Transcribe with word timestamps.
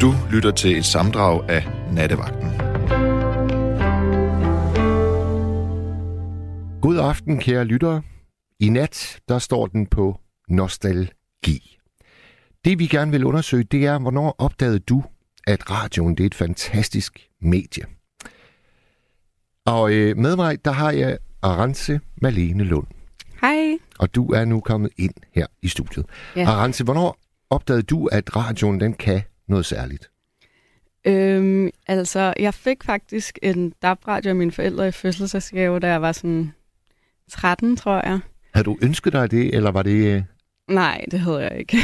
Du 0.00 0.14
lytter 0.30 0.50
til 0.50 0.76
et 0.78 0.84
samdrag 0.84 1.50
af 1.50 1.66
Nattevagten. 1.92 2.50
God 6.82 6.98
aften, 6.98 7.38
kære 7.38 7.64
lyttere. 7.64 8.02
I 8.60 8.68
nat, 8.68 9.20
der 9.28 9.38
står 9.38 9.66
den 9.66 9.86
på 9.86 10.20
nostalgi. 10.48 11.78
Det 12.64 12.78
vi 12.78 12.86
gerne 12.86 13.10
vil 13.10 13.24
undersøge, 13.24 13.64
det 13.64 13.86
er, 13.86 13.98
hvornår 13.98 14.34
opdagede 14.38 14.78
du, 14.78 15.04
at 15.46 15.70
radioen 15.70 16.14
det 16.14 16.22
er 16.22 16.26
et 16.26 16.34
fantastisk 16.34 17.28
medie? 17.40 17.84
Og 19.66 19.92
øh, 19.92 20.16
med 20.16 20.36
mig, 20.36 20.64
der 20.64 20.72
har 20.72 20.90
jeg 20.90 21.18
Arance 21.42 22.00
Malene 22.22 22.64
Lund. 22.64 22.86
Hej. 23.40 23.78
Og 23.98 24.14
du 24.14 24.32
er 24.32 24.44
nu 24.44 24.60
kommet 24.60 24.90
ind 24.96 25.14
her 25.32 25.46
i 25.62 25.68
studiet. 25.68 26.06
Ja. 26.36 26.48
Arance, 26.48 26.84
hvornår 26.84 27.18
opdagede 27.50 27.82
du, 27.82 28.06
at 28.06 28.36
radioen 28.36 28.80
den 28.80 28.92
kan 28.92 29.22
noget 29.48 29.66
særligt? 29.66 30.10
Øhm, 31.06 31.70
altså, 31.86 32.34
jeg 32.38 32.54
fik 32.54 32.84
faktisk 32.84 33.38
en 33.42 33.72
DAB-radio 33.82 34.28
af 34.28 34.36
mine 34.36 34.52
forældre 34.52 34.88
i 34.88 34.90
fødselsdagsgave, 34.90 35.78
da 35.80 35.88
jeg 35.88 36.02
var 36.02 36.12
sådan 36.12 36.52
13, 37.30 37.76
tror 37.76 38.08
jeg. 38.08 38.20
Havde 38.54 38.64
du 38.64 38.78
ønsket 38.82 39.12
dig 39.12 39.30
det, 39.30 39.54
eller 39.54 39.70
var 39.70 39.82
det... 39.82 40.16
Øh... 40.16 40.22
Nej, 40.68 41.04
det 41.10 41.20
havde 41.20 41.38
jeg 41.38 41.58
ikke. 41.58 41.78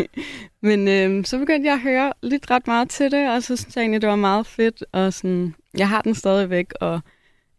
Men 0.68 0.88
øhm, 0.88 1.24
så 1.24 1.38
begyndte 1.38 1.66
jeg 1.66 1.74
at 1.74 1.80
høre 1.80 2.12
lidt 2.22 2.50
ret 2.50 2.66
meget 2.66 2.90
til 2.90 3.10
det, 3.10 3.30
og 3.30 3.42
så 3.42 3.56
synes 3.56 3.76
jeg 3.76 3.82
egentlig, 3.82 4.02
det 4.02 4.08
var 4.08 4.16
meget 4.16 4.46
fedt. 4.46 4.84
Og 4.92 5.12
sådan, 5.12 5.54
jeg 5.78 5.88
har 5.88 6.02
den 6.02 6.14
stadigvæk, 6.14 6.72
og 6.80 7.00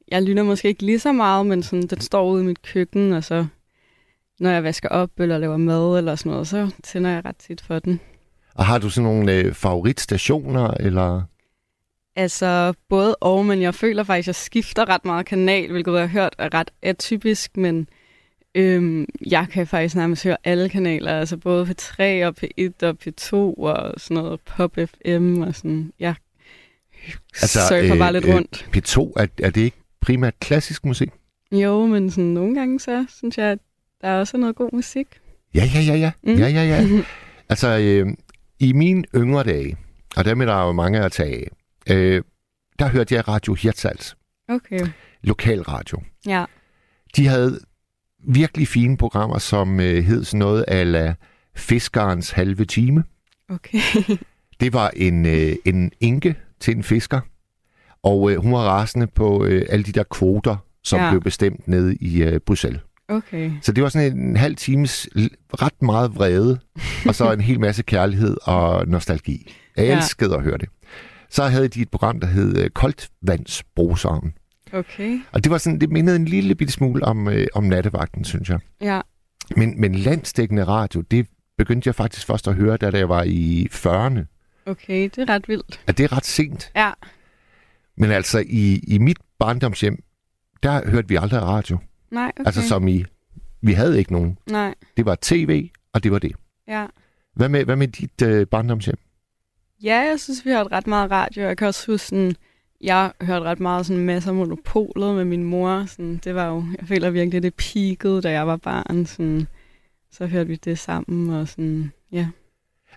jeg 0.08 0.24
lytter 0.24 0.44
måske 0.44 0.68
ikke 0.68 0.86
lige 0.86 1.00
så 1.00 1.12
meget, 1.12 1.46
men 1.46 1.64
sådan, 1.64 1.88
den 1.88 2.02
står 2.02 2.32
ude 2.32 2.44
i 2.44 2.46
mit 2.46 2.62
køkken, 2.62 3.14
og 3.14 3.24
så 3.24 3.46
når 4.40 4.50
jeg 4.50 4.64
vasker 4.64 4.90
op 4.90 5.20
eller 5.20 5.38
laver 5.38 5.58
mad 5.58 5.98
eller 5.98 6.16
sådan 6.16 6.32
noget, 6.32 6.48
så 6.48 6.72
tænder 6.84 7.10
jeg 7.10 7.26
ret 7.26 7.38
tit 7.38 7.62
for 7.62 7.80
den. 7.80 8.00
Og 8.60 8.66
har 8.66 8.78
du 8.78 8.90
sådan 8.90 9.04
nogle 9.04 9.34
øh, 9.34 9.54
favoritstationer, 9.54 10.72
eller... 10.80 11.22
Altså 12.16 12.74
både 12.90 13.16
og, 13.16 13.46
men 13.46 13.62
jeg 13.62 13.76
føler 13.76 14.04
faktisk, 14.04 14.24
at 14.24 14.28
jeg 14.28 14.36
skifter 14.36 14.90
ret 14.90 15.06
meget 15.06 15.26
kanal, 15.26 15.72
hvilket 15.72 15.92
jeg 15.92 16.02
har 16.02 16.08
hørt 16.08 16.36
er 16.38 16.54
ret 16.54 16.72
atypisk, 16.82 17.58
men 17.58 17.90
øhm, 18.56 19.06
jeg 19.26 19.48
kan 19.52 19.68
faktisk 19.68 19.96
nærmest 19.96 20.24
høre 20.24 20.38
alle 20.44 20.70
kanaler, 20.70 21.20
altså 21.20 21.38
både 21.38 21.66
P3 21.66 22.02
og 22.26 22.36
P1 22.44 22.88
og 22.88 22.98
P2 23.06 23.34
og 23.34 23.94
sådan 23.98 24.24
noget 24.24 24.40
Pop 24.40 24.72
FM 24.76 25.42
og 25.42 25.56
sådan. 25.56 25.94
Jeg 26.00 26.14
altså, 27.42 27.60
surfer 27.68 27.94
øh, 27.94 27.98
bare 27.98 28.14
lidt 28.14 28.26
rundt. 28.28 28.68
Øh, 28.76 28.78
P2, 28.78 29.14
er, 29.16 29.28
er 29.44 29.50
det 29.50 29.62
ikke 29.62 29.78
primært 30.02 30.40
klassisk 30.40 30.86
musik? 30.86 31.10
Jo, 31.52 31.86
men 31.86 32.12
sådan 32.12 32.24
nogle 32.24 32.56
gange 32.56 32.80
så 32.80 33.06
synes 33.18 33.38
jeg, 33.38 33.46
at 33.46 33.60
der 34.02 34.08
er 34.08 34.20
også 34.20 34.38
noget 34.38 34.56
god 34.56 34.70
musik. 34.74 35.08
Ja, 35.56 35.70
ja, 35.74 35.80
ja, 35.82 35.96
ja. 35.96 36.12
Mm. 36.24 36.36
Ja, 36.36 36.48
ja, 36.48 36.64
ja. 36.64 37.04
altså, 37.50 37.68
øh, 37.78 38.14
i 38.60 38.74
mine 38.74 39.04
yngre 39.16 39.44
dage, 39.44 39.78
og 40.18 40.26
dem 40.26 40.42
er 40.42 40.46
der 40.46 40.66
jo 40.66 40.72
mange 40.72 41.00
at 41.00 41.12
tage 41.12 41.36
af, 41.36 41.96
øh, 41.96 42.24
der 42.80 42.88
hørte 42.88 43.16
jeg 43.16 43.28
Radio 43.28 43.54
Hirtshals. 43.54 44.18
Okay. 44.50 44.88
Lokalradio. 45.24 46.02
Ja. 46.26 46.46
De 47.16 47.28
havde 47.28 47.60
virkelig 48.28 48.68
fine 48.68 48.98
programmer, 48.98 49.38
som 49.38 49.80
øh, 49.80 50.04
hed 50.04 50.24
sådan 50.24 50.40
noget 50.40 50.62
af 50.68 51.16
Fiskerens 51.56 52.32
halve 52.32 52.66
time. 52.66 53.04
Okay. 53.50 53.80
det 54.60 54.74
var 54.74 54.92
en, 54.96 55.26
øh, 55.26 55.56
en 55.66 55.92
enke 56.00 56.36
til 56.60 56.76
en 56.78 56.84
fisker, 56.84 57.22
og 58.04 58.32
øh, 58.32 58.38
hun 58.38 58.52
var 58.52 58.60
rasende 58.60 59.08
på 59.08 59.46
øh, 59.46 59.66
alle 59.70 59.84
de 59.84 59.92
der 59.92 60.04
kvoter, 60.04 60.58
som 60.84 61.00
ja. 61.00 61.10
blev 61.10 61.22
bestemt 61.22 61.68
nede 61.68 61.96
i 61.96 62.24
øh, 62.24 62.40
Bruxelles. 62.40 62.82
Okay. 63.10 63.52
Så 63.62 63.72
det 63.72 63.84
var 63.84 63.90
sådan 63.90 64.18
en, 64.18 64.36
halv 64.36 64.56
times 64.56 65.10
ret 65.62 65.82
meget 65.82 66.16
vrede, 66.16 66.60
og 67.08 67.16
så 67.16 67.32
en 67.32 67.42
hel 67.42 67.60
masse 67.60 67.84
kærlighed 67.84 68.38
og 68.44 68.88
nostalgi. 68.88 69.54
Jeg 69.78 69.86
ja. 69.86 69.98
elskede 69.98 70.36
at 70.36 70.44
høre 70.44 70.58
det. 70.58 70.70
Så 71.30 71.44
havde 71.44 71.68
de 71.68 71.82
et 71.82 71.90
program, 71.90 72.20
der 72.20 72.28
hed 72.28 72.58
øh, 72.58 72.70
Koldvandsbruseren. 72.70 74.34
Okay. 74.74 75.20
Og 75.32 75.44
det 75.44 75.52
var 75.52 75.58
sådan, 75.58 75.82
det 75.82 75.90
mindede 75.90 76.16
en 76.16 76.26
lille 76.26 76.56
bitte 76.56 76.74
smule 76.74 77.06
om, 77.06 77.28
øh, 77.28 77.48
om 77.54 77.64
nattevagten, 77.64 78.24
synes 78.24 78.50
jeg. 78.50 78.60
Ja. 78.82 79.02
Men, 79.56 79.82
men 79.82 79.96
landstækkende 79.96 80.64
radio, 80.64 81.02
det 81.02 81.28
begyndte 81.58 81.88
jeg 81.88 81.96
faktisk 81.96 82.28
først 82.28 82.48
at 82.48 82.56
høre, 82.56 82.78
da 82.78 82.98
jeg 82.98 83.10
var 83.10 83.24
i 83.24 83.68
40'erne. 83.72 84.26
Okay, 84.66 85.04
det 85.04 85.18
er 85.18 85.30
ret 85.30 85.48
vildt. 85.48 85.80
Er 85.88 85.92
det 85.92 86.12
ret 86.12 86.26
sent? 86.26 86.72
Ja. 86.76 86.92
Men 87.98 88.12
altså, 88.12 88.44
i, 88.48 88.84
i 88.88 88.98
mit 88.98 89.18
barndomshjem, 89.40 90.04
der 90.64 90.90
hørte 90.90 91.08
vi 91.08 91.16
aldrig 91.16 91.42
radio. 91.42 91.78
Nej, 92.12 92.32
okay. 92.40 92.46
Altså 92.46 92.68
som 92.68 92.88
i, 92.88 93.06
vi 93.62 93.74
havde 93.74 93.98
ikke 93.98 94.12
nogen. 94.12 94.38
Nej. 94.52 94.76
Det 94.98 95.06
var 95.06 95.18
tv, 95.22 95.70
og 95.94 96.04
det 96.04 96.12
var 96.12 96.20
det. 96.20 96.36
Ja. 96.68 96.86
Hvad 97.36 97.50
med, 97.50 97.66
hvad 97.66 97.76
med 97.76 97.88
dit 97.88 98.22
øh, 98.22 98.48
barndomshjem? 98.48 98.98
Ja, 99.84 100.00
jeg 100.00 100.20
synes, 100.20 100.46
vi 100.46 100.52
hørte 100.52 100.72
ret 100.72 100.88
meget 100.88 101.12
radio. 101.12 101.44
Jeg 101.44 101.58
kan 101.58 101.68
også 101.68 101.92
huske, 101.92 102.08
sådan, 102.08 102.36
jeg 102.82 103.12
hørte 103.22 103.46
ret 103.46 103.60
meget 103.60 103.86
sådan 103.86 104.06
masser 104.06 104.30
af 104.30 104.36
monopolet 104.36 105.16
med 105.16 105.26
min 105.26 105.44
mor. 105.44 105.86
Sådan, 105.86 106.20
det 106.24 106.36
var 106.36 106.48
jo, 106.48 106.64
jeg 106.80 106.88
føler 106.88 107.10
virkelig, 107.10 107.44
det 107.44 107.54
peakede, 107.56 108.22
da 108.22 108.32
jeg 108.32 108.48
var 108.48 108.58
barn. 108.58 109.06
Sådan, 109.06 109.48
så 110.12 110.26
hørte 110.26 110.48
vi 110.48 110.56
det 110.56 110.80
sammen, 110.80 111.30
og 111.30 111.48
sådan, 111.48 111.92
ja. 112.12 112.28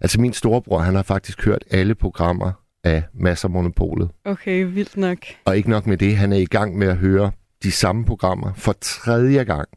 Altså 0.00 0.20
min 0.20 0.32
storebror, 0.32 0.78
han 0.78 0.94
har 0.94 1.02
faktisk 1.02 1.44
hørt 1.44 1.64
alle 1.70 1.94
programmer 1.94 2.52
af 2.84 3.02
Masser 3.14 3.48
Monopolet. 3.48 4.10
Okay, 4.24 4.64
vildt 4.64 4.96
nok. 4.96 5.18
Og 5.44 5.56
ikke 5.56 5.70
nok 5.70 5.86
med 5.86 5.96
det, 5.96 6.16
han 6.16 6.32
er 6.32 6.36
i 6.36 6.44
gang 6.44 6.78
med 6.78 6.88
at 6.88 6.96
høre 6.96 7.30
de 7.62 7.72
samme 7.72 8.04
programmer 8.04 8.52
for 8.54 8.74
tredje 8.80 9.44
gang. 9.44 9.68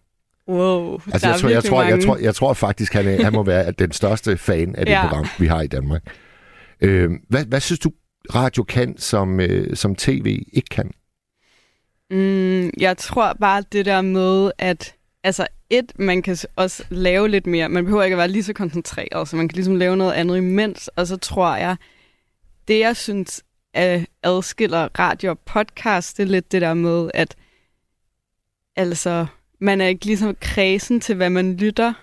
Wow, 0.48 1.02
altså, 1.14 1.28
jeg, 1.28 1.40
tror, 1.40 1.50
jeg, 1.50 1.64
tror, 1.64 1.84
jeg, 1.84 2.04
tror, 2.04 2.18
jeg 2.18 2.36
tror 2.36 2.54
faktisk, 2.54 2.94
han, 2.94 3.08
er, 3.08 3.24
han 3.24 3.34
må 3.34 3.44
være 3.44 3.72
den 3.72 3.92
største 3.92 4.38
fan 4.38 4.76
af 4.76 4.86
det 4.86 4.92
ja. 4.98 5.08
program, 5.08 5.26
vi 5.40 5.48
har 5.48 5.62
i 5.62 5.68
Danmark. 5.68 6.04
Øh, 6.82 7.12
hvad, 7.30 7.46
hvad 7.46 7.60
synes 7.60 7.80
du, 7.80 7.92
radio 8.36 8.64
kan, 8.64 8.98
som, 8.98 9.40
øh, 9.40 9.76
som 9.76 9.96
tv 9.96 10.44
ikke 10.54 10.70
kan? 10.70 10.92
Mm, 12.12 12.70
jeg 12.80 12.98
tror 12.98 13.34
bare 13.34 13.64
det 13.72 13.86
der 13.86 14.02
med, 14.02 14.52
at 14.58 14.96
altså 15.24 15.48
et, 15.70 15.92
man 16.00 16.22
kan 16.22 16.38
også 16.56 16.84
lave 16.90 17.30
lidt 17.30 17.48
mere. 17.48 17.70
Man 17.70 17.84
behøver 17.84 18.04
ikke 18.04 18.14
at 18.14 18.18
være 18.18 18.28
lige 18.28 18.44
så 18.44 18.54
koncentreret, 18.54 19.28
så 19.28 19.36
man 19.36 19.48
kan 19.48 19.56
ligesom 19.56 19.76
lave 19.76 19.98
noget 19.98 20.14
andet 20.14 20.38
imens. 20.38 20.88
Og 20.88 21.08
så 21.08 21.18
tror 21.18 21.56
jeg, 21.56 21.76
det 22.68 22.80
jeg 22.80 22.96
synes 22.96 23.44
at 23.74 24.06
adskiller 24.24 24.88
radio 25.00 25.32
og 25.32 25.40
podcast, 25.40 26.18
det 26.18 26.24
er 26.24 26.28
lidt 26.28 26.52
det 26.52 26.62
der 26.62 26.74
med, 26.74 27.12
at 27.14 27.36
altså, 28.76 29.26
man 29.60 29.82
er 29.82 29.88
ikke 29.88 30.06
ligesom 30.06 30.36
kredsen 30.42 31.00
til, 31.00 31.16
hvad 31.16 31.30
man 31.30 31.58
lytter. 31.58 31.94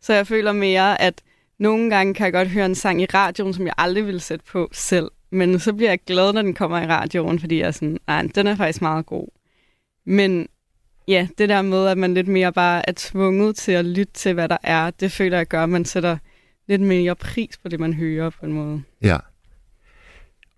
Så 0.00 0.14
jeg 0.14 0.26
føler 0.26 0.52
mere, 0.52 1.00
at 1.00 1.22
nogle 1.58 1.90
gange 1.90 2.14
kan 2.14 2.24
jeg 2.24 2.32
godt 2.32 2.48
høre 2.48 2.66
en 2.66 2.74
sang 2.74 3.02
i 3.02 3.06
radioen, 3.06 3.54
som 3.54 3.66
jeg 3.66 3.74
aldrig 3.78 4.06
ville 4.06 4.20
sætte 4.20 4.44
på 4.44 4.68
selv. 4.72 5.10
Men 5.30 5.58
så 5.58 5.72
bliver 5.72 5.90
jeg 5.90 5.98
glad, 6.06 6.32
når 6.32 6.42
den 6.42 6.54
kommer 6.54 6.82
i 6.82 6.86
radioen, 6.86 7.38
fordi 7.38 7.58
jeg 7.58 7.66
er 7.66 7.70
sådan, 7.70 7.98
nej, 8.06 8.28
den 8.34 8.46
er 8.46 8.56
faktisk 8.56 8.82
meget 8.82 9.06
god. 9.06 9.28
Men 10.06 10.48
ja, 11.08 11.28
det 11.38 11.48
der 11.48 11.62
med, 11.62 11.86
at 11.86 11.98
man 11.98 12.14
lidt 12.14 12.28
mere 12.28 12.52
bare 12.52 12.88
er 12.88 12.92
tvunget 12.96 13.56
til 13.56 13.72
at 13.72 13.84
lytte 13.84 14.12
til, 14.12 14.34
hvad 14.34 14.48
der 14.48 14.56
er, 14.62 14.90
det 14.90 15.12
føler 15.12 15.36
jeg 15.36 15.46
gør, 15.46 15.62
at 15.62 15.68
man 15.68 15.84
sætter 15.84 16.18
lidt 16.68 16.80
mere 16.82 17.16
pris 17.16 17.58
på 17.58 17.68
det, 17.68 17.80
man 17.80 17.94
hører 17.94 18.30
på 18.30 18.46
en 18.46 18.52
måde. 18.52 18.82
Ja. 19.02 19.18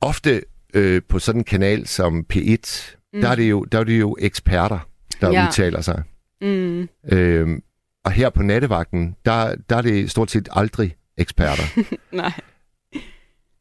Ofte 0.01 0.43
øh, 0.75 1.03
på 1.09 1.19
sådan 1.19 1.41
en 1.41 1.45
kanal 1.45 1.87
som 1.87 2.27
P1, 2.33 2.97
mm. 3.13 3.21
der, 3.21 3.29
er 3.29 3.35
det 3.35 3.51
jo, 3.51 3.65
der 3.65 3.79
er 3.79 3.85
det 3.85 4.01
jo 4.01 4.17
eksperter, 4.21 4.89
der 5.23 5.33
ja. 5.33 5.47
udtaler 5.47 5.81
sig. 5.81 6.03
Mm. 6.41 6.89
Øh, 7.13 7.59
og 8.05 8.13
her 8.13 8.31
på 8.31 8.43
nattevagten, 8.43 9.17
der, 9.25 9.55
der 9.71 9.77
er 9.77 9.83
det 9.83 10.11
stort 10.11 10.31
set 10.31 10.49
aldrig 10.53 10.97
eksperter. 11.17 11.83
Nej. 12.13 12.33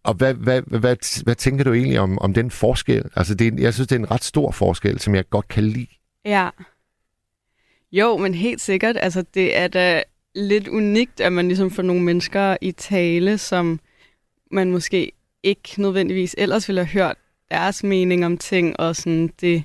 Og 0.04 0.14
hvad, 0.14 0.34
hvad, 0.34 0.62
hvad, 0.62 1.24
hvad, 1.24 1.36
tænker 1.36 1.64
du 1.64 1.74
egentlig 1.74 2.00
om, 2.00 2.20
om 2.20 2.34
den 2.34 2.52
forskel? 2.52 3.04
Altså, 3.16 3.36
det, 3.36 3.60
jeg 3.60 3.74
synes, 3.74 3.88
det 3.88 3.96
er 3.96 4.00
en 4.00 4.12
ret 4.12 4.24
stor 4.24 4.52
forskel, 4.52 5.00
som 5.00 5.16
jeg 5.16 5.30
godt 5.30 5.48
kan 5.48 5.64
lide. 5.64 5.88
Ja. 6.26 6.50
Jo, 7.92 8.18
men 8.18 8.34
helt 8.34 8.62
sikkert. 8.62 8.98
Altså, 9.00 9.24
det 9.34 9.58
er 9.58 9.68
da 9.68 10.04
lidt 10.36 10.68
unikt, 10.68 11.22
at 11.22 11.34
man 11.34 11.48
ligesom 11.48 11.72
får 11.72 11.84
nogle 11.84 12.02
mennesker 12.02 12.58
i 12.62 12.72
tale, 12.72 13.38
som 13.38 13.80
man 14.52 14.72
måske 14.72 15.12
ikke 15.44 15.74
nødvendigvis 15.78 16.36
ellers 16.38 16.68
ville 16.68 16.86
have 16.86 17.04
hørt 17.04 17.18
deres 17.52 17.84
mening 17.84 18.26
om 18.26 18.38
ting, 18.38 18.80
og 18.80 18.96
sådan 18.96 19.34
det, 19.42 19.64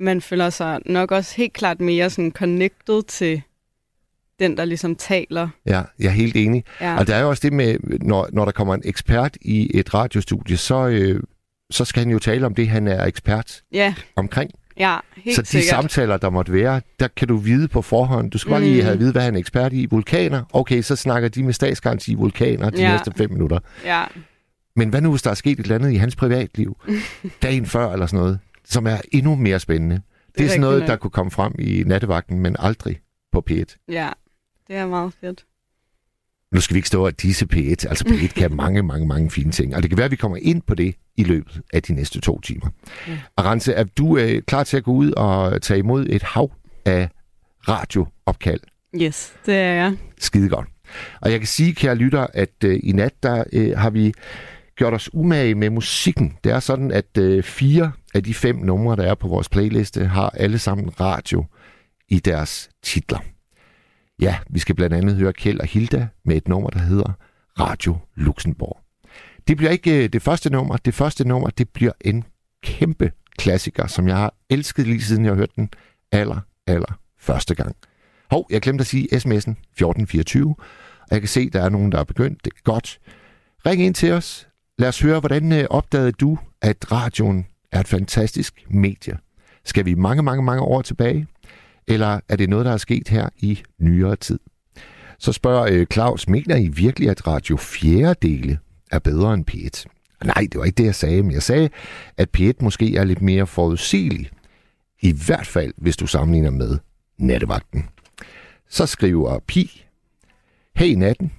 man 0.00 0.20
føler 0.20 0.50
sig 0.50 0.78
nok 0.86 1.12
også 1.12 1.34
helt 1.36 1.52
klart 1.52 1.80
mere 1.80 2.10
sådan 2.10 2.32
connected 2.32 3.02
til 3.02 3.42
den, 4.40 4.56
der 4.56 4.64
ligesom 4.64 4.96
taler. 4.96 5.48
Ja, 5.66 5.82
jeg 5.98 6.06
er 6.06 6.10
helt 6.10 6.36
enig. 6.36 6.64
Ja. 6.80 6.98
Og 6.98 7.06
der 7.06 7.14
er 7.16 7.20
jo 7.20 7.28
også 7.28 7.40
det 7.42 7.52
med, 7.52 7.76
når, 8.02 8.28
når 8.32 8.44
der 8.44 8.52
kommer 8.52 8.74
en 8.74 8.82
ekspert 8.84 9.36
i 9.40 9.70
et 9.78 9.94
radiostudie, 9.94 10.56
så, 10.56 10.86
øh, 10.88 11.22
så 11.70 11.84
skal 11.84 12.00
han 12.02 12.10
jo 12.12 12.18
tale 12.18 12.46
om 12.46 12.54
det, 12.54 12.68
han 12.68 12.88
er 12.88 13.04
ekspert 13.04 13.62
ja. 13.72 13.94
omkring. 14.16 14.50
Ja, 14.76 14.96
helt 15.16 15.36
Så 15.36 15.42
de 15.42 15.46
sikkert. 15.46 15.68
samtaler, 15.68 16.16
der 16.16 16.30
måtte 16.30 16.52
være, 16.52 16.80
der 17.00 17.08
kan 17.16 17.28
du 17.28 17.36
vide 17.36 17.68
på 17.68 17.82
forhånd. 17.82 18.30
Du 18.30 18.38
skal 18.38 18.50
bare 18.50 18.60
Mm. 18.60 18.66
lige 18.66 18.82
have 18.82 18.92
at 18.92 18.98
vide, 18.98 19.12
hvad 19.12 19.22
han 19.22 19.34
er 19.34 19.38
ekspert 19.38 19.72
i. 19.72 19.86
Vulkaner. 19.86 20.42
Okay, 20.52 20.82
så 20.82 20.96
snakker 20.96 21.28
de 21.28 21.42
med 21.42 21.52
statsgaranti 21.52 22.14
vulkaner 22.14 22.70
de 22.70 22.80
Ja. 22.82 22.92
næste 22.92 23.12
fem 23.16 23.30
minutter. 23.32 23.58
Ja, 23.84 24.04
Men 24.76 24.88
hvad 24.88 25.00
nu, 25.00 25.10
hvis 25.10 25.22
der 25.22 25.30
er 25.30 25.34
sket 25.34 25.58
et 25.58 25.62
eller 25.62 25.74
andet 25.74 25.92
i 25.92 25.96
hans 25.96 26.16
privatliv, 26.16 26.76
dagen 27.42 27.66
før 27.66 27.92
eller 27.92 28.06
sådan 28.06 28.18
noget, 28.18 28.38
som 28.68 28.86
er 28.86 29.00
endnu 29.12 29.34
mere 29.34 29.60
spændende? 29.60 29.94
Det, 29.94 30.38
det 30.38 30.44
er, 30.44 30.48
sådan 30.48 30.60
noget, 30.60 30.88
der 30.88 30.96
kunne 30.96 31.10
komme 31.10 31.30
frem 31.30 31.54
i 31.58 31.82
nattevagten, 31.86 32.40
men 32.40 32.56
aldrig 32.58 33.00
på 33.32 33.44
P1. 33.50 33.84
ja. 33.88 34.10
Det 34.68 34.76
er 34.76 34.86
meget 34.86 35.12
fedt. 35.20 35.44
Nu 36.52 36.60
skal 36.60 36.74
vi 36.74 36.78
ikke 36.78 36.88
stå 36.88 37.06
og 37.06 37.22
disse 37.22 37.46
P1. 37.52 37.88
Altså 37.88 38.04
P1 38.08 38.26
kan 38.40 38.56
mange, 38.56 38.82
mange, 38.82 39.06
mange 39.06 39.30
fine 39.30 39.52
ting. 39.52 39.76
Og 39.76 39.82
det 39.82 39.90
kan 39.90 39.98
være, 39.98 40.04
at 40.04 40.10
vi 40.10 40.16
kommer 40.16 40.38
ind 40.42 40.62
på 40.62 40.74
det 40.74 40.94
i 41.16 41.24
løbet 41.24 41.60
af 41.72 41.82
de 41.82 41.94
næste 41.94 42.20
to 42.20 42.40
timer. 42.40 42.68
Mm. 43.06 43.12
Arance, 43.36 43.72
er 43.72 43.84
du 43.84 44.18
øh, 44.18 44.42
klar 44.42 44.64
til 44.64 44.76
at 44.76 44.84
gå 44.84 44.92
ud 44.92 45.12
og 45.12 45.62
tage 45.62 45.78
imod 45.78 46.06
et 46.06 46.22
hav 46.22 46.52
af 46.84 47.08
radioopkald? 47.68 48.60
Yes, 48.94 49.32
det 49.46 49.54
er 49.54 49.72
jeg. 49.72 49.96
Skide 50.18 50.48
godt. 50.48 50.68
Og 51.20 51.30
jeg 51.30 51.40
kan 51.40 51.46
sige, 51.46 51.74
kære 51.74 51.94
lytter, 51.94 52.26
at 52.34 52.64
øh, 52.64 52.80
i 52.82 52.92
nat, 52.92 53.22
der 53.22 53.44
øh, 53.52 53.78
har 53.78 53.90
vi 53.90 54.12
gjort 54.78 54.94
os 54.94 55.14
umage 55.14 55.54
med 55.54 55.70
musikken. 55.70 56.36
Det 56.44 56.52
er 56.52 56.60
sådan, 56.60 56.90
at 56.90 57.18
øh, 57.18 57.42
fire 57.42 57.92
af 58.14 58.24
de 58.24 58.34
fem 58.34 58.56
numre, 58.56 58.96
der 58.96 59.02
er 59.02 59.14
på 59.14 59.28
vores 59.28 59.48
playliste, 59.48 60.06
har 60.06 60.30
alle 60.30 60.58
sammen 60.58 61.00
radio 61.00 61.44
i 62.08 62.18
deres 62.18 62.70
titler. 62.82 63.18
Ja, 64.20 64.36
vi 64.50 64.58
skal 64.58 64.74
blandt 64.74 64.96
andet 64.96 65.16
høre 65.16 65.32
Kjeld 65.32 65.60
og 65.60 65.66
Hilda 65.66 66.08
med 66.24 66.36
et 66.36 66.48
nummer, 66.48 66.70
der 66.70 66.78
hedder 66.78 67.12
Radio 67.60 67.96
Luxembourg. 68.14 68.80
Det 69.48 69.56
bliver 69.56 69.70
ikke 69.70 70.04
øh, 70.04 70.08
det 70.08 70.22
første 70.22 70.50
nummer. 70.50 70.76
Det 70.76 70.94
første 70.94 71.28
nummer, 71.28 71.50
det 71.50 71.68
bliver 71.68 71.92
en 72.00 72.24
kæmpe 72.62 73.12
klassiker, 73.38 73.86
som 73.86 74.08
jeg 74.08 74.16
har 74.16 74.34
elsket 74.50 74.86
lige 74.86 75.02
siden 75.02 75.24
jeg 75.24 75.34
hørte 75.34 75.52
den 75.56 75.70
aller, 76.12 76.40
aller 76.66 76.98
første 77.18 77.54
gang. 77.54 77.76
Hov, 78.30 78.46
jeg 78.50 78.60
glemte 78.60 78.82
at 78.82 78.86
sige 78.86 79.08
sms'en 79.12 79.54
1424, 79.54 80.56
og 81.00 81.08
jeg 81.10 81.20
kan 81.20 81.28
se, 81.28 81.50
der 81.50 81.62
er 81.62 81.68
nogen, 81.68 81.92
der 81.92 81.98
er 81.98 82.04
begyndt. 82.04 82.44
Det 82.44 82.52
er 82.52 82.62
godt. 82.64 83.00
Ring 83.66 83.82
ind 83.82 83.94
til 83.94 84.12
os. 84.12 84.47
Lad 84.78 84.88
os 84.88 85.00
høre, 85.00 85.20
hvordan 85.20 85.52
øh, 85.52 85.64
opdagede 85.70 86.12
du, 86.12 86.38
at 86.62 86.92
radioen 86.92 87.46
er 87.72 87.80
et 87.80 87.88
fantastisk 87.88 88.64
medie? 88.70 89.18
Skal 89.64 89.84
vi 89.84 89.94
mange, 89.94 90.22
mange, 90.22 90.42
mange 90.42 90.62
år 90.62 90.82
tilbage? 90.82 91.26
Eller 91.88 92.20
er 92.28 92.36
det 92.36 92.48
noget, 92.48 92.66
der 92.66 92.72
er 92.72 92.76
sket 92.76 93.08
her 93.08 93.28
i 93.36 93.62
nyere 93.78 94.16
tid? 94.16 94.38
Så 95.18 95.32
spørger 95.32 95.66
øh, 95.70 95.86
Claus, 95.92 96.28
mener 96.28 96.56
I 96.56 96.68
virkelig, 96.68 97.10
at 97.10 97.26
Radio 97.26 97.56
4. 97.56 98.14
dele 98.22 98.58
er 98.90 98.98
bedre 98.98 99.34
end 99.34 99.50
P1? 99.50 99.84
Nej, 100.24 100.46
det 100.52 100.58
var 100.58 100.64
ikke 100.64 100.76
det, 100.76 100.84
jeg 100.84 100.94
sagde, 100.94 101.22
men 101.22 101.32
jeg 101.32 101.42
sagde, 101.42 101.68
at 102.16 102.28
P1 102.38 102.52
måske 102.60 102.96
er 102.96 103.04
lidt 103.04 103.22
mere 103.22 103.46
forudsigelig. 103.46 104.30
I 105.00 105.12
hvert 105.26 105.46
fald, 105.46 105.74
hvis 105.76 105.96
du 105.96 106.06
sammenligner 106.06 106.50
med 106.50 106.78
nattevagten. 107.18 107.88
Så 108.68 108.86
skriver 108.86 109.38
Pi, 109.46 109.84
Hey 110.76 110.94
natten, 110.94 111.32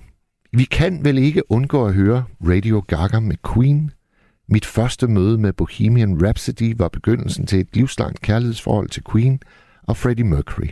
vi 0.52 0.64
kan 0.64 1.06
vel 1.06 1.18
ikke 1.18 1.52
undgå 1.52 1.86
at 1.86 1.94
høre 1.94 2.24
Radio 2.42 2.84
Gaga 2.88 3.20
med 3.20 3.36
Queen. 3.54 3.92
Mit 4.48 4.66
første 4.66 5.08
møde 5.08 5.38
med 5.38 5.54
Bohemian 5.54 6.26
Rhapsody 6.26 6.74
var 6.78 6.88
begyndelsen 6.88 7.46
til 7.46 7.60
et 7.60 7.68
livslangt 7.74 8.22
kærlighedsforhold 8.22 8.90
til 8.90 9.04
Queen 9.12 9.40
og 9.84 9.98
Freddie 9.98 10.26
Mercury. 10.26 10.70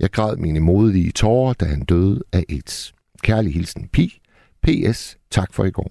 Jeg 0.00 0.10
græd 0.10 0.36
mine 0.36 0.60
modige 0.60 1.10
tårer, 1.10 1.52
da 1.52 1.64
han 1.64 1.80
døde 1.80 2.22
af 2.32 2.44
AIDS. 2.48 2.94
Kærlig 3.22 3.54
hilsen, 3.54 3.88
Pi. 3.92 4.20
P.S. 4.62 5.18
Tak 5.30 5.54
for 5.54 5.64
i 5.64 5.70
går. 5.70 5.90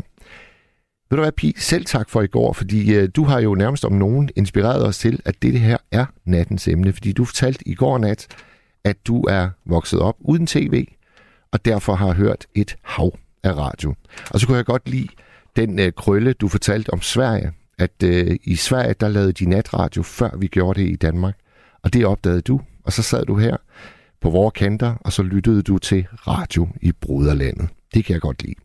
Ved 1.09 1.17
du 1.17 1.21
hvad, 1.21 1.31
Pi? 1.31 1.53
Selv 1.57 1.85
tak 1.85 2.09
for 2.09 2.21
i 2.21 2.27
går, 2.27 2.53
fordi 2.53 2.95
øh, 2.95 3.09
du 3.15 3.23
har 3.23 3.39
jo 3.39 3.55
nærmest 3.55 3.85
om 3.85 3.93
nogen 3.93 4.29
inspireret 4.35 4.85
os 4.85 4.97
til, 4.97 5.21
at 5.25 5.41
det 5.41 5.59
her 5.59 5.77
er 5.91 6.05
nattens 6.25 6.67
emne, 6.67 6.93
fordi 6.93 7.11
du 7.11 7.25
fortalte 7.25 7.67
i 7.67 7.73
går 7.73 7.97
nat, 7.97 8.27
at 8.83 9.07
du 9.07 9.21
er 9.21 9.49
vokset 9.65 9.99
op 9.99 10.15
uden 10.19 10.47
tv, 10.47 10.85
og 11.51 11.65
derfor 11.65 11.95
har 11.95 12.13
hørt 12.13 12.45
et 12.55 12.75
hav 12.83 13.17
af 13.43 13.57
radio. 13.57 13.95
Og 14.31 14.39
så 14.39 14.47
kunne 14.47 14.57
jeg 14.57 14.65
godt 14.65 14.89
lide 14.89 15.07
den 15.55 15.79
øh, 15.79 15.91
krølle, 15.93 16.33
du 16.33 16.47
fortalte 16.47 16.89
om 16.89 17.01
Sverige, 17.01 17.51
at 17.77 18.03
øh, 18.03 18.37
i 18.43 18.55
Sverige, 18.55 18.95
der 18.99 19.07
lavede 19.07 19.33
de 19.33 19.49
natradio, 19.49 20.03
før 20.03 20.37
vi 20.37 20.47
gjorde 20.47 20.81
det 20.81 20.89
i 20.89 20.95
Danmark. 20.95 21.35
Og 21.83 21.93
det 21.93 22.05
opdagede 22.05 22.41
du, 22.41 22.61
og 22.83 22.93
så 22.93 23.03
sad 23.03 23.25
du 23.25 23.35
her 23.35 23.57
på 24.21 24.29
vores 24.29 24.53
kanter, 24.53 24.95
og 24.99 25.13
så 25.13 25.23
lyttede 25.23 25.61
du 25.61 25.77
til 25.77 26.07
radio 26.11 26.67
i 26.81 26.91
Bruderlandet. 26.91 27.69
Det 27.93 28.05
kan 28.05 28.13
jeg 28.13 28.21
godt 28.21 28.43
lide. 28.43 28.55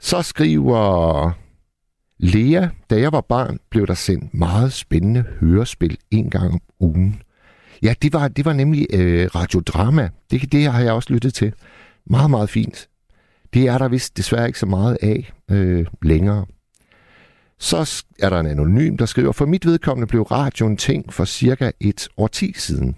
Så 0.00 0.22
skriver 0.22 1.32
Lea, 2.18 2.68
da 2.90 3.00
jeg 3.00 3.12
var 3.12 3.20
barn, 3.20 3.58
blev 3.70 3.86
der 3.86 3.94
sendt 3.94 4.34
meget 4.34 4.72
spændende 4.72 5.24
hørespil 5.40 5.98
en 6.10 6.30
gang 6.30 6.52
om 6.52 6.60
ugen. 6.80 7.22
Ja, 7.82 7.94
det 8.02 8.12
var, 8.12 8.28
det 8.28 8.44
var 8.44 8.52
nemlig 8.52 8.86
øh, 8.92 9.28
radiodrama. 9.34 10.08
Det, 10.30 10.52
det 10.52 10.72
har 10.72 10.80
jeg 10.80 10.92
også 10.92 11.12
lyttet 11.12 11.34
til. 11.34 11.52
Meget, 12.06 12.30
meget 12.30 12.50
fint. 12.50 12.88
Det 13.54 13.68
er 13.68 13.78
der 13.78 13.88
vist 13.88 14.16
desværre 14.16 14.46
ikke 14.46 14.58
så 14.58 14.66
meget 14.66 14.98
af 15.02 15.32
øh, 15.50 15.86
længere. 16.02 16.46
Så 17.58 18.04
er 18.18 18.30
der 18.30 18.40
en 18.40 18.46
anonym, 18.46 18.96
der 18.96 19.06
skriver, 19.06 19.32
for 19.32 19.46
mit 19.46 19.66
vedkommende 19.66 20.06
blev 20.06 20.22
radioen 20.22 20.76
ting 20.76 21.12
for 21.12 21.24
cirka 21.24 21.70
et 21.80 22.08
årti 22.16 22.52
siden. 22.56 22.96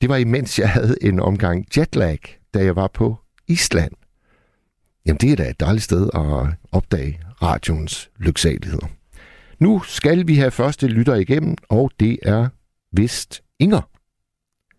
Det 0.00 0.08
var 0.08 0.16
imens 0.16 0.58
jeg 0.58 0.70
havde 0.70 0.96
en 1.02 1.20
omgang 1.20 1.66
jetlag, 1.76 2.18
da 2.54 2.64
jeg 2.64 2.76
var 2.76 2.86
på 2.94 3.16
Island. 3.48 3.92
Jamen 5.06 5.18
det 5.20 5.32
er 5.32 5.36
da 5.36 5.50
et 5.50 5.60
dejligt 5.60 5.84
sted 5.84 6.10
at 6.14 6.56
opdage 6.72 7.20
radioens 7.42 8.10
lyksaligheder. 8.18 8.86
Nu 9.58 9.82
skal 9.86 10.26
vi 10.26 10.34
have 10.34 10.50
første 10.50 10.86
lytter 10.86 11.14
igennem, 11.14 11.56
og 11.68 11.90
det 12.00 12.18
er 12.22 12.48
vist 12.92 13.42
Inger. 13.58 13.82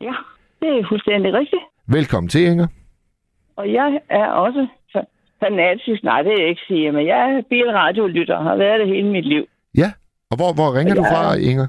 Ja, 0.01 0.13
det 0.61 0.69
er 0.69 0.85
fuldstændig 0.89 1.33
rigtigt. 1.33 1.61
Velkommen 1.87 2.29
til, 2.29 2.41
Inger. 2.41 2.67
Og 3.55 3.73
jeg 3.73 3.99
er 4.09 4.25
også 4.25 4.67
fanatisk. 5.39 6.03
Nej, 6.03 6.21
det 6.21 6.33
er 6.33 6.41
jeg 6.41 6.49
ikke 6.49 6.61
sige, 6.67 6.91
men 6.91 7.07
jeg 7.07 7.19
er 7.31 7.41
bilradiolytter 7.49 8.35
og 8.35 8.43
har 8.43 8.55
været 8.55 8.79
det 8.79 8.87
hele 8.87 9.09
mit 9.11 9.25
liv. 9.25 9.45
Ja, 9.77 9.91
og 10.31 10.35
hvor, 10.37 10.53
hvor 10.53 10.69
ringer 10.77 10.93
jeg, 10.95 10.97
du 10.97 11.03
fra, 11.03 11.35
Inger? 11.35 11.67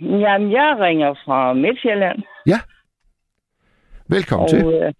Jamen, 0.00 0.52
jeg 0.52 0.76
ringer 0.80 1.14
fra 1.24 1.52
Midtjylland. 1.52 2.18
Ja. 2.46 2.58
Velkommen 4.08 4.44
og, 4.44 4.50
til. 4.50 4.64
Øh, 4.64 4.92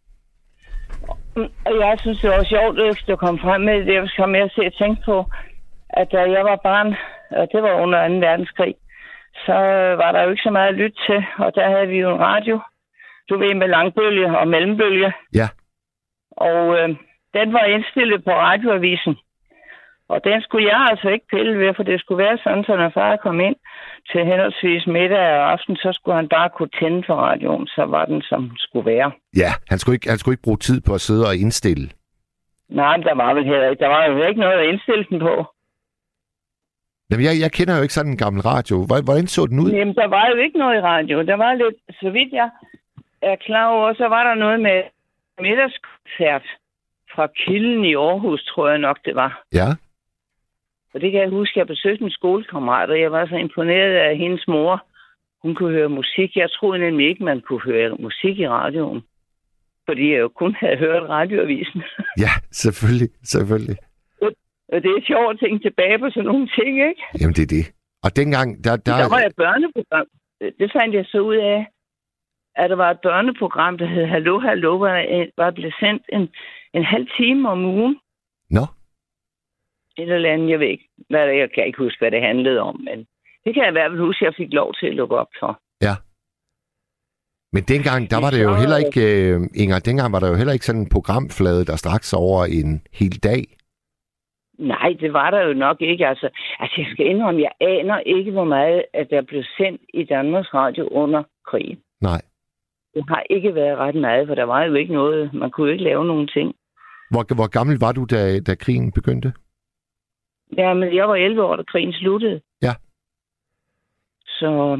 og 1.67 1.75
jeg 1.81 1.97
synes, 2.01 2.21
det 2.21 2.31
var 2.31 2.45
sjovt, 2.45 2.81
at 2.81 3.05
du 3.09 3.17
kom 3.17 3.39
frem 3.39 3.61
med 3.61 3.79
det. 3.87 3.95
Jeg 3.95 4.09
kom 4.19 4.35
jeg 4.35 4.51
til 4.55 4.65
at 4.65 4.75
tænke 4.79 5.03
på, 5.05 5.25
at 5.89 6.13
da 6.13 6.21
jeg 6.37 6.45
var 6.45 6.61
barn, 6.63 6.95
og 7.31 7.49
det 7.53 7.63
var 7.63 7.75
under 7.83 8.09
2. 8.09 8.15
verdenskrig, 8.15 8.75
så 9.47 9.57
var 10.03 10.13
der 10.13 10.23
jo 10.23 10.31
ikke 10.31 10.43
så 10.43 10.51
meget 10.51 10.69
at 10.69 10.75
lytte 10.75 10.99
til, 11.07 11.25
og 11.39 11.55
der 11.55 11.69
havde 11.69 11.89
vi 11.89 11.99
jo 11.99 12.15
en 12.15 12.21
radio. 12.21 12.61
Du 13.29 13.39
ved, 13.39 13.55
med 13.55 13.69
langbølge 13.69 14.39
og 14.39 14.49
mellembølge. 14.49 15.13
Ja. 15.35 15.49
Og 16.31 16.79
øh, 16.79 16.89
den 17.35 17.53
var 17.53 17.65
indstillet 17.65 18.25
på 18.25 18.31
radioavisen. 18.31 19.17
Og 20.13 20.25
den 20.25 20.43
skulle 20.43 20.67
jeg 20.73 20.87
altså 20.91 21.09
ikke 21.09 21.27
pille 21.35 21.59
ved, 21.59 21.75
for 21.77 21.83
det 21.83 22.01
skulle 22.01 22.25
være 22.25 22.39
sådan, 22.45 22.65
så 22.65 22.77
når 22.77 22.91
far 22.95 23.17
kom 23.17 23.41
ind 23.41 23.57
til 24.11 24.21
henholdsvis 24.25 24.87
middag 24.87 25.27
og 25.39 25.53
aften, 25.53 25.77
så 25.77 25.91
skulle 25.93 26.17
han 26.17 26.29
bare 26.29 26.51
kunne 26.57 26.75
tænde 26.81 27.03
for 27.07 27.15
radioen, 27.15 27.67
så 27.67 27.83
var 27.85 28.05
den, 28.05 28.23
som 28.23 28.51
skulle 28.57 28.87
være. 28.91 29.11
Ja, 29.37 29.51
han 29.69 29.79
skulle 29.79 29.95
ikke, 29.97 30.09
han 30.09 30.19
skulle 30.19 30.33
ikke 30.33 30.43
bruge 30.49 30.65
tid 30.69 30.81
på 30.87 30.95
at 30.95 31.01
sidde 31.01 31.25
og 31.29 31.37
indstille. 31.37 31.91
Nej, 32.69 32.97
men 32.97 33.07
der 33.07 33.15
var 33.15 33.35
vel 33.35 33.45
heller 33.45 33.69
ikke, 33.71 33.81
der 33.85 33.89
var 33.89 34.05
jo 34.05 34.27
ikke 34.29 34.41
noget 34.41 34.59
at 34.61 34.67
indstille 34.67 35.05
den 35.11 35.19
på. 35.21 35.35
Jamen, 37.11 37.25
jeg, 37.27 37.35
jeg 37.41 37.53
kender 37.53 37.77
jo 37.77 37.83
ikke 37.83 37.95
sådan 37.95 38.13
en 38.13 38.23
gammel 38.25 38.43
radio. 38.43 38.77
Hvordan 38.87 39.27
så 39.27 39.47
den 39.47 39.59
ud? 39.59 39.71
Jamen, 39.71 39.95
der 39.95 40.09
var 40.09 40.29
jo 40.33 40.37
ikke 40.45 40.59
noget 40.59 40.77
i 40.79 40.81
radio. 40.81 41.23
Der 41.23 41.35
var 41.35 41.55
lidt, 41.55 41.79
så 42.01 42.11
vidt 42.11 42.33
jeg 42.33 42.51
er 43.23 43.37
klar 43.47 43.67
over, 43.67 43.95
så 43.95 44.07
var 44.09 44.23
der 44.25 44.35
noget 44.35 44.61
med 44.61 44.79
middagskoncert 45.41 46.47
fra 47.15 47.27
Kilden 47.27 47.85
i 47.85 47.95
Aarhus, 47.95 48.45
tror 48.45 48.69
jeg 48.69 48.79
nok, 48.79 48.99
det 49.05 49.15
var. 49.15 49.43
Ja. 49.53 49.69
Og 50.95 51.01
det 51.01 51.13
kan 51.13 51.21
jeg 51.21 51.31
huske, 51.31 51.59
jeg 51.59 51.67
besøgte 51.67 52.05
min 52.05 52.13
skolekammerat, 52.13 52.91
og 52.91 53.01
jeg 53.01 53.13
var 53.13 53.27
så 53.27 53.37
imponeret 53.37 53.95
af 54.09 54.17
hendes 54.17 54.49
mor. 54.49 54.87
Hun 55.43 55.55
kunne 55.55 55.73
høre 55.73 55.89
musik. 55.89 56.37
Jeg 56.37 56.51
troede 56.51 56.79
nemlig 56.79 57.09
ikke, 57.09 57.25
man 57.25 57.41
kunne 57.41 57.61
høre 57.61 57.97
musik 57.99 58.39
i 58.39 58.49
radioen. 58.49 59.03
Fordi 59.89 60.13
jeg 60.13 60.21
jo 60.21 60.29
kun 60.29 60.57
havde 60.61 60.77
hørt 60.77 61.09
radioavisen. 61.09 61.83
Ja, 62.19 62.31
selvfølgelig. 62.53 63.09
Selvfølgelig. 63.25 63.77
Det 64.73 64.91
er 64.97 65.03
sjovt 65.11 65.31
at 65.35 65.41
tænke 65.41 65.61
tilbage 65.69 65.99
på 65.99 66.11
sådan 66.11 66.25
nogle 66.25 66.49
ting, 66.59 66.73
ikke? 66.91 67.03
Jamen, 67.21 67.35
det 67.35 67.43
er 67.43 67.53
det. 67.59 67.67
Og 68.05 68.17
dengang, 68.17 68.49
der... 68.65 68.77
Der, 68.77 68.97
der 69.03 69.09
var 69.17 69.23
et 69.31 69.37
børneprogram. 69.37 70.07
Det 70.61 70.69
fandt 70.77 70.95
jeg 70.95 71.05
så 71.13 71.19
ud 71.31 71.37
af, 71.37 71.67
at 72.57 72.71
der 72.71 72.77
var 72.77 72.91
et 72.91 73.01
børneprogram, 73.03 73.79
der 73.79 73.87
hed 73.87 74.07
Hallo, 74.07 74.41
Hallo, 74.41 74.77
var, 74.79 74.97
var 75.37 75.51
blevet 75.51 75.75
sendt 75.81 76.03
en, 76.13 76.29
en 76.75 76.85
halv 76.85 77.07
time 77.19 77.49
om 77.49 77.65
ugen. 77.65 77.97
Nå. 78.51 78.65
Et 79.99 80.13
eller 80.13 80.33
andet, 80.33 80.51
jeg 80.51 80.61
ved 80.61 80.67
ikke. 80.67 80.89
Hvad 81.11 81.29
det, 81.29 81.39
jeg 81.39 81.51
kan 81.55 81.67
ikke 81.67 81.79
huske, 81.79 81.99
hvad 81.99 82.11
det 82.11 82.23
handlede 82.23 82.61
om, 82.61 82.81
men 82.89 82.99
det 83.45 83.55
kan 83.55 83.63
jeg 83.63 83.69
i 83.69 83.77
hvert 83.79 83.91
fald 83.91 84.07
huske, 84.07 84.23
at 84.23 84.27
jeg 84.27 84.35
fik 84.37 84.53
lov 84.53 84.75
til 84.75 84.87
at 84.87 84.95
lukke 84.95 85.17
op 85.17 85.33
for. 85.41 85.61
Ja. 85.83 85.95
Men 87.53 87.63
dengang, 87.63 88.11
der 88.11 88.21
var 88.25 88.31
det 88.31 88.43
jo 88.43 88.55
heller 88.55 88.79
ikke, 88.87 89.03
uh, 89.37 89.47
Inger, 89.63 89.79
dengang 89.79 90.13
var 90.13 90.21
der 90.21 90.29
jo 90.29 90.35
heller 90.35 90.53
ikke 90.53 90.67
sådan 90.67 90.81
en 90.81 90.89
programflade, 90.89 91.65
der 91.65 91.77
straks 91.77 92.13
over 92.13 92.45
en 92.45 92.83
hel 92.93 93.17
dag. 93.19 93.43
Nej, 94.61 94.97
det 95.01 95.13
var 95.13 95.31
der 95.31 95.43
jo 95.43 95.53
nok 95.53 95.77
ikke. 95.81 96.07
Altså, 96.07 96.29
altså 96.59 96.75
jeg 96.81 96.87
skal 96.93 97.07
indrømme, 97.07 97.41
jeg 97.41 97.53
aner 97.61 97.99
ikke, 97.99 98.31
hvor 98.31 98.45
meget 98.45 98.85
at 98.95 99.11
der 99.11 99.23
blev 99.23 99.43
sendt 99.57 99.83
i 99.95 100.05
Danmarks 100.05 100.55
Radio 100.55 100.89
under 100.89 101.23
krigen. 101.47 101.79
Nej. 102.01 102.23
Det 102.95 103.05
har 103.09 103.23
ikke 103.31 103.55
været 103.55 103.79
ret 103.79 103.95
meget, 103.95 104.29
for 104.29 104.35
der 104.35 104.45
var 104.45 104.63
jo 104.65 104.75
ikke 104.75 104.93
noget. 104.93 105.35
Man 105.35 105.51
kunne 105.51 105.67
jo 105.67 105.73
ikke 105.73 105.85
lave 105.85 106.05
nogen 106.05 106.29
ting. 106.29 106.55
Hvor, 107.11 107.35
hvor 107.35 107.49
gammel 107.49 107.77
var 107.81 107.93
du, 107.93 108.05
da, 108.05 108.41
da 108.41 108.55
krigen 108.55 108.93
begyndte? 108.93 109.33
Jamen, 110.59 110.95
jeg 110.95 111.09
var 111.09 111.15
11 111.15 111.43
år, 111.43 111.57
da 111.57 111.63
krigen 111.63 111.93
sluttede. 111.93 112.41
Ja. 112.63 112.75
Så... 114.27 114.77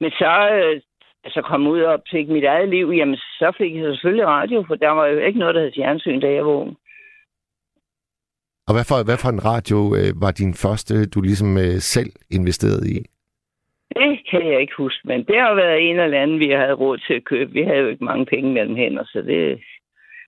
Men 0.00 0.10
så, 0.10 0.48
øh, 0.52 0.80
altså 1.24 1.42
kom 1.42 1.66
ud 1.66 1.80
og 1.80 2.02
fik 2.10 2.28
mit 2.28 2.44
eget 2.44 2.68
liv, 2.68 2.90
jamen 2.90 3.16
så 3.16 3.52
fik 3.58 3.74
jeg 3.74 3.84
selvfølgelig 3.84 4.26
radio, 4.26 4.64
for 4.66 4.74
der 4.74 4.90
var 4.90 5.06
jo 5.06 5.18
ikke 5.18 5.38
noget, 5.38 5.54
der 5.54 5.60
hed 5.60 5.72
fjernsyn, 5.76 6.20
da 6.20 6.32
jeg 6.32 6.46
var 6.46 6.52
ung. 6.52 6.76
Og 8.68 8.72
hvad 8.74 8.84
for, 8.90 9.04
hvad 9.08 9.18
for 9.22 9.30
en 9.36 9.44
radio 9.52 9.78
øh, 9.98 10.10
var 10.24 10.30
din 10.30 10.54
første, 10.54 11.06
du 11.06 11.20
ligesom 11.20 11.50
øh, 11.64 11.76
selv 11.94 12.10
investerede 12.30 12.86
i? 12.96 12.98
Det 13.96 14.20
kan 14.30 14.42
jeg 14.52 14.60
ikke 14.60 14.76
huske, 14.78 15.08
men 15.08 15.24
det 15.24 15.38
har 15.40 15.54
været 15.54 15.90
en 15.90 16.00
eller 16.00 16.22
anden, 16.22 16.38
vi 16.38 16.50
havde 16.50 16.72
råd 16.72 16.98
til 16.98 17.14
at 17.14 17.24
købe. 17.24 17.52
Vi 17.52 17.62
havde 17.62 17.78
jo 17.78 17.88
ikke 17.88 18.04
mange 18.04 18.26
penge 18.26 18.52
mellem 18.52 18.76
hænder, 18.76 19.04
så 19.04 19.22
det... 19.22 19.60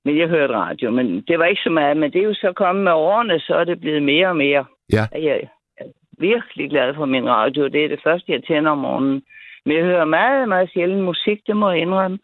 Men 0.04 0.18
jeg 0.18 0.28
hørte 0.28 0.54
radio, 0.54 0.90
men 0.90 1.06
det 1.28 1.38
var 1.38 1.44
ikke 1.44 1.62
så 1.64 1.70
meget. 1.70 1.96
Men 1.96 2.12
det 2.12 2.20
er 2.20 2.24
jo 2.24 2.34
så 2.34 2.52
kommet 2.56 2.84
med 2.84 2.92
årene, 2.92 3.40
så 3.40 3.54
er 3.54 3.64
det 3.64 3.80
blevet 3.80 4.02
mere 4.02 4.28
og 4.28 4.36
mere. 4.36 4.64
Ja. 4.92 5.04
Jeg 5.12 5.48
er 5.78 5.86
virkelig 6.18 6.70
glad 6.70 6.94
for 6.94 7.04
min 7.04 7.28
radio. 7.28 7.68
Det 7.68 7.84
er 7.84 7.88
det 7.88 8.00
første, 8.04 8.32
jeg 8.32 8.42
tænder 8.44 8.70
om 8.70 8.78
morgenen. 8.78 9.22
Men 9.66 9.76
jeg 9.76 9.84
hører 9.84 10.04
meget, 10.04 10.48
meget 10.48 10.70
sjældent 10.72 11.04
musik, 11.04 11.38
det 11.46 11.56
må 11.56 11.70
jeg 11.70 11.80
indrømme. 11.80 12.18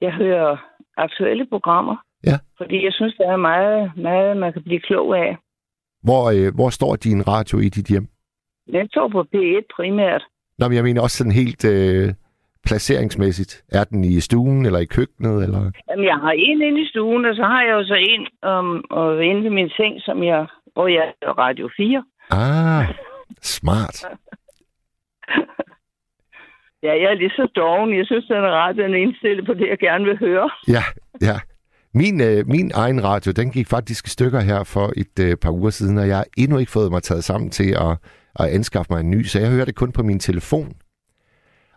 Jeg 0.00 0.12
hører 0.12 0.56
aktuelle 0.96 1.46
programmer. 1.46 1.96
Ja. 2.26 2.36
Fordi 2.56 2.84
jeg 2.84 2.92
synes, 2.92 3.14
der 3.14 3.32
er 3.32 3.36
meget, 3.36 3.92
meget 3.96 4.36
man 4.36 4.52
kan 4.52 4.62
blive 4.62 4.80
klog 4.80 5.18
af. 5.18 5.36
Hvor, 6.04 6.22
øh, 6.34 6.54
hvor 6.54 6.70
står 6.70 6.96
din 6.96 7.28
radio 7.28 7.58
i 7.58 7.68
dit 7.68 7.86
hjem? 7.86 8.06
Den 8.72 8.88
står 8.88 9.08
på 9.08 9.20
P1 9.34 9.64
primært. 9.76 10.22
Nå, 10.58 10.68
men 10.68 10.76
jeg 10.76 10.84
mener 10.84 11.02
også 11.02 11.16
sådan 11.16 11.32
helt 11.32 11.64
øh, 11.64 12.08
placeringsmæssigt. 12.66 13.64
Er 13.72 13.84
den 13.84 14.04
i 14.04 14.20
stuen 14.20 14.66
eller 14.66 14.78
i 14.78 14.84
køkkenet? 14.84 15.42
Eller? 15.44 15.70
Jamen, 15.90 16.04
jeg 16.04 16.16
har 16.24 16.30
en 16.30 16.62
inde 16.62 16.80
i 16.82 16.88
stuen, 16.88 17.24
og 17.24 17.34
så 17.34 17.42
har 17.42 17.62
jeg 17.62 17.72
jo 17.72 17.84
så 17.84 17.94
en 17.94 18.22
um, 18.50 18.84
og 18.90 19.24
inde 19.24 19.42
ved 19.42 19.50
min 19.50 19.70
seng, 19.76 19.94
som 20.00 20.22
jeg, 20.22 20.46
hvor 20.72 20.86
jeg 20.86 21.12
er 21.22 21.38
Radio 21.38 21.70
4. 21.76 22.04
Ah, 22.30 22.84
smart. 23.42 23.96
Ja, 26.84 26.92
jeg 27.02 27.10
er 27.12 27.14
lige 27.14 27.30
så 27.30 27.48
doven. 27.56 27.96
Jeg 27.98 28.06
synes, 28.06 28.26
den 28.26 28.36
er 28.36 28.54
ret 28.62 28.76
den 28.76 28.94
er 28.94 28.98
indstillet 28.98 29.46
på 29.46 29.54
det, 29.54 29.68
jeg 29.68 29.78
gerne 29.78 30.04
vil 30.04 30.18
høre. 30.18 30.50
Ja, 30.68 30.84
ja. 31.20 31.36
Min, 31.94 32.20
øh, 32.28 32.46
min 32.46 32.70
egen 32.74 33.04
radio, 33.04 33.32
den 33.32 33.50
gik 33.50 33.66
faktisk 33.76 34.06
i 34.06 34.10
stykker 34.10 34.40
her 34.40 34.60
for 34.74 34.86
et 35.02 35.16
øh, 35.26 35.36
par 35.42 35.50
uger 35.50 35.70
siden, 35.70 35.98
og 35.98 36.08
jeg 36.08 36.16
har 36.16 36.26
endnu 36.38 36.58
ikke 36.58 36.72
fået 36.72 36.90
mig 36.90 37.02
taget 37.02 37.24
sammen 37.24 37.50
til 37.50 37.70
at, 37.86 37.92
at 38.40 38.46
anskaffe 38.56 38.92
mig 38.92 39.00
en 39.00 39.10
ny, 39.10 39.22
så 39.22 39.40
jeg 39.40 39.50
hører 39.50 39.64
det 39.64 39.74
kun 39.74 39.92
på 39.92 40.02
min 40.02 40.18
telefon. 40.18 40.68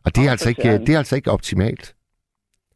Og 0.06 0.16
det 0.16 0.26
er, 0.28 0.32
altså 0.32 0.50
ikke, 0.50 0.62
søren. 0.62 0.82
det 0.86 0.94
er 0.94 0.98
altså 0.98 1.16
ikke 1.16 1.32
optimalt. 1.32 1.94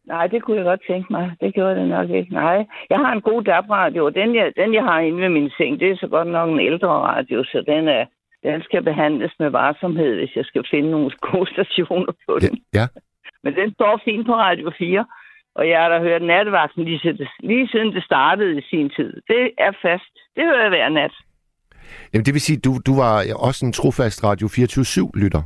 Nej, 0.07 0.27
det 0.27 0.43
kunne 0.43 0.57
jeg 0.57 0.65
godt 0.65 0.81
tænke 0.87 1.07
mig. 1.13 1.25
Det 1.41 1.53
gjorde 1.53 1.75
det 1.79 1.87
nok 1.87 2.09
ikke. 2.09 2.33
Nej, 2.33 2.57
jeg 2.89 2.97
har 3.03 3.11
en 3.13 3.21
god 3.21 3.43
DAB-radio, 3.43 4.05
og 4.05 4.15
den 4.15 4.35
jeg, 4.35 4.51
den, 4.57 4.73
jeg 4.73 4.83
har 4.83 4.99
inde 4.99 5.21
ved 5.21 5.29
min 5.29 5.49
seng, 5.57 5.79
det 5.79 5.91
er 5.91 5.95
så 5.97 6.07
godt 6.07 6.27
nok 6.27 6.49
en 6.49 6.59
ældre 6.59 6.87
radio, 6.89 7.43
så 7.43 7.63
den, 7.67 7.87
er, 7.87 8.05
den 8.43 8.61
skal 8.61 8.83
behandles 8.83 9.33
med 9.39 9.49
varsomhed, 9.49 10.15
hvis 10.15 10.35
jeg 10.35 10.45
skal 10.45 10.63
finde 10.71 10.91
nogle 10.91 11.11
gode 11.31 11.49
stationer 11.53 12.13
på 12.27 12.37
Ja, 12.41 12.47
den. 12.47 12.59
ja. 12.73 12.85
Men 13.43 13.53
den 13.55 13.73
står 13.73 14.01
fint 14.05 14.25
på 14.27 14.33
Radio 14.35 14.71
4, 14.77 15.05
og 15.55 15.69
jeg 15.69 15.81
har 15.81 15.89
da 15.89 15.99
hørt 15.99 16.21
nattevagten 16.21 16.83
lige, 16.85 16.99
siden 16.99 17.17
det- 17.17 17.27
lige 17.39 17.67
siden 17.67 17.93
det 17.95 18.03
startede 18.03 18.57
i 18.57 18.61
sin 18.69 18.89
tid. 18.89 19.21
Det 19.27 19.51
er 19.57 19.71
fast. 19.81 20.13
Det 20.35 20.43
hører 20.43 20.61
jeg 20.61 20.69
hver 20.69 20.89
nat. 20.89 21.11
Jamen, 22.13 22.25
det 22.25 22.33
vil 22.33 22.41
sige, 22.41 22.59
du, 22.59 22.71
du 22.85 22.95
var 22.95 23.13
også 23.39 23.65
en 23.65 23.73
trofast 23.73 24.23
Radio 24.23 24.47
24-7-lytter. 24.47 25.41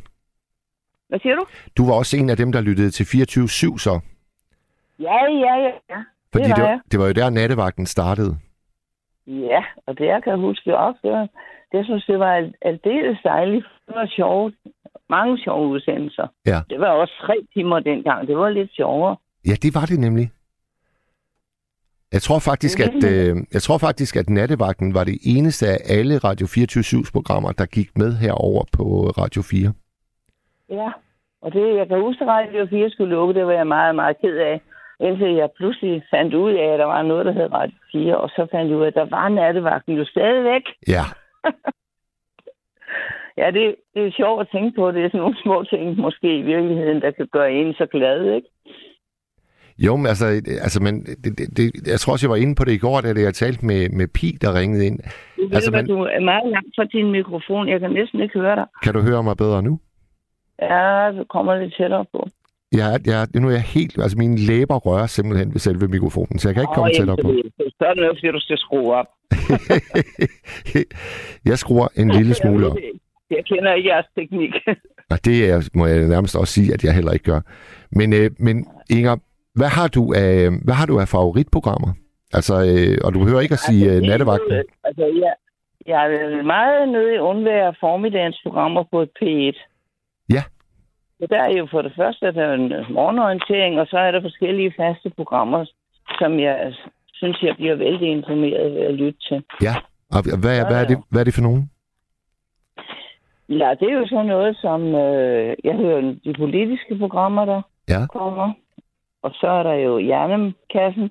Hvad 1.10 1.20
siger 1.20 1.36
du? 1.36 1.46
Du 1.78 1.86
var 1.88 1.94
også 1.94 2.18
en 2.18 2.30
af 2.30 2.38
dem, 2.38 2.52
der 2.52 2.62
lyttede 2.62 2.90
til 2.92 3.04
24-7 3.04 3.78
så. 3.78 4.00
Ja, 5.00 5.18
ja, 5.46 5.54
ja. 5.66 5.72
ja. 5.90 6.00
Fordi 6.32 6.44
det 6.44 6.50
var 6.50 6.56
det, 6.56 6.62
jeg. 6.64 6.70
var, 6.70 6.80
det 6.92 7.00
var 7.00 7.06
jo 7.06 7.12
der, 7.14 7.30
nattevagten 7.30 7.86
startede. 7.86 8.38
Ja, 9.28 9.64
og 9.88 9.98
det 9.98 10.06
jeg 10.06 10.24
kan 10.24 10.40
huske 10.40 10.78
også, 10.78 11.00
det, 11.04 11.12
var, 11.12 11.22
det 11.72 11.78
jeg 11.78 11.86
synes, 11.86 12.06
det 12.06 12.20
var 12.20 12.34
al- 12.36 12.54
aldeles 12.62 13.18
dejligt. 13.24 13.66
Det 13.88 13.96
var 13.96 14.08
sjovt. 14.16 14.54
Mange 15.10 15.38
sjove 15.44 15.68
udsendelser. 15.68 16.28
Ja. 16.46 16.60
Det 16.70 16.80
var 16.80 16.88
også 16.90 17.14
tre 17.22 17.36
timer 17.54 17.80
dengang. 17.80 18.28
Det 18.28 18.38
var 18.38 18.50
lidt 18.50 18.76
sjovere. 18.76 19.16
Ja, 19.48 19.54
det 19.64 19.76
var 19.76 19.86
det 19.86 20.00
nemlig. 20.00 20.28
Jeg 22.14 22.22
tror 22.22 22.40
faktisk, 22.40 22.80
at, 22.80 23.00
øh, 23.12 23.36
jeg 23.54 23.62
tror 23.62 23.78
faktisk, 23.78 24.16
at 24.16 24.30
nattevagten 24.30 24.94
var 24.94 25.04
det 25.04 25.18
eneste 25.36 25.68
af 25.68 25.78
alle 25.98 26.18
Radio 26.18 26.46
24-7's 26.48 27.12
programmer, 27.12 27.52
der 27.52 27.66
gik 27.66 27.90
med 27.98 28.12
herover 28.24 28.64
på 28.78 28.84
Radio 29.22 29.42
4. 29.42 29.74
Ja, 30.70 30.90
og 31.42 31.54
det, 31.54 31.78
jeg 31.78 31.88
kan 31.88 32.02
huske, 32.02 32.24
at 32.24 32.28
Radio 32.28 32.68
4 32.70 32.90
skulle 32.90 33.16
lukke, 33.16 33.34
det 33.34 33.46
var 33.46 33.52
jeg 33.54 33.68
meget, 33.68 33.96
meget 33.96 34.18
ked 34.22 34.38
af. 34.38 34.62
Indtil 35.00 35.32
jeg 35.36 35.50
pludselig 35.58 36.04
fandt 36.14 36.34
ud 36.34 36.54
af, 36.54 36.68
at 36.74 36.80
der 36.80 36.86
var 36.86 37.02
noget, 37.02 37.26
der 37.26 37.32
hed 37.32 37.54
Radio 37.54 37.78
4, 37.92 38.18
og 38.18 38.30
så 38.30 38.48
fandt 38.52 38.70
jeg 38.70 38.78
ud 38.78 38.84
af, 38.84 38.88
at 38.88 39.00
der 39.02 39.10
var 39.18 39.30
nattevagten 39.30 39.94
jo 39.96 40.06
stadigvæk. 40.06 40.64
Ja, 40.88 41.06
Ja, 43.38 43.52
det, 43.52 43.76
det 43.94 44.08
er 44.08 44.12
sjovt 44.12 44.42
at 44.42 44.48
tænke 44.52 44.76
på. 44.76 44.92
Det 44.92 45.02
er 45.04 45.10
sådan 45.10 45.20
nogle 45.20 45.42
små 45.44 45.64
ting, 45.64 45.98
måske 45.98 46.38
i 46.38 46.42
virkeligheden, 46.42 47.02
der 47.02 47.12
kan 47.12 47.28
gøre 47.32 47.52
en 47.52 47.74
så 47.74 47.86
glad, 47.86 48.36
ikke? 48.36 48.48
Jo, 49.78 49.96
men 49.96 50.06
altså, 50.06 50.26
altså 50.62 50.84
men 50.84 51.06
det, 51.06 51.38
det, 51.38 51.58
det, 51.58 51.88
jeg 51.88 52.00
tror 52.00 52.14
også, 52.14 52.26
jeg 52.26 52.30
var 52.30 52.36
inde 52.36 52.56
på 52.56 52.64
det 52.66 52.72
i 52.72 52.78
går, 52.78 53.02
da 53.02 53.22
jeg 53.22 53.34
talte 53.34 53.66
med, 53.66 53.90
med 53.90 54.08
Pi, 54.08 54.38
der 54.42 54.60
ringede 54.60 54.86
ind. 54.86 55.00
Du 55.38 55.42
ved, 55.42 55.56
Altså, 55.56 55.72
man- 55.72 55.78
man... 55.78 55.88
du 55.98 56.02
er 56.04 56.20
meget 56.20 56.52
langt 56.52 56.70
fra 56.76 56.84
din 56.84 57.12
mikrofon. 57.12 57.70
Jeg 57.70 57.80
kan 57.80 57.92
næsten 57.92 58.22
ikke 58.22 58.40
høre 58.40 58.56
dig. 58.56 58.66
Kan 58.84 58.94
du 58.94 59.02
høre 59.02 59.24
mig 59.24 59.38
bedre 59.38 59.64
nu? 59.64 59.80
Ja, 60.62 61.12
du 61.18 61.24
kommer 61.30 61.56
lidt 61.56 61.74
tættere 61.78 62.06
på. 62.12 62.28
Jeg, 62.72 63.00
jeg, 63.06 63.28
nu 63.36 63.48
er 63.48 63.52
jeg 63.52 63.62
helt... 63.62 63.98
Altså, 64.04 64.18
mine 64.18 64.38
læber 64.38 64.76
rører 64.76 65.08
simpelthen 65.08 65.54
ved 65.54 65.60
selve 65.60 65.88
mikrofonen, 65.88 66.40
så 66.40 66.48
jeg 66.50 66.56
kan 66.56 66.64
ikke 66.64 66.74
komme 66.74 66.90
Åh, 66.90 66.96
tættere 67.00 67.18
på. 67.22 67.34
så 67.80 67.86
er 67.90 67.94
det 67.94 68.02
noget, 68.04 68.18
fordi 68.20 68.32
du 68.32 68.40
skal 68.40 68.58
skrue 68.58 68.94
op. 68.96 69.06
jeg 71.46 71.58
skruer 71.60 71.88
en 71.96 72.10
lille 72.12 72.34
smule 72.34 72.68
op. 72.68 72.78
Jeg 73.30 73.44
kender 73.46 73.74
ikke 73.74 73.90
jeres 73.90 74.06
teknik. 74.20 74.52
Og 75.12 75.26
det 75.26 75.50
er, 75.50 75.70
må 75.74 75.86
jeg 75.86 76.08
nærmest 76.08 76.36
også 76.36 76.54
sige, 76.54 76.74
at 76.74 76.84
jeg 76.84 76.96
heller 76.96 77.12
ikke 77.12 77.26
gør. 77.32 77.42
Men, 77.92 78.14
øh, 78.14 78.32
men 78.40 78.68
Inger, 78.90 79.16
hvad 79.56 79.68
har 79.78 79.88
du 79.88 80.14
af, 80.14 80.50
hvad 80.66 80.74
har 80.74 80.86
du 80.86 81.00
af 81.00 81.08
favoritprogrammer? 81.08 81.92
Altså, 82.34 82.54
øh, 82.70 82.98
og 83.06 83.14
du 83.14 83.20
behøver 83.20 83.42
ikke 83.42 83.54
at 83.60 83.60
sige 83.70 83.86
øh, 83.94 84.02
nattevagten. 84.02 84.52
Altså, 84.84 85.06
jeg, 85.24 85.34
jeg 85.86 86.14
er 86.14 86.44
meget 86.44 86.90
nede 86.90 87.16
i 87.16 87.20
undvære 87.20 87.74
formiddagens 87.80 88.40
programmer 88.46 88.84
på 88.92 89.02
et 89.02 89.10
P1. 89.22 89.58
Ja. 90.30 90.44
Så 91.20 91.28
der 91.30 91.42
er 91.42 91.58
jo 91.58 91.68
for 91.72 91.82
det 91.82 91.94
første 91.96 92.26
der 92.34 92.44
er 92.46 92.54
en 92.54 92.74
morgenorientering, 92.90 93.80
og 93.80 93.88
så 93.88 93.98
er 93.98 94.12
der 94.12 94.22
forskellige 94.22 94.74
faste 94.78 95.10
programmer, 95.10 95.66
som 96.20 96.40
jeg 96.40 96.74
synes, 97.14 97.44
jeg 97.44 97.56
bliver 97.56 97.76
vældig 97.76 98.08
informeret 98.12 98.74
ved 98.76 98.82
at 98.82 98.94
lytte 98.94 99.20
til. 99.30 99.44
Ja. 99.62 99.76
Og 100.12 100.40
hvad, 100.40 100.60
er, 100.60 100.68
hvad, 100.68 100.82
er 100.84 100.88
det, 100.88 100.98
hvad 101.10 101.20
er 101.22 101.24
det 101.26 101.34
for 101.34 101.42
nogen? 101.42 101.72
Ja, 103.50 103.70
det 103.80 103.90
er 103.90 103.94
jo 104.00 104.08
sådan 104.08 104.26
noget, 104.26 104.58
som 104.62 104.96
øh, 104.96 105.56
jeg 105.64 105.76
hører 105.76 106.02
de 106.26 106.34
politiske 106.34 106.98
programmer, 106.98 107.46
der 107.46 107.62
Ja. 107.90 108.06
kommer. 108.08 108.54
Og 109.26 109.32
så 109.40 109.48
er 109.48 109.64
der 109.64 109.74
jo 109.74 109.98
Hjernekassen. 109.98 111.08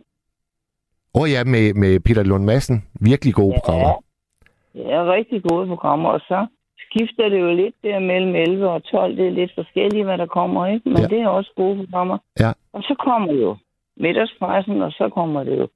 Åh 1.14 1.22
oh, 1.22 1.26
ja, 1.34 1.40
med, 1.44 1.74
med 1.82 2.00
Peter 2.00 2.22
Lund 2.22 2.44
Madsen. 2.44 2.76
Virkelig 3.10 3.34
gode 3.34 3.54
programmer. 3.58 3.94
Ja, 4.74 4.98
rigtig 5.16 5.42
gode 5.42 5.66
programmer. 5.66 6.08
Og 6.16 6.20
så 6.20 6.46
skifter 6.84 7.28
det 7.28 7.40
jo 7.40 7.50
lidt 7.54 7.74
der 7.82 7.98
mellem 7.98 8.34
11 8.34 8.68
og 8.68 8.84
12. 8.84 9.16
Det 9.16 9.26
er 9.26 9.30
lidt 9.30 9.52
forskelligt, 9.54 10.04
hvad 10.04 10.18
der 10.18 10.26
kommer, 10.26 10.66
ikke? 10.66 10.88
Men 10.88 10.96
Ja. 10.98 11.02
ja. 11.02 11.08
det 11.08 11.20
er 11.20 11.28
også 11.28 11.52
gode 11.56 11.76
programmer. 11.84 12.18
Ja. 12.40 12.50
Og 12.72 12.82
så 12.82 12.94
kommer 13.04 13.32
jo 13.32 13.56
middagspressen, 13.96 14.82
og 14.82 14.92
så 14.92 15.08
kommer 15.14 15.44
det 15.44 15.58
jo 15.58 15.68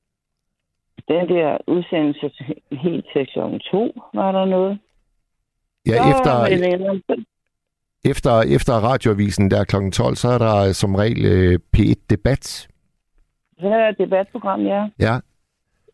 den 1.08 1.28
der 1.28 1.58
udsendelse 1.66 2.30
helt 2.72 3.06
til 3.12 3.26
klokken 3.32 3.60
to, 3.60 3.82
var 4.14 4.32
der 4.32 4.44
noget. 4.44 4.78
Ja, 5.86 5.92
Så 5.92 6.10
efter, 6.10 6.32
er 6.32 6.48
det- 7.08 7.26
efter, 8.04 8.42
efter 8.56 8.72
radioavisen 8.72 9.50
der 9.50 9.64
kl. 9.64 9.76
12, 9.90 10.14
så 10.14 10.28
er 10.28 10.38
der 10.38 10.72
som 10.72 10.94
regel 10.94 11.24
øh, 11.24 11.58
P1 11.76 12.06
Debat. 12.10 12.68
Så 13.60 13.66
er 13.66 13.78
der 13.78 13.88
et 13.88 13.98
debatprogram, 13.98 14.66
ja. 14.66 14.88
Ja, 15.00 15.14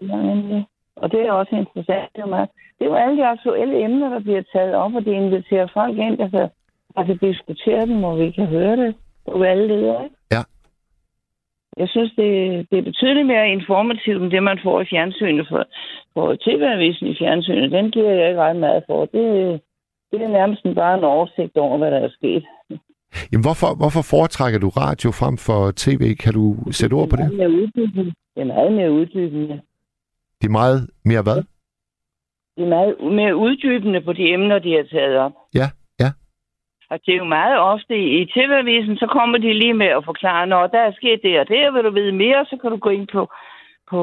Ja, 0.00 0.16
nemlig. 0.16 0.66
Og 0.96 1.12
det 1.12 1.20
er 1.20 1.32
også 1.32 1.56
interessant. 1.56 2.08
Det 2.16 2.22
er, 2.22 2.26
meget. 2.26 2.48
det 2.78 2.84
er 2.84 2.88
jo 2.90 2.94
alle 2.94 3.16
de 3.16 3.26
aktuelle 3.26 3.84
emner, 3.84 4.08
der 4.08 4.20
bliver 4.20 4.42
taget 4.52 4.74
op, 4.74 4.94
og 4.94 5.04
det 5.04 5.12
inviterer 5.12 5.66
folk 5.74 5.98
ind, 5.98 6.18
der 6.18 6.28
kan, 6.28 6.48
der 6.96 7.04
kan 7.04 7.16
diskutere 7.18 7.86
dem, 7.86 8.04
og 8.04 8.18
vi 8.18 8.30
kan 8.30 8.46
høre 8.46 8.76
det 8.76 8.94
på 9.32 9.42
alle 9.42 9.66
leder. 9.66 10.04
Ikke? 10.04 10.16
Ja. 10.32 10.42
Jeg 11.76 11.88
synes, 11.88 12.12
det, 12.16 12.30
det 12.70 12.78
er 12.78 12.82
betydeligt 12.82 13.26
mere 13.26 13.48
informativt, 13.48 14.22
end 14.22 14.30
det, 14.30 14.42
man 14.42 14.58
får 14.62 14.80
i 14.80 14.86
fjernsynet. 14.90 15.48
For, 15.48 15.64
for 16.14 16.36
TV-avisen 16.44 17.06
i 17.06 17.16
fjernsynet, 17.18 17.70
den 17.72 17.90
giver 17.90 18.10
jeg 18.10 18.28
ikke 18.28 18.40
ret 18.40 18.56
meget 18.56 18.82
for. 18.86 19.04
Det, 19.04 19.60
det 20.18 20.26
er 20.26 20.38
nærmest 20.40 20.62
bare 20.74 20.98
en 20.98 21.04
oversigt 21.04 21.56
over, 21.56 21.78
hvad 21.78 21.90
der 21.90 21.98
er 21.98 22.10
sket. 22.18 22.44
Jamen, 23.32 23.44
hvorfor, 23.46 23.70
hvorfor 23.80 24.02
foretrækker 24.12 24.58
du 24.60 24.68
radio 24.68 25.10
frem 25.20 25.36
for 25.46 25.60
tv? 25.84 26.02
Kan 26.22 26.32
du 26.32 26.44
sætte 26.70 26.94
ord 26.94 27.08
på 27.08 27.16
det? 27.16 27.24
Det 27.30 27.32
er 27.32 27.36
meget 27.36 27.52
mere 27.52 27.60
uddybende. 27.60 28.12
Det 28.34 28.40
er 28.40 28.44
meget 28.54 28.72
mere 28.72 28.92
uddybende. 28.92 29.60
Det 30.40 30.46
er 30.46 30.56
meget 30.62 30.90
mere 31.04 31.22
hvad? 31.22 31.40
Det 32.56 32.62
er 32.66 32.68
meget 32.68 32.94
mere 33.00 33.36
uddybende 33.36 34.00
på 34.00 34.12
de 34.12 34.32
emner, 34.32 34.58
de 34.58 34.72
har 34.76 34.86
taget 34.92 35.16
op. 35.16 35.32
Ja, 35.54 35.66
ja. 36.00 36.10
Og 36.90 37.00
det 37.06 37.12
er 37.14 37.18
jo 37.18 37.24
meget 37.24 37.58
ofte 37.58 37.94
i 38.20 38.26
TV-avisen, 38.34 38.96
så 38.96 39.06
kommer 39.06 39.38
de 39.38 39.52
lige 39.52 39.74
med 39.74 39.86
at 39.86 40.04
forklare, 40.04 40.46
når 40.46 40.66
der 40.66 40.80
er 40.80 40.92
sket 40.92 41.20
det 41.22 41.40
og 41.40 41.48
det, 41.48 41.68
og 41.68 41.74
vil 41.74 41.84
du 41.84 41.90
vide 41.90 42.12
mere, 42.12 42.44
så 42.44 42.56
kan 42.60 42.70
du 42.70 42.76
gå 42.76 42.90
ind 42.90 43.08
på, 43.12 43.32
på 43.90 44.00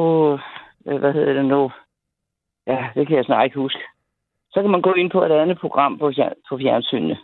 øh, 0.88 0.98
hvad 0.98 1.14
hedder 1.14 1.34
det 1.34 1.46
nu? 1.46 1.72
Ja, 2.68 2.88
det 2.96 3.08
kan 3.08 3.18
jeg 3.18 3.26
snart 3.26 3.46
ikke 3.46 3.60
huske. 3.60 3.80
Så 4.54 4.62
kan 4.62 4.72
man 4.72 4.82
gå 4.82 4.94
ind 4.94 5.12
på 5.12 5.24
et 5.24 5.32
andet 5.32 5.58
program 5.60 5.98
på, 6.00 6.12
på 6.50 6.58
fjernsynet. 6.58 7.18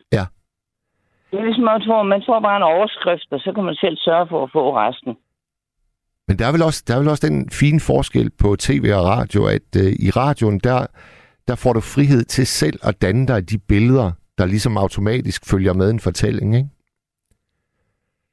Det 1.31 1.39
er 1.39 1.46
ligesom, 1.46 1.63
man 1.63 1.81
tror, 1.81 2.03
man 2.03 2.22
tror 2.22 2.39
bare 2.39 2.57
en 2.57 2.63
overskrift, 2.63 3.27
og 3.31 3.39
så 3.39 3.51
kan 3.55 3.63
man 3.63 3.75
selv 3.75 3.98
sørge 3.98 4.27
for 4.29 4.43
at 4.43 4.50
få 4.53 4.77
resten. 4.77 5.17
Men 6.27 6.39
der 6.39 6.48
er 6.48 6.51
vel 6.51 6.63
også, 6.63 6.84
der 6.88 6.93
er 6.96 7.00
vel 7.00 7.10
også 7.10 7.27
den 7.27 7.50
fine 7.50 7.79
forskel 7.79 8.29
på 8.41 8.55
tv 8.55 8.86
og 9.00 9.05
radio, 9.05 9.46
at 9.46 9.69
øh, 9.77 9.91
i 10.05 10.10
radioen, 10.10 10.60
der, 10.60 10.86
der 11.48 11.55
får 11.55 11.74
du 11.74 11.79
frihed 11.79 12.24
til 12.24 12.48
selv 12.48 12.79
at 12.84 13.01
danne 13.01 13.27
dig 13.27 13.50
de 13.50 13.57
billeder, 13.57 14.12
der 14.38 14.46
ligesom 14.46 14.77
automatisk 14.77 15.41
følger 15.51 15.74
med 15.74 15.89
en 15.89 16.00
fortælling, 16.00 16.55
ikke? 16.55 16.69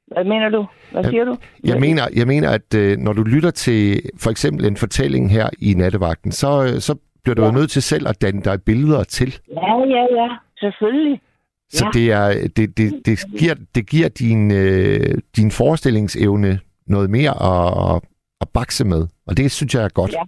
Hvad 0.07 0.23
mener 0.23 0.49
du? 0.49 0.65
Hvad 0.91 1.03
siger 1.03 1.25
du? 1.25 1.37
Jeg 1.63 1.79
mener, 1.79 2.03
jeg 2.15 2.27
mener 2.27 2.49
at 2.49 2.75
øh, 2.75 2.97
når 2.97 3.13
du 3.13 3.23
lytter 3.23 3.51
til 3.51 4.01
for 4.19 4.31
eksempel 4.31 4.65
en 4.65 4.77
fortælling 4.77 5.31
her 5.31 5.49
i 5.59 5.73
nattevagten, 5.73 6.31
så, 6.31 6.63
øh, 6.63 6.79
så 6.79 6.95
bliver 7.25 7.35
du 7.35 7.43
ja. 7.45 7.51
Nødt 7.51 7.71
til 7.71 7.81
selv 7.81 8.07
at 8.07 8.21
danne 8.21 8.41
dig 8.41 8.57
billeder 8.65 9.03
til. 9.03 9.29
Ja, 9.61 9.73
ja, 9.95 10.03
ja. 10.21 10.27
Selvfølgelig. 10.57 11.21
Så 11.69 11.85
Ja. 11.85 11.89
det, 11.99 12.11
er, 12.11 12.27
det, 12.57 12.77
det, 12.77 13.05
det, 13.05 13.19
giver, 13.39 13.55
det 13.75 13.89
giver 13.89 14.09
din, 14.09 14.51
øh, 14.51 15.17
din 15.37 15.51
forestillingsevne 15.51 16.59
noget 16.87 17.09
mere 17.09 17.33
at, 17.51 18.01
at 18.41 18.47
bakse 18.53 18.85
med. 18.85 19.07
Og 19.27 19.37
det 19.37 19.51
synes 19.51 19.75
jeg 19.75 19.83
er 19.83 19.89
godt. 19.89 20.13
Ja. 20.13 20.23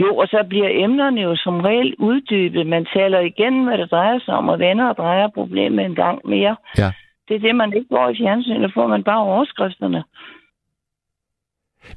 Jo, 0.00 0.16
og 0.16 0.26
så 0.28 0.44
bliver 0.48 0.68
emnerne 0.84 1.20
jo 1.20 1.36
som 1.36 1.60
regel 1.60 1.94
uddybet. 1.98 2.66
Man 2.66 2.86
taler 2.96 3.20
igen, 3.20 3.64
hvad 3.64 3.78
det 3.78 3.90
drejer 3.90 4.18
sig 4.24 4.34
om, 4.34 4.48
og 4.48 4.58
vender 4.58 4.84
og 4.88 4.96
drejer 4.96 5.28
problemet 5.34 5.84
en 5.84 5.94
gang 5.94 6.18
mere. 6.24 6.56
Ja. 6.78 6.92
Det 7.28 7.34
er 7.36 7.38
det, 7.40 7.54
man 7.56 7.72
ikke 7.76 7.88
går 7.88 8.08
i 8.08 8.16
fjernsynet, 8.20 8.70
får 8.74 8.86
man 8.86 9.04
bare 9.04 9.22
overskrifterne. 9.22 10.02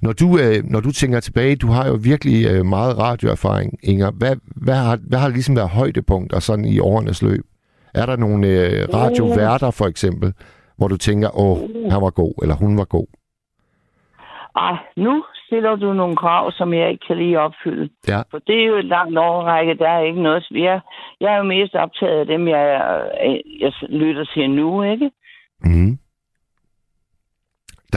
Når 0.01 0.13
du, 0.13 0.27
øh, 0.43 0.63
når 0.63 0.79
du 0.79 0.91
tænker 0.91 1.19
tilbage, 1.19 1.55
du 1.55 1.67
har 1.67 1.87
jo 1.87 1.97
virkelig 2.03 2.45
øh, 2.51 2.65
meget 2.65 2.97
radioerfaring, 2.97 3.73
Inger. 3.83 4.11
Hvad, 4.11 4.35
hvad, 4.65 4.75
har, 4.75 4.97
hvad 5.09 5.19
har 5.19 5.29
ligesom 5.29 5.55
været 5.55 5.69
højdepunkter 5.69 6.39
sådan 6.39 6.65
i 6.65 6.79
årenes 6.79 7.21
løb? 7.21 7.45
Er 7.95 8.05
der 8.05 8.15
nogle 8.15 8.47
øh, 8.47 8.87
radioværter 8.93 9.71
for 9.71 9.85
eksempel, 9.85 10.33
hvor 10.77 10.87
du 10.87 10.97
tænker, 10.97 11.39
åh, 11.39 11.57
han 11.91 12.01
var 12.01 12.09
god, 12.09 12.33
eller 12.41 12.55
hun 12.55 12.77
var 12.77 12.85
god? 12.85 13.07
Ej, 14.55 14.77
nu 14.97 15.23
stiller 15.45 15.75
du 15.75 15.93
nogle 15.93 16.15
krav, 16.15 16.51
som 16.51 16.73
jeg 16.73 16.91
ikke 16.91 17.05
kan 17.07 17.17
lige 17.17 17.39
opfylde. 17.39 17.89
Ja. 18.07 18.21
For 18.31 18.39
det 18.47 18.55
er 18.61 18.67
jo 18.67 18.75
et 18.75 18.85
langt 18.85 19.17
overrække. 19.17 19.77
Der 19.77 19.89
er 19.89 19.99
ikke 19.99 20.21
noget... 20.21 20.43
Jeg, 20.51 20.79
jeg 21.21 21.33
er 21.33 21.37
jo 21.37 21.43
mest 21.43 21.75
optaget 21.75 22.19
af 22.19 22.25
dem, 22.25 22.47
jeg, 22.47 22.63
jeg 23.59 23.71
lytter 23.89 24.25
til 24.33 24.49
nu, 24.49 24.83
ikke? 24.83 25.11
Mm. 25.63 25.97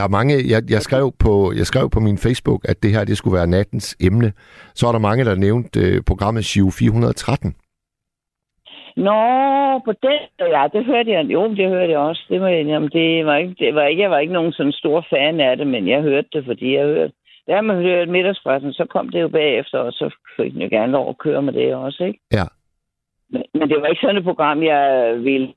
Der 0.01 0.07
er 0.07 0.17
mange, 0.19 0.35
jeg, 0.53 0.61
jeg, 0.75 0.81
skrev 0.81 1.05
på, 1.25 1.33
jeg 1.59 1.65
skrev 1.71 1.89
på 1.89 1.99
min 1.99 2.17
Facebook, 2.17 2.61
at 2.71 2.77
det 2.83 2.91
her 2.95 3.03
det 3.05 3.17
skulle 3.17 3.37
være 3.39 3.53
nattens 3.57 3.87
emne. 4.07 4.29
Så 4.77 4.87
er 4.87 4.91
der 4.91 5.07
mange, 5.09 5.25
der 5.25 5.35
nævnte 5.35 5.79
øh, 5.79 6.01
programmet 6.07 6.45
Shiv 6.45 6.67
413. 6.71 7.55
Nå, 9.07 9.19
på 9.87 9.91
den, 10.07 10.21
ja, 10.39 10.63
det 10.73 10.85
hørte 10.85 11.11
jeg. 11.11 11.25
Jo, 11.25 11.41
det 11.55 11.69
hørte 11.69 11.91
jeg 11.91 11.99
også. 11.99 12.23
Det 12.29 12.41
var, 12.41 12.49
jamen, 12.49 12.89
det 12.89 13.25
var 13.25 13.35
ikke, 13.35 13.55
det 13.59 13.75
var 13.75 13.85
ikke, 13.85 14.01
jeg 14.01 14.11
var 14.11 14.19
ikke 14.19 14.33
nogen 14.33 14.53
sådan 14.53 14.71
stor 14.71 15.05
fan 15.09 15.39
af 15.39 15.57
det, 15.57 15.67
men 15.67 15.87
jeg 15.87 16.01
hørte 16.01 16.27
det, 16.33 16.45
fordi 16.45 16.75
jeg 16.75 16.85
hørte. 16.85 17.13
Da 17.47 17.61
man 17.61 17.75
hørte 17.75 18.11
middagspressen, 18.11 18.73
så 18.73 18.85
kom 18.85 19.09
det 19.09 19.21
jo 19.21 19.27
bagefter, 19.27 19.79
og 19.79 19.91
så 19.91 20.15
fik 20.37 20.55
jeg 20.55 20.69
gerne 20.69 20.91
lov 20.91 21.09
at 21.09 21.17
køre 21.17 21.41
med 21.41 21.53
det 21.53 21.75
også, 21.75 22.03
ikke? 22.03 22.19
Ja. 22.31 22.45
Men, 23.29 23.43
men 23.53 23.69
det 23.69 23.81
var 23.81 23.87
ikke 23.87 24.01
sådan 24.01 24.17
et 24.17 24.23
program, 24.23 24.63
jeg 24.63 25.15
ville 25.23 25.53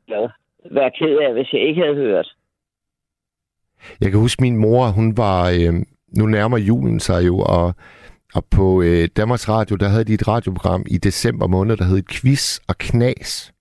være 0.64 0.90
ked 0.98 1.18
af, 1.18 1.32
hvis 1.32 1.52
jeg 1.52 1.60
ikke 1.60 1.82
havde 1.82 1.94
hørt. 1.94 2.34
Jeg 4.00 4.10
kan 4.10 4.20
huske, 4.20 4.42
min 4.42 4.56
mor, 4.56 4.86
hun 4.88 5.16
var... 5.16 5.50
Øh, 5.50 5.74
nu 6.18 6.26
nærmer 6.26 6.58
julen 6.58 7.00
sig 7.00 7.26
jo, 7.26 7.38
og, 7.38 7.74
og 8.34 8.44
på 8.50 8.82
øh, 8.82 9.08
Danmarks 9.16 9.48
Radio, 9.48 9.76
der 9.76 9.88
havde 9.88 10.04
de 10.04 10.14
et 10.14 10.28
radioprogram 10.28 10.84
i 10.90 10.98
december 10.98 11.46
måned, 11.46 11.76
der 11.76 11.84
hed 11.84 12.02
Quiz 12.10 12.58
og 12.68 12.78
Knas. 12.78 13.52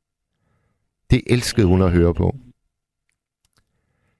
Det 1.11 1.21
elskede 1.27 1.67
hun 1.67 1.81
at 1.81 1.91
høre 1.91 2.13
på. 2.13 2.35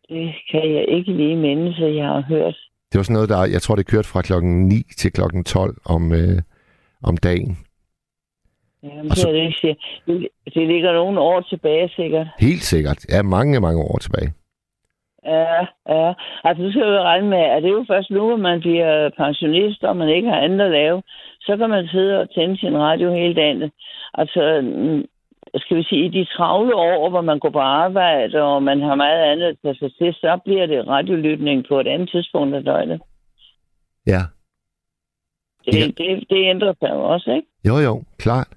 Det 0.09 0.33
kan 0.51 0.73
jeg 0.75 0.85
ikke 0.87 1.13
lige 1.13 1.35
minde, 1.35 1.73
så 1.73 1.85
jeg 1.85 2.05
har 2.07 2.21
hørt. 2.21 2.55
Det 2.91 2.97
var 2.99 3.03
sådan 3.03 3.13
noget, 3.13 3.29
der, 3.29 3.45
jeg 3.45 3.61
tror, 3.61 3.75
det 3.75 3.87
kørte 3.87 4.07
fra 4.07 4.21
klokken 4.21 4.67
9 4.67 4.83
til 4.97 5.11
klokken 5.11 5.43
12 5.43 5.77
om, 5.85 6.13
øh, 6.13 6.41
om 7.03 7.17
dagen. 7.17 7.57
Jamen, 8.83 9.11
så... 9.11 9.21
så- 9.61 9.75
det, 10.07 10.27
det 10.45 10.67
ligger 10.67 10.93
nogle 10.93 11.19
år 11.19 11.41
tilbage, 11.41 11.89
sikkert. 11.89 12.27
Helt 12.39 12.61
sikkert. 12.63 13.05
Ja, 13.09 13.21
mange, 13.21 13.59
mange 13.59 13.81
år 13.81 13.97
tilbage. 13.97 14.33
Ja, 15.25 15.59
ja. 15.89 16.13
Altså, 16.43 16.63
du 16.63 16.71
skal 16.71 16.81
jo 16.81 17.01
regne 17.11 17.29
med, 17.29 17.37
at 17.37 17.63
det 17.63 17.69
er 17.69 17.73
jo 17.73 17.85
først 17.87 18.09
nu, 18.11 18.27
hvor 18.27 18.35
man 18.35 18.59
bliver 18.59 19.09
pensionist, 19.17 19.83
og 19.83 19.97
man 19.97 20.09
ikke 20.09 20.29
har 20.29 20.39
andet 20.39 20.61
at 20.65 20.71
lave. 20.71 21.03
Så 21.41 21.57
kan 21.57 21.69
man 21.69 21.87
sidde 21.87 22.19
og 22.21 22.33
tænde 22.35 22.57
sin 22.57 22.77
radio 22.77 23.13
hele 23.13 23.33
dagen. 23.33 23.71
Altså, 24.13 24.61
mm, 24.63 25.03
skal 25.55 25.77
vi 25.77 25.83
sige, 25.83 26.05
i 26.05 26.09
de 26.09 26.25
travle 26.25 26.75
år, 26.75 27.09
hvor 27.09 27.21
man 27.21 27.39
går 27.39 27.49
på 27.49 27.59
arbejde, 27.59 28.41
og 28.41 28.63
man 28.63 28.81
har 28.81 28.95
meget 28.95 29.23
andet 29.31 29.45
at 29.45 29.57
tage 29.61 29.75
sig 29.75 29.91
til, 29.97 30.13
så 30.13 30.39
bliver 30.45 30.65
det 30.65 30.87
radiolytning 30.87 31.65
på 31.69 31.79
et 31.79 31.87
andet 31.87 32.09
tidspunkt 32.09 32.55
af 32.55 32.63
døgnet. 32.63 33.01
Ja. 34.07 34.21
Det, 35.65 35.73
Ja. 35.79 35.85
det, 35.85 36.23
det 36.29 36.49
ændrer 36.49 36.73
sig 36.79 36.89
jo 36.89 37.03
også, 37.03 37.31
ikke? 37.31 37.47
Jo, 37.67 37.77
jo, 37.77 38.03
klart. 38.17 38.47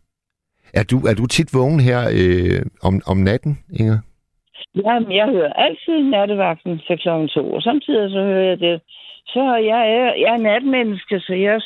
Er 0.74 0.82
du, 0.90 0.96
er 0.96 1.14
du 1.14 1.26
tit 1.26 1.54
vågen 1.54 1.80
her 1.80 2.00
øh, 2.12 2.62
om, 2.82 3.00
om 3.06 3.16
natten, 3.16 3.58
Inger? 3.80 3.98
Jamen, 4.74 5.12
jeg 5.12 5.26
hører 5.28 5.52
altid 5.52 6.02
nattevagten 6.02 6.80
til 6.86 6.98
klokken 6.98 7.28
to, 7.28 7.52
og 7.52 7.62
samtidig 7.62 8.10
så 8.10 8.20
hører 8.22 8.48
jeg 8.48 8.60
det. 8.60 8.80
Så 9.26 9.42
jeg 9.72 9.80
er, 9.98 10.14
jeg 10.24 10.32
er 10.34 10.42
natmenneske, 10.48 11.20
så 11.20 11.32
jeg, 11.34 11.60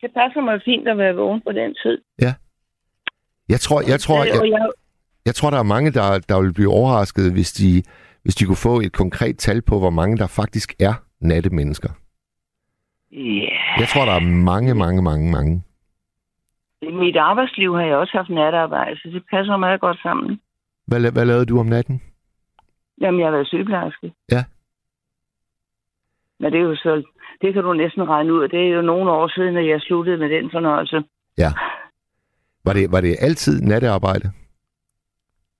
det 0.00 0.10
passer 0.18 0.40
mig 0.40 0.62
fint 0.64 0.88
at 0.88 0.98
være 0.98 1.14
vågen 1.14 1.40
på 1.46 1.52
den 1.52 1.74
tid. 1.82 1.98
Jeg 3.48 3.60
tror, 3.60 3.80
jeg 3.92 4.00
tror, 4.00 4.24
jeg, 4.24 4.50
jeg, 4.50 4.70
jeg 5.26 5.34
tror 5.34 5.50
der 5.50 5.58
er 5.58 5.72
mange, 5.74 5.90
der, 5.90 6.06
der 6.28 6.42
vil 6.42 6.54
blive 6.54 6.72
overrasket, 6.72 7.32
hvis 7.32 7.52
de, 7.52 7.82
hvis 8.22 8.34
de 8.34 8.44
kunne 8.44 8.66
få 8.68 8.80
et 8.80 8.92
konkret 8.92 9.38
tal 9.38 9.62
på, 9.62 9.78
hvor 9.78 9.90
mange 9.90 10.16
der 10.16 10.26
faktisk 10.26 10.74
er 10.80 10.94
nattemennesker. 11.20 11.88
ja, 13.12 13.56
Jeg 13.80 13.88
tror, 13.88 14.04
der 14.04 14.12
er 14.12 14.26
mange, 14.50 14.74
mange, 14.74 15.02
mange, 15.02 15.32
mange. 15.32 15.62
i 16.82 16.92
mit 16.92 17.16
arbejdsliv 17.16 17.74
har 17.74 17.82
jeg 17.82 17.96
også 17.96 18.16
haft 18.16 18.30
natarbejde, 18.30 18.96
så 18.96 19.08
det 19.08 19.22
passer 19.30 19.56
meget 19.56 19.80
godt 19.80 19.98
sammen. 20.02 20.40
Hvad, 20.86 21.12
hvad 21.12 21.24
lavede 21.26 21.46
du 21.46 21.58
om 21.58 21.66
natten? 21.66 22.02
Jamen, 23.00 23.20
jeg 23.20 23.26
har 23.26 23.32
været 23.32 23.46
sygeplejerske. 23.46 24.12
Ja. 24.32 24.44
Men 26.40 26.52
det 26.52 26.58
er 26.60 26.64
jo 26.64 26.76
så, 26.76 27.02
det 27.40 27.54
kan 27.54 27.62
du 27.62 27.72
næsten 27.72 28.08
regne 28.08 28.32
ud, 28.34 28.48
det 28.48 28.60
er 28.68 28.74
jo 28.74 28.82
nogle 28.82 29.10
år 29.10 29.28
siden, 29.28 29.56
at 29.56 29.66
jeg 29.68 29.80
sluttede 29.80 30.16
med 30.18 30.28
den 30.30 30.50
fornøjelse. 30.50 31.02
Var 32.64 32.72
det, 32.72 32.92
var 32.92 33.00
det 33.00 33.16
altid 33.20 33.60
nattearbejde? 33.62 34.32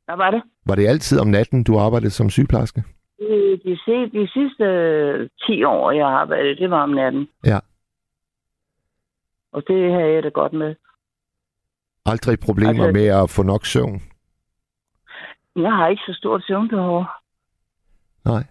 Hvad 0.04 0.16
var 0.16 0.30
det? 0.30 0.42
Var 0.66 0.74
det 0.74 0.87
altid 0.87 1.20
om 1.20 1.26
natten, 1.28 1.64
du 1.64 1.78
arbejdede 1.78 2.11
som 2.11 2.30
sygeplejerske? 2.30 2.85
De, 3.18 3.61
de, 3.64 3.78
se- 3.85 4.11
de 4.18 4.28
sidste 4.32 4.64
øh, 4.64 5.28
10 5.46 5.64
år, 5.64 5.90
jeg 5.90 6.06
har 6.06 6.12
arbejdet, 6.12 6.58
det 6.58 6.70
var 6.70 6.82
om 6.82 6.90
natten. 6.90 7.28
Ja. 7.46 7.58
Og 9.52 9.62
det 9.68 9.92
har 9.92 10.00
jeg 10.00 10.22
det 10.22 10.32
godt 10.32 10.52
med. 10.52 10.74
Aldrig 12.06 12.38
problemer 12.40 12.85
Altså- 12.85 12.92
med 12.92 13.06
at 13.06 13.30
få 13.30 13.42
nok 13.42 13.66
søvn? 13.66 14.02
Jeg 15.56 15.72
har 15.72 15.88
ikke 15.88 16.02
så 16.06 16.12
stort 16.14 16.44
søvnbehov. 16.46 17.04
Nej. 18.24 18.44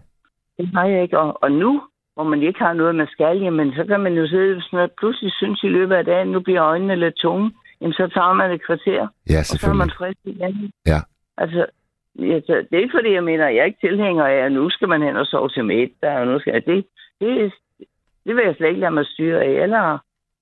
Det 0.58 0.68
har 0.74 0.84
jeg 0.84 1.02
ikke. 1.02 1.18
Og, 1.18 1.42
og 1.42 1.52
nu, 1.52 1.82
hvor 2.14 2.24
man 2.24 2.42
ikke 2.42 2.58
har 2.58 2.72
noget, 2.72 2.94
man 2.94 3.06
skal, 3.10 3.38
jamen, 3.38 3.72
så 3.74 3.84
kan 3.84 4.00
man 4.00 4.12
jo 4.14 4.28
sidde 4.28 4.62
sådan 4.62 4.76
noget, 4.76 4.90
pludselig 4.98 5.32
synes 5.32 5.62
i 5.62 5.68
løbet 5.68 5.94
af 5.94 6.04
dagen, 6.04 6.28
nu 6.28 6.40
bliver 6.40 6.62
øjnene 6.64 6.96
lidt 6.96 7.14
tunge. 7.14 7.52
Jamen, 7.80 7.92
så 7.92 8.08
tager 8.14 8.32
man 8.32 8.50
et 8.50 8.66
kvarter, 8.66 9.08
Ja, 9.30 9.38
og 9.38 9.44
så 9.44 9.70
er 9.70 9.72
man 9.74 9.88
selvfølgelig. 9.88 9.96
frisk 9.98 10.18
igen. 10.24 10.72
Ja. 10.86 11.00
Altså, 11.36 11.66
ja, 12.18 12.40
så 12.40 12.52
det 12.70 12.76
er 12.76 12.82
ikke 12.82 12.96
fordi, 12.98 13.12
jeg 13.12 13.24
mener, 13.24 13.48
jeg 13.48 13.58
er 13.60 13.64
ikke 13.64 13.88
tilhænger 13.88 14.24
af, 14.26 14.36
at 14.46 14.52
nu 14.52 14.70
skal 14.70 14.88
man 14.88 15.02
hen 15.02 15.16
og 15.16 15.26
sove 15.26 15.48
til 15.48 15.64
middag, 15.64 16.18
og 16.18 16.26
nu 16.26 16.38
skal 16.40 16.52
jeg 16.52 16.66
det. 16.66 16.86
Det, 17.20 17.52
det 18.24 18.36
vil 18.36 18.44
jeg 18.44 18.54
slet 18.56 18.68
ikke 18.68 18.80
lade 18.80 18.90
mig 18.90 19.06
styre 19.06 19.40
af. 19.44 19.62
Eller, 19.62 19.98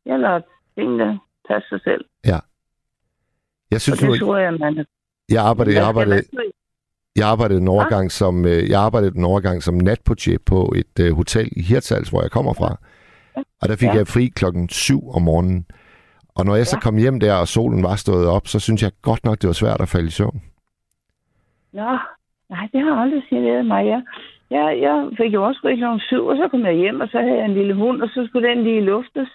eller 0.06 0.40
tingene 0.74 1.20
passe 1.48 1.68
sig 1.68 1.80
selv. 1.84 2.04
Jeg 2.24 3.76
Og 3.76 3.80
synes 3.80 4.02
nu, 4.02 4.12
det 4.12 4.20
tror 4.20 4.36
jeg, 4.36 4.52
man... 4.54 4.86
jeg 5.30 5.42
arbejdede, 5.44 5.76
jeg 5.76 5.86
arbejdede, 5.86 6.22
jeg 7.16 7.28
arbejdede 7.28 7.60
en 7.60 7.68
overgang 7.68 8.12
som, 8.12 8.44
øh, 8.46 8.70
jeg 8.70 8.80
arbejdede 8.80 9.18
en 9.18 9.24
overgang 9.24 9.62
som 9.62 9.74
natportier 9.74 10.38
på 10.46 10.72
et 10.76 11.04
øh, 11.04 11.12
hotel 11.12 11.48
i 11.56 11.62
Hirtshals, 11.62 12.08
hvor 12.08 12.22
jeg 12.22 12.30
kommer 12.30 12.54
fra. 12.54 12.76
Og 13.62 13.68
der 13.68 13.76
fik 13.76 13.88
Ja. 13.88 13.94
jeg 13.94 14.06
fri 14.06 14.26
klokken 14.26 14.68
7 14.68 15.10
om 15.10 15.22
morgenen. 15.22 15.66
Og 16.34 16.44
når 16.46 16.54
jeg 16.56 16.66
så 16.66 16.76
Ja. 16.76 16.80
kom 16.80 16.96
hjem 16.96 17.20
der, 17.20 17.34
og 17.34 17.48
solen 17.48 17.82
var 17.82 17.96
stået 17.96 18.26
op, 18.28 18.46
så 18.46 18.58
synes 18.60 18.82
jeg 18.82 18.90
godt 19.02 19.24
nok, 19.24 19.38
det 19.40 19.46
var 19.46 19.52
svært 19.52 19.80
at 19.80 19.88
falde 19.88 20.06
i 20.06 20.10
søvn. 20.10 20.42
Nå, 21.72 21.90
nej, 22.50 22.68
det 22.72 22.80
har 22.80 22.94
aldrig 23.02 23.22
generet 23.30 23.66
mig. 23.66 23.86
Jeg, 23.86 24.02
jeg, 24.50 24.78
jeg 24.82 24.96
fik 25.20 25.32
jo 25.34 25.44
også 25.46 25.60
fri 25.62 25.76
kl. 25.76 25.84
7, 26.00 26.26
og 26.26 26.36
så 26.36 26.48
kom 26.50 26.64
jeg 26.66 26.74
hjem, 26.74 27.00
og 27.00 27.08
så 27.08 27.18
havde 27.18 27.36
jeg 27.38 27.44
en 27.44 27.54
lille 27.54 27.74
hund, 27.74 28.02
og 28.02 28.08
så 28.08 28.26
skulle 28.28 28.48
den 28.48 28.62
lige 28.62 28.80
luftes. 28.80 29.28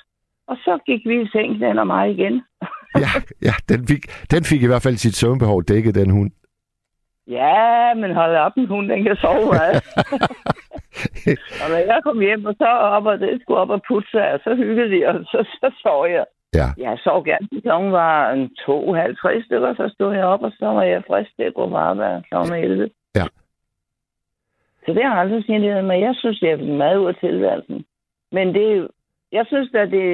Og 0.48 0.58
så 0.58 0.80
gik 0.86 1.02
vi 1.06 1.22
i 1.22 1.28
seng, 1.28 1.62
den 1.62 1.80
og 1.80 1.88
mig 1.88 2.12
igen. 2.12 2.42
Ja, 3.04 3.12
ja 3.48 3.54
den, 3.70 3.88
fik, 3.88 4.04
den 4.32 4.44
fik 4.44 4.62
i 4.64 4.68
hvert 4.68 4.82
fald 4.82 4.98
sit 4.98 5.16
søvnbehov 5.16 5.64
dækket, 5.64 5.96
den 5.96 6.10
hund. 6.10 6.32
Ja, 7.28 7.94
men 7.94 8.16
hold 8.16 8.36
op, 8.36 8.52
en 8.58 8.68
hund, 8.68 8.90
den 8.90 9.04
kan 9.04 9.16
sove 9.16 9.46
meget. 9.46 9.76
og 11.62 11.68
når 11.72 11.82
jeg 11.92 12.00
kom 12.04 12.20
hjem, 12.20 12.46
og 12.46 12.56
så 12.58 12.66
op, 12.66 13.06
og 13.06 13.20
det 13.20 13.42
skulle 13.42 13.60
op 13.60 13.70
og 13.70 13.82
putte 13.88 14.10
sig, 14.12 14.32
og 14.34 14.40
så 14.44 14.56
hyggede 14.56 14.92
de, 14.96 15.08
og 15.08 15.16
så, 15.32 15.40
så 15.60 15.68
sov 15.84 16.08
jeg. 16.08 16.26
Ja. 16.54 16.68
Jeg 16.78 17.00
sov 17.04 17.26
gerne, 17.26 17.48
til 17.48 17.62
klokken 17.62 17.92
var 17.92 18.32
en 18.32 18.56
to, 18.66 18.94
halv, 18.94 19.18
tre 19.18 19.44
stykker, 19.46 19.74
så 19.74 19.92
stod 19.94 20.14
jeg 20.14 20.26
op, 20.26 20.42
og 20.42 20.52
så 20.60 20.66
var 20.66 20.84
jeg 20.84 21.04
frisk 21.08 21.36
til 21.36 21.44
at 21.44 21.54
gå 21.54 21.70
på 21.70 21.76
arbejde 21.76 22.24
klokken 22.30 22.56
11. 22.56 22.90
Ja. 23.16 23.26
Så 24.86 24.94
det 24.94 25.04
har 25.04 25.12
jeg 25.14 25.22
aldrig 25.22 25.44
signaleret 25.44 25.86
mig. 25.86 26.02
Jeg 26.02 26.16
synes, 26.16 26.40
det 26.40 26.50
er 26.52 26.58
meget 26.58 26.98
ud 26.98 27.08
af 27.08 27.16
tilværelsen. 27.16 27.86
Men 28.32 28.54
det 28.54 28.88
jeg 29.38 29.46
synes 29.48 29.70
at 29.74 29.92
det, 29.92 30.06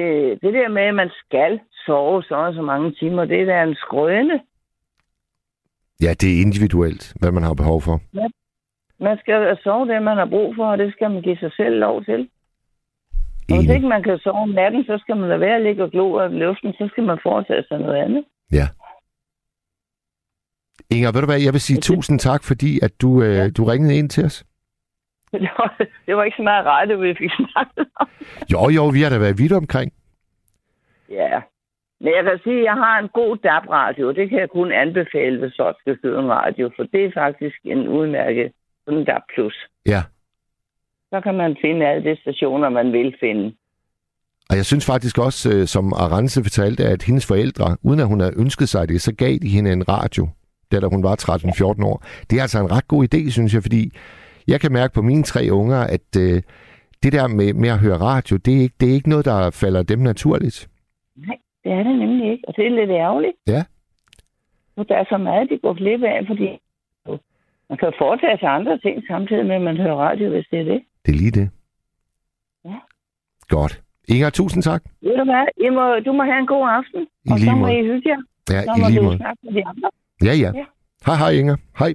det 0.42 0.52
der 0.58 0.68
med, 0.68 0.82
at 0.82 0.94
man 0.94 1.10
skal 1.24 1.60
sove 1.86 2.22
så 2.22 2.34
og 2.34 2.54
så 2.54 2.62
mange 2.62 2.92
timer, 3.00 3.24
det 3.24 3.40
er 3.40 3.44
da 3.44 3.62
en 3.62 3.74
skrøne. 3.74 4.36
Ja, 6.04 6.10
det 6.20 6.28
er 6.36 6.40
individuelt, 6.46 7.12
hvad 7.20 7.32
man 7.32 7.42
har 7.42 7.54
behov 7.54 7.80
for. 7.82 7.96
Man 9.06 9.18
skal 9.18 9.58
sove 9.64 9.88
det, 9.88 10.02
man 10.02 10.16
har 10.16 10.26
brug 10.34 10.54
for, 10.56 10.66
og 10.72 10.78
det 10.78 10.92
skal 10.92 11.10
man 11.10 11.22
give 11.22 11.36
sig 11.36 11.52
selv 11.56 11.74
lov 11.78 12.04
til. 12.04 12.28
Og 13.50 13.56
hvis 13.60 13.70
ikke 13.76 13.88
man 13.88 14.02
kan 14.02 14.18
sove 14.18 14.38
om 14.42 14.48
natten, 14.48 14.84
så 14.84 14.98
skal 15.02 15.16
man 15.16 15.28
lade 15.28 15.40
være 15.40 15.56
at 15.56 15.62
ligge 15.62 15.82
og 15.82 15.90
glo 15.90 16.16
af 16.18 16.38
luften, 16.38 16.72
så 16.72 16.88
skal 16.92 17.04
man 17.04 17.18
foretage 17.22 17.64
sig 17.68 17.78
noget 17.78 17.96
andet. 18.04 18.24
Ja. 18.52 18.66
Inger, 20.90 21.12
ved 21.12 21.20
du 21.20 21.26
hvad, 21.26 21.40
jeg 21.40 21.52
vil 21.52 21.60
sige 21.60 21.76
Det- 21.76 21.84
tusind 21.84 22.18
tak, 22.18 22.44
fordi 22.44 22.80
at 22.82 22.92
du, 23.02 23.22
øh, 23.22 23.50
du 23.56 23.64
ringede 23.64 23.96
ind 23.98 24.10
til 24.10 24.24
os. 24.24 24.44
Det 25.44 25.50
var, 25.58 25.74
det 26.06 26.16
var 26.16 26.24
ikke 26.24 26.36
så 26.36 26.42
meget 26.42 26.66
rette, 26.66 26.98
vi 26.98 27.14
fik 27.18 27.30
snakket 27.36 27.86
om. 28.00 28.08
Jo, 28.52 28.68
jo, 28.76 28.84
vi 28.88 29.02
har 29.02 29.10
da 29.10 29.18
været 29.18 29.38
vidt 29.38 29.52
omkring. 29.52 29.92
Ja. 31.08 31.40
Men 32.00 32.10
jeg 32.16 32.24
kan 32.24 32.38
sige, 32.44 32.58
at 32.58 32.64
jeg 32.64 32.76
har 32.84 32.98
en 32.98 33.08
god 33.08 33.36
DAB-radio. 33.36 34.12
Det 34.12 34.28
kan 34.28 34.38
jeg 34.38 34.50
kun 34.50 34.72
anbefale, 34.72 35.38
hvis 35.38 35.54
folk 35.60 35.76
skal 35.80 35.96
købe 36.02 36.18
en 36.18 36.30
radio, 36.30 36.70
for 36.76 36.82
det 36.82 37.04
er 37.04 37.10
faktisk 37.14 37.56
en 37.64 37.88
udmærket 37.88 38.52
sådan 38.84 39.04
DAB+. 39.04 39.22
Plus. 39.34 39.56
Ja. 39.86 40.02
Så 41.12 41.20
kan 41.20 41.34
man 41.34 41.56
finde 41.60 41.86
alle 41.86 42.10
de 42.10 42.20
stationer, 42.20 42.68
man 42.68 42.92
vil 42.92 43.16
finde. 43.20 43.54
Og 44.50 44.56
jeg 44.56 44.66
synes 44.66 44.86
faktisk 44.86 45.18
også, 45.18 45.52
øh, 45.54 45.66
som 45.66 45.92
Arance 45.92 46.42
fortalte, 46.42 46.84
at 46.84 47.02
hendes 47.02 47.26
forældre, 47.26 47.76
uden 47.82 48.00
at 48.00 48.06
hun 48.06 48.20
havde 48.20 48.34
ønsket 48.38 48.68
sig 48.68 48.88
det, 48.88 49.02
så 49.02 49.14
gav 49.14 49.34
de 49.42 49.48
hende 49.48 49.72
en 49.72 49.88
radio, 49.88 50.28
da 50.72 50.80
da 50.80 50.86
hun 50.86 51.02
var 51.02 51.16
13-14 51.16 51.84
år. 51.84 52.04
Det 52.30 52.38
er 52.38 52.42
altså 52.42 52.58
en 52.60 52.70
ret 52.70 52.88
god 52.88 53.14
idé, 53.14 53.30
synes 53.30 53.54
jeg, 53.54 53.62
fordi 53.62 53.90
jeg 54.48 54.60
kan 54.60 54.72
mærke 54.72 54.94
på 54.94 55.02
mine 55.02 55.22
tre 55.22 55.48
unger, 55.50 55.80
at 55.80 56.16
øh, 56.18 56.42
det 57.02 57.12
der 57.12 57.28
med, 57.28 57.54
med 57.54 57.68
at 57.68 57.78
høre 57.78 57.96
radio, 57.96 58.36
det 58.36 58.56
er, 58.56 58.60
ikke, 58.60 58.74
det 58.80 58.90
er 58.90 58.94
ikke 58.94 59.08
noget, 59.08 59.24
der 59.24 59.50
falder 59.50 59.82
dem 59.82 59.98
naturligt. 59.98 60.68
Nej, 61.16 61.36
det 61.64 61.72
er 61.72 61.82
det 61.82 61.98
nemlig 61.98 62.32
ikke, 62.32 62.44
og 62.48 62.54
det 62.56 62.66
er 62.66 62.70
lidt 62.70 62.90
ærgerligt. 62.90 63.36
Ja. 63.46 63.64
For 64.74 64.82
der 64.82 64.96
er 64.96 65.04
så 65.08 65.18
meget, 65.18 65.50
de 65.50 65.58
går 65.62 65.74
glip 65.74 66.02
af, 66.02 66.26
fordi 66.26 66.48
man 67.68 67.78
kan 67.78 67.92
foretage 67.98 68.38
sig 68.38 68.48
andre 68.48 68.78
ting, 68.78 69.02
samtidig 69.06 69.46
med, 69.46 69.54
at 69.54 69.62
man 69.62 69.76
hører 69.76 69.94
radio, 69.96 70.30
hvis 70.30 70.46
det 70.50 70.58
er 70.60 70.64
det. 70.64 70.80
Det 71.06 71.12
er 71.14 71.18
lige 71.18 71.30
det. 71.30 71.50
Ja. 72.64 72.76
Godt. 73.48 73.82
Inger, 74.08 74.30
tusind 74.30 74.62
tak. 74.62 74.82
Ved 75.02 75.16
du 75.18 75.24
hvad? 75.24 75.44
I 75.66 75.68
må, 75.70 75.84
du 76.06 76.12
må 76.12 76.22
have 76.22 76.38
en 76.38 76.46
god 76.46 76.68
aften, 76.78 77.02
I 77.24 77.30
og 77.32 77.38
så 77.38 77.50
må. 77.50 77.66
I 77.66 77.82
hygge 77.82 78.08
jer. 78.10 78.20
Ja, 78.50 78.62
Så 78.62 78.72
i 78.76 78.80
må 78.80 78.88
lige 78.88 78.98
du 79.00 79.04
måde. 79.04 79.16
snakke 79.16 79.38
med 79.44 79.52
de 79.52 79.66
andre. 79.66 79.88
Ja, 80.24 80.34
ja. 80.44 80.50
Ja. 80.60 80.64
Hej, 81.06 81.16
hej 81.22 81.30
Inger. 81.40 81.56
Hej. 81.78 81.94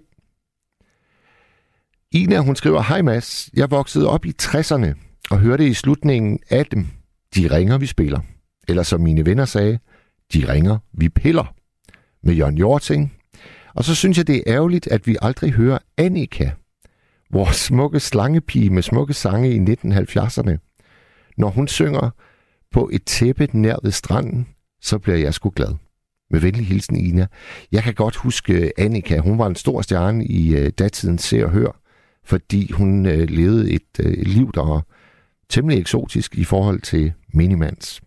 Ina, 2.18 2.40
hun 2.40 2.56
skriver, 2.56 2.82
Hej 2.82 3.02
Mads, 3.02 3.50
jeg 3.54 3.72
voksede 3.72 4.10
op 4.10 4.26
i 4.26 4.34
60'erne 4.42 4.94
og 5.30 5.40
hørte 5.40 5.68
i 5.68 5.74
slutningen 5.74 6.40
af 6.50 6.66
dem, 6.66 6.88
de 7.36 7.48
ringer, 7.48 7.78
vi 7.78 7.86
spiller. 7.86 8.20
Eller 8.68 8.84
som 8.84 9.02
mine 9.02 9.26
venner 9.26 9.46
sagde, 9.46 9.80
de 10.34 10.54
ringer, 10.54 10.78
vi 10.94 11.10
piller. 11.10 11.54
Med 12.24 12.34
Jørgen 12.34 12.58
Jorting. 12.58 13.14
Og 13.76 13.84
så 13.84 13.96
synes 13.96 14.18
jeg, 14.18 14.28
det 14.28 14.36
er 14.36 14.42
ærgerligt, 14.48 14.88
at 14.88 15.08
vi 15.08 15.18
aldrig 15.22 15.52
hører 15.52 15.78
Annika, 15.98 16.52
vores 17.32 17.56
smukke 17.56 18.00
slangepige 18.00 18.70
med 18.70 18.82
smukke 18.82 19.14
sange 19.14 19.52
i 19.52 19.60
1970'erne. 19.60 20.58
Når 21.38 21.50
hun 21.50 21.68
synger 21.68 22.10
på 22.72 22.90
et 22.94 23.04
tæppe 23.06 23.48
nær 23.54 23.76
ved 23.84 23.92
stranden, 23.92 24.48
så 24.82 25.00
bliver 25.00 25.18
jeg 25.18 25.34
sgu 25.34 25.50
glad. 25.56 25.76
Med 26.30 26.40
venlig 26.40 26.68
hilsen, 26.68 26.96
Ina. 26.96 27.28
Jeg 27.72 27.84
kan 27.84 27.94
godt 27.94 28.16
huske 28.16 28.72
Annika. 28.78 29.18
Hun 29.18 29.38
var 29.38 29.48
en 29.48 29.56
stor 29.56 29.82
stjerne 29.82 30.26
i 30.26 30.56
øh, 30.56 30.70
datidens 30.70 31.24
Se 31.24 31.46
og 31.46 31.52
Hør, 31.52 31.82
fordi 32.28 32.72
hun 32.72 33.06
øh, 33.06 33.30
levede 33.30 33.72
et 33.72 34.00
øh, 34.00 34.26
liv, 34.26 34.52
der 34.54 34.66
var 34.66 34.86
temmelig 35.50 35.80
eksotisk 35.80 36.36
i 36.36 36.44
forhold 36.44 36.82
til 36.82 37.14
minimands. 37.34 38.02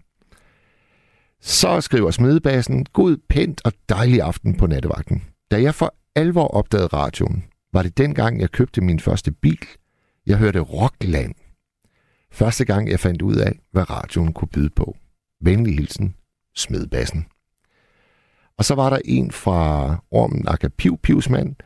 Så 1.41 1.81
skriver 1.81 2.11
Smedebassen, 2.11 2.85
god, 2.93 3.17
pænt 3.29 3.61
og 3.65 3.73
dejlig 3.89 4.23
aften 4.23 4.57
på 4.57 4.67
nattevagten. 4.67 5.23
Da 5.51 5.63
jeg 5.63 5.75
for 5.75 5.95
alvor 6.15 6.47
opdagede 6.49 6.87
radioen, 6.87 7.45
var 7.73 7.83
det 7.83 7.99
dengang, 7.99 8.41
jeg 8.41 8.51
købte 8.51 8.81
min 8.81 9.01
første 9.01 9.33
bil. 9.33 9.67
Jeg 10.27 10.39
hørte 10.39 10.61
Rockland. 10.61 11.35
Første 12.33 12.65
gang, 12.65 12.91
jeg 12.91 13.01
fandt 13.01 13.23
ud 13.23 13.37
af, 13.37 13.53
hvad 13.73 13.91
radioen 13.91 14.33
kunne 14.33 14.49
byde 14.49 14.71
på. 14.71 14.97
Venlig 15.41 15.75
hilsen, 15.75 16.15
Smedebassen. 16.57 17.27
Og 18.59 18.65
så 18.65 18.75
var 18.75 18.91
der 18.91 18.99
en 19.05 19.31
fra 19.31 19.97
Ormen 20.11 20.49
Akapiv 20.49 20.99
Pivsmand. 20.99 21.57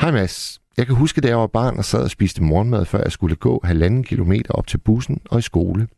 Hej 0.00 0.10
Mads, 0.10 0.60
jeg 0.80 0.86
kan 0.86 0.96
huske, 0.96 1.20
da 1.20 1.28
jeg 1.28 1.38
var 1.38 1.46
barn 1.46 1.78
og 1.78 1.84
sad 1.84 2.02
og 2.02 2.10
spiste 2.10 2.42
morgenmad, 2.42 2.84
før 2.84 3.02
jeg 3.02 3.12
skulle 3.12 3.36
gå 3.36 3.60
halvanden 3.64 4.04
kilometer 4.04 4.52
op 4.52 4.66
til 4.66 4.78
bussen 4.78 5.20
og 5.30 5.38
i 5.38 5.42
skole. 5.42 5.88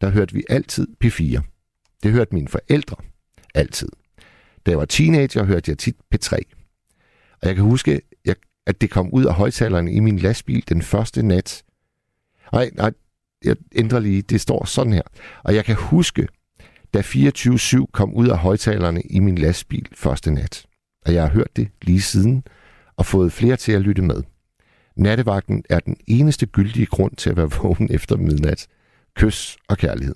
Der 0.00 0.10
hørte 0.10 0.34
vi 0.34 0.44
altid 0.48 0.86
P4. 1.04 1.40
Det 2.02 2.12
hørte 2.12 2.34
mine 2.34 2.48
forældre. 2.48 2.96
Altid. 3.54 3.88
Da 4.66 4.70
jeg 4.70 4.78
var 4.78 4.84
teenager, 4.84 5.44
hørte 5.44 5.70
jeg 5.70 5.78
tit 5.78 5.96
P3. 6.14 6.38
Og 7.42 7.48
jeg 7.48 7.54
kan 7.54 7.64
huske, 7.64 8.00
jeg, 8.24 8.36
at 8.66 8.80
det 8.80 8.90
kom 8.90 9.10
ud 9.12 9.24
af 9.24 9.34
højtaleren 9.34 9.88
i 9.88 10.00
min 10.00 10.18
lastbil 10.18 10.64
den 10.68 10.82
første 10.82 11.22
nat. 11.22 11.62
Nej, 12.52 12.70
nej, 12.74 12.92
jeg 13.44 13.56
ændrer 13.74 13.98
lige. 13.98 14.22
Det 14.22 14.40
står 14.40 14.64
sådan 14.64 14.92
her. 14.92 15.02
Og 15.44 15.54
jeg 15.54 15.64
kan 15.64 15.76
huske, 15.76 16.28
da 16.94 17.00
24-7 17.00 17.86
kom 17.92 18.14
ud 18.14 18.28
af 18.28 18.38
højtalerne 18.38 19.02
i 19.02 19.18
min 19.18 19.38
lastbil 19.38 19.88
første 19.92 20.30
nat. 20.30 20.66
Og 21.06 21.14
jeg 21.14 21.22
har 21.22 21.30
hørt 21.30 21.56
det 21.56 21.68
lige 21.82 22.02
siden 22.02 22.44
og 23.00 23.06
fået 23.06 23.32
flere 23.32 23.56
til 23.56 23.72
at 23.72 23.80
lytte 23.80 24.02
med. 24.02 24.22
Nattevagten 24.96 25.64
er 25.70 25.80
den 25.80 25.96
eneste 26.06 26.46
gyldige 26.46 26.86
grund 26.86 27.16
til 27.16 27.30
at 27.30 27.36
være 27.36 27.50
vågen 27.62 27.88
efter 27.94 28.16
midnat. 28.16 28.66
Kys 29.16 29.56
og 29.68 29.78
kærlighed. 29.78 30.14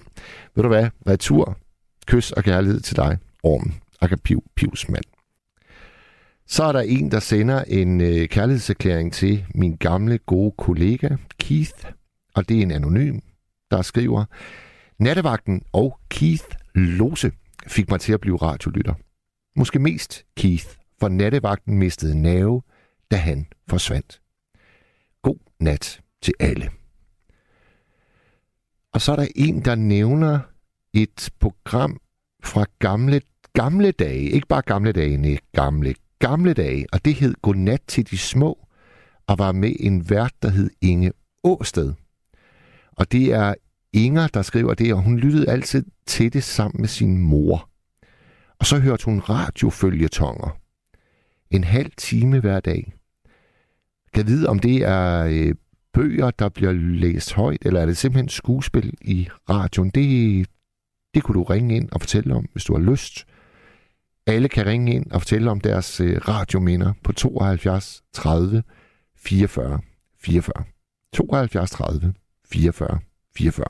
Ved 0.55 0.63
du 0.63 0.69
hvad? 0.69 0.89
Retur. 1.09 1.59
Kys 2.07 2.33
og 2.33 2.45
kærlighed 2.45 2.81
til 2.81 2.97
dig, 2.97 3.19
Ormen. 3.43 3.75
Akapiv 4.01 4.45
Pivsmand. 4.57 5.05
Så 6.47 6.65
er 6.65 6.73
der 6.73 6.81
en, 6.81 7.11
der 7.11 7.21
sender 7.21 7.63
en 7.63 8.01
øh, 8.01 8.29
kærlighedserklæring 8.29 9.13
til 9.13 9.45
min 9.55 9.77
gamle 9.77 10.19
gode 10.19 10.55
kollega 10.59 11.09
Keith, 11.39 11.91
og 12.35 12.49
det 12.49 12.59
er 12.59 12.63
en 12.63 12.71
anonym, 12.71 13.19
der 13.71 13.83
skriver, 13.83 14.25
Nattevagten 14.99 15.63
og 15.73 15.99
Keith 16.09 16.45
Lose 16.75 17.33
fik 17.67 17.91
mig 17.91 18.01
til 18.01 18.13
at 18.13 18.21
blive 18.21 18.37
radiolytter. 18.37 18.95
Måske 19.57 19.79
mest 19.79 20.25
Keith, 20.37 20.67
for 21.01 21.09
nattevagten 21.09 21.79
mistede 21.79 22.23
nerve, 22.23 22.63
da 23.11 23.17
han 23.17 23.47
forsvandt. 23.69 24.21
God 25.23 25.39
nat 25.61 26.01
til 26.23 26.35
alle. 26.41 26.71
Og 28.93 29.01
så 29.01 29.13
er 29.13 29.17
der 29.17 29.27
en, 29.37 29.65
der 29.65 29.75
nævner 29.75 30.41
et 30.93 31.31
program 31.41 32.01
fra 32.45 32.65
gamle, 32.79 33.21
gamle 33.53 33.91
dage. 33.91 34.31
Ikke 34.31 34.47
bare 34.49 34.63
gamle 34.63 34.93
dage, 34.93 35.17
nej, 35.17 35.39
gamle, 35.53 35.95
gamle 36.19 36.53
dage. 36.53 36.87
Og 36.93 37.05
det 37.05 37.15
hed 37.15 37.35
Godnat 37.43 37.83
til 37.87 38.11
de 38.11 38.19
små, 38.19 38.59
og 39.27 39.39
var 39.39 39.53
med 39.53 39.73
en 39.81 40.11
vært, 40.11 40.33
der 40.43 40.49
hed 40.49 40.71
Inge 40.81 41.13
Åsted. 41.45 41.93
Og 42.93 43.13
det 43.13 43.33
er 43.33 43.55
Inger, 43.95 44.27
der 44.27 44.43
skriver 44.43 44.75
det, 44.75 44.95
og 44.95 45.03
hun 45.03 45.19
lyttede 45.19 45.51
altid 45.51 45.85
til 46.07 46.33
det 46.33 46.45
sammen 46.45 46.81
med 46.81 46.89
sin 46.89 47.19
mor. 47.19 47.69
Og 48.59 48.67
så 48.67 48.79
hørte 48.79 49.05
hun 49.05 49.21
radiofølgetonger. 49.21 50.59
En 51.55 51.65
halv 51.65 51.91
time 51.97 52.41
hver 52.41 52.61
dag. 52.61 52.93
Kan 54.15 54.27
vide, 54.27 54.49
om 54.49 54.59
det 54.59 54.77
er 54.77 55.25
øh, 55.25 55.55
bøger, 55.93 56.31
der 56.31 56.49
bliver 56.49 56.73
læst 56.73 57.33
højt, 57.33 57.67
eller 57.67 57.81
er 57.81 57.87
det 57.87 57.97
simpelthen 57.97 58.29
skuespil 58.29 58.95
i 59.01 59.29
radioen? 59.51 59.91
Det, 59.91 60.47
det 61.15 61.23
kunne 61.23 61.35
du 61.35 61.43
ringe 61.43 61.77
ind 61.77 61.89
og 61.93 62.01
fortælle 62.01 62.35
om, 62.35 62.49
hvis 62.53 62.65
du 62.65 62.77
har 62.77 62.83
lyst. 62.83 63.27
Alle 64.27 64.49
kan 64.49 64.67
ringe 64.67 64.95
ind 64.95 65.11
og 65.11 65.21
fortælle 65.21 65.51
om 65.51 65.61
deres 65.61 66.01
øh, 66.01 66.29
radiominder 66.29 66.93
på 67.03 67.13
72 67.13 68.03
30 68.13 68.63
44 69.17 69.81
44. 70.21 70.65
72 71.13 71.71
30 71.71 72.15
44 72.49 72.99
44. 73.37 73.67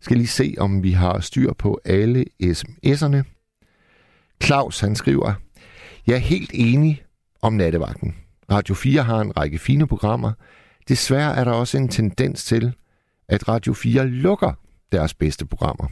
Skal 0.00 0.16
lige 0.16 0.26
se, 0.26 0.54
om 0.58 0.82
vi 0.82 0.92
har 0.92 1.20
styr 1.20 1.52
på 1.52 1.80
alle 1.84 2.24
sms'erne. 2.42 3.22
Claus, 4.42 4.80
han 4.80 4.96
skriver, 4.96 5.34
jeg 6.06 6.14
er 6.14 6.18
helt 6.18 6.50
enig 6.54 7.02
om 7.42 7.52
nattevagten. 7.52 8.14
Radio 8.50 8.74
4 8.74 9.02
har 9.02 9.20
en 9.20 9.36
række 9.36 9.58
fine 9.58 9.86
programmer. 9.86 10.32
Desværre 10.88 11.36
er 11.36 11.44
der 11.44 11.52
også 11.52 11.78
en 11.78 11.88
tendens 11.88 12.44
til, 12.44 12.74
at 13.28 13.48
Radio 13.48 13.72
4 13.72 14.06
lukker 14.06 14.52
deres 14.92 15.14
bedste 15.14 15.46
programmer. 15.46 15.88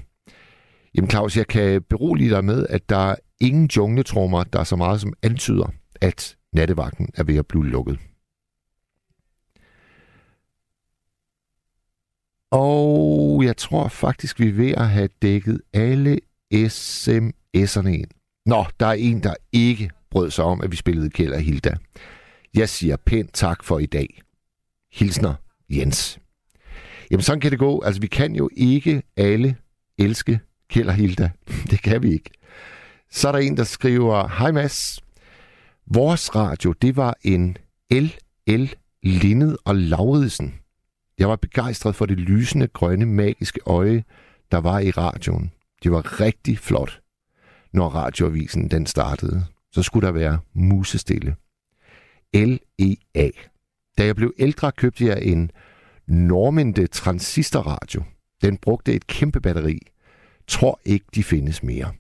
Jamen 0.95 1.11
Claus, 1.11 1.37
jeg 1.37 1.47
kan 1.47 1.83
berolige 1.83 2.31
dig 2.31 2.45
med, 2.45 2.67
at 2.71 2.89
der 2.89 2.97
er 2.97 3.17
ingen 3.41 3.67
jungletrummer, 3.77 4.45
der 4.45 4.61
er 4.61 4.65
så 4.65 4.77
meget 4.77 5.01
som 5.01 5.13
antyder, 5.23 5.73
at 6.01 6.37
nattevagten 6.53 7.09
er 7.15 7.25
ved 7.25 7.37
at 7.37 7.47
blive 7.47 7.67
lukket. 7.67 7.99
Og 12.51 13.45
jeg 13.45 13.57
tror 13.57 13.89
faktisk, 13.89 14.41
vi 14.41 14.49
er 14.49 14.53
ved 14.53 14.71
at 14.71 14.89
have 14.89 15.09
dækket 15.23 15.61
alle 15.73 16.21
sms'erne 16.55 17.89
ind. 17.89 18.11
Nå, 18.47 18.65
der 18.81 18.87
er 18.87 18.93
en, 18.93 19.23
der 19.23 19.35
ikke 19.53 19.91
brød 20.11 20.31
sig 20.31 20.45
om, 20.45 20.61
at 20.61 20.71
vi 20.71 20.77
spillede 20.77 21.11
Kjeld 21.11 21.33
og 21.33 21.41
Hilda. 21.41 21.75
Jeg 22.55 22.69
siger 22.69 22.97
pænt 22.97 23.31
tak 23.35 23.65
for 23.65 23.79
i 23.79 23.87
dag. 23.87 24.21
Hilsner 24.93 25.35
Jens. 25.71 26.19
Jamen 27.11 27.23
sådan 27.23 27.41
kan 27.41 27.51
det 27.51 27.59
gå. 27.59 27.83
Altså 27.83 28.01
vi 28.01 28.07
kan 28.07 28.35
jo 28.35 28.51
ikke 28.57 29.03
alle 29.17 29.57
elske 29.99 30.41
Kjell 30.71 30.89
og 30.89 30.95
Hilda. 30.95 31.31
Det 31.71 31.83
kan 31.83 32.03
vi 32.03 32.13
ikke. 32.13 32.31
Så 33.11 33.29
er 33.29 33.33
der 33.33 33.39
en, 33.39 33.57
der 33.57 33.65
skriver, 33.65 34.29
Hej 34.29 34.51
Mads. 34.51 35.01
Vores 35.87 36.35
radio, 36.35 36.73
det 36.73 36.97
var 36.97 37.17
en 37.23 37.57
LL 37.91 38.75
Lindet 39.03 39.57
og 39.65 39.77
Lauridsen. 39.77 40.55
Jeg 41.19 41.29
var 41.29 41.37
begejstret 41.37 41.95
for 41.95 42.07
det 42.07 42.19
lysende, 42.19 42.67
grønne, 42.67 43.07
magiske 43.07 43.61
øje, 43.67 44.05
der 44.53 44.59
var 44.59 44.79
i 44.79 44.91
radioen. 44.91 45.53
Det 45.83 45.93
var 45.93 46.21
rigtig 46.21 46.59
flot, 46.59 47.01
når 47.73 47.89
radioavisen 47.89 48.71
den 48.71 48.87
startede. 48.87 49.47
Så 49.73 49.83
skulle 49.83 50.07
der 50.07 50.13
være 50.13 50.39
musestille. 50.55 51.37
LEA. 52.35 53.31
Da 53.99 54.05
jeg 54.05 54.17
blev 54.17 54.35
ældre, 54.39 54.73
købte 54.73 55.07
jeg 55.07 55.23
en 55.23 55.51
Normende 56.07 56.87
transistorradio. 56.87 58.03
Den 58.43 58.57
brugte 58.57 58.95
et 58.95 59.07
kæmpe 59.07 59.41
batteri. 59.41 59.79
Tror 60.47 60.81
ikke, 60.85 61.07
de 61.15 61.25
findes 61.25 61.63
mere. 61.63 61.93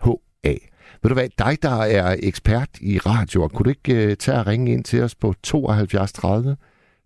HA. 0.00 0.54
Ved 1.02 1.08
du 1.08 1.14
hvad, 1.14 1.28
dig 1.38 1.62
der 1.62 1.82
er 1.82 2.16
ekspert 2.22 2.68
i 2.80 2.98
radioer, 2.98 3.48
kunne 3.48 3.64
du 3.64 3.70
ikke 3.70 4.06
uh, 4.06 4.14
tage 4.14 4.38
og 4.38 4.46
ringe 4.46 4.72
ind 4.72 4.84
til 4.84 5.02
os 5.02 5.14
på 5.14 5.34
72 5.42 6.12
30 6.12 6.56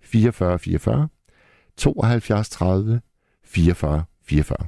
44 0.02 0.58
44? 0.58 1.08
72 1.76 2.48
30 2.48 3.00
44 3.44 4.04
44. 4.22 4.58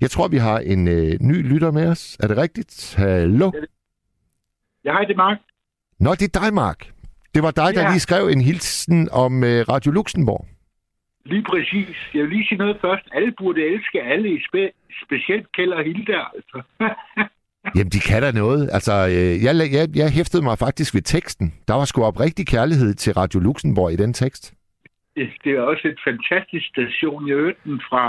Jeg 0.00 0.10
tror, 0.10 0.28
vi 0.28 0.38
har 0.38 0.58
en 0.58 0.88
uh, 0.88 1.12
ny 1.20 1.48
lytter 1.48 1.70
med 1.70 1.86
os. 1.86 2.16
Er 2.20 2.26
det 2.28 2.36
rigtigt? 2.36 2.94
Hallo? 2.96 3.50
Ja, 3.54 3.60
hej, 4.92 5.04
det 5.04 5.12
er 5.12 5.16
Mark. 5.16 5.38
Nå, 6.00 6.10
det 6.14 6.36
er 6.36 6.40
dig, 6.40 6.54
Mark. 6.54 6.80
Det 7.34 7.42
var 7.42 7.50
dig, 7.50 7.74
der 7.74 7.82
Ja. 7.82 7.88
lige 7.90 8.00
skrev 8.00 8.26
en 8.28 8.40
hilsen 8.40 9.08
om 9.12 9.32
uh, 9.42 9.48
Radio 9.48 9.92
Luxembourg. 9.92 10.46
Lige 11.26 11.44
præcis. 11.50 11.96
Jeg 12.14 12.22
vil 12.22 12.30
lige 12.30 12.46
sige 12.48 12.58
noget 12.58 12.76
først. 12.80 13.04
Alle 13.12 13.32
burde 13.38 13.62
elske 13.74 14.02
alle, 14.02 14.28
i 14.36 14.38
spe- 14.38 14.74
specielt 15.06 15.52
Kjell 15.52 15.72
og 15.72 15.84
Hilda, 15.84 16.18
altså. 16.34 16.62
Jamen, 17.76 17.90
de 17.92 18.00
kan 18.00 18.22
da 18.22 18.32
noget. 18.32 18.70
Altså, 18.72 18.92
øh, 18.92 19.44
jeg, 19.44 19.52
jeg, 19.78 19.88
jeg 19.96 20.10
hæftede 20.12 20.42
mig 20.42 20.58
faktisk 20.58 20.94
ved 20.94 21.02
teksten. 21.02 21.54
Der 21.68 21.74
var 21.74 21.84
sgu 21.84 22.04
oprigtig 22.04 22.46
kærlighed 22.46 22.94
til 22.94 23.12
Radio 23.14 23.40
Luxembourg 23.40 23.92
i 23.92 23.96
den 23.96 24.12
tekst. 24.12 24.54
Det 25.16 25.28
det 25.44 25.52
er 25.52 25.60
også 25.60 25.88
et 25.88 25.98
fantastisk 26.08 26.66
station. 26.74 27.28
Jeg 27.28 27.36
hørte 27.36 27.58
den 27.64 27.80
fra 27.88 28.04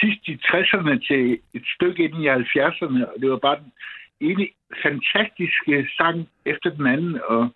sidst 0.00 0.28
i 0.28 0.34
60'erne 0.48 1.06
til 1.08 1.38
et 1.54 1.62
stykke 1.74 2.04
ind 2.04 2.14
i 2.22 2.28
70'erne, 2.28 3.00
og 3.12 3.14
det 3.20 3.30
var 3.30 3.38
bare 3.46 3.56
den 3.62 3.72
ene 4.20 4.48
fantastiske 4.82 5.88
sang 5.96 6.28
efter 6.46 6.70
den 6.70 6.86
anden, 6.86 7.20
og 7.28 7.48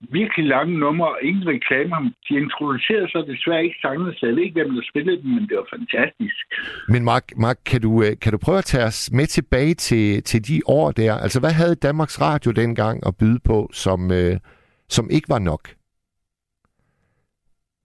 virkelig 0.00 0.46
lange 0.46 0.78
numre 0.78 1.08
og 1.08 1.18
ingen 1.22 1.46
reklamer. 1.46 2.10
De 2.28 2.34
introducerede 2.34 3.08
så 3.08 3.24
desværre 3.28 3.64
ikke 3.64 3.76
sangene, 3.82 4.14
så 4.14 4.26
jeg 4.26 4.36
ved 4.36 4.42
ikke, 4.42 4.62
hvem 4.62 4.74
der 4.74 4.82
spillede 4.90 5.22
dem, 5.22 5.30
men 5.30 5.48
det 5.48 5.56
var 5.56 5.66
fantastisk. 5.76 6.44
Men 6.88 7.04
Mark, 7.04 7.24
Mark 7.36 7.58
kan, 7.66 7.80
du, 7.80 8.02
øh, 8.02 8.12
kan 8.22 8.32
du 8.32 8.38
prøve 8.38 8.58
at 8.58 8.64
tage 8.64 8.84
os 8.84 9.10
med 9.12 9.26
tilbage 9.26 9.74
til, 9.74 10.22
til 10.22 10.48
de 10.48 10.60
år 10.66 10.90
der? 10.90 11.14
Altså, 11.14 11.40
hvad 11.40 11.52
havde 11.52 11.74
Danmarks 11.74 12.20
Radio 12.20 12.50
dengang 12.52 13.06
at 13.06 13.16
byde 13.20 13.40
på, 13.44 13.70
som, 13.72 14.12
øh, 14.12 14.36
som 14.88 15.10
ikke 15.10 15.28
var 15.28 15.38
nok? 15.38 15.68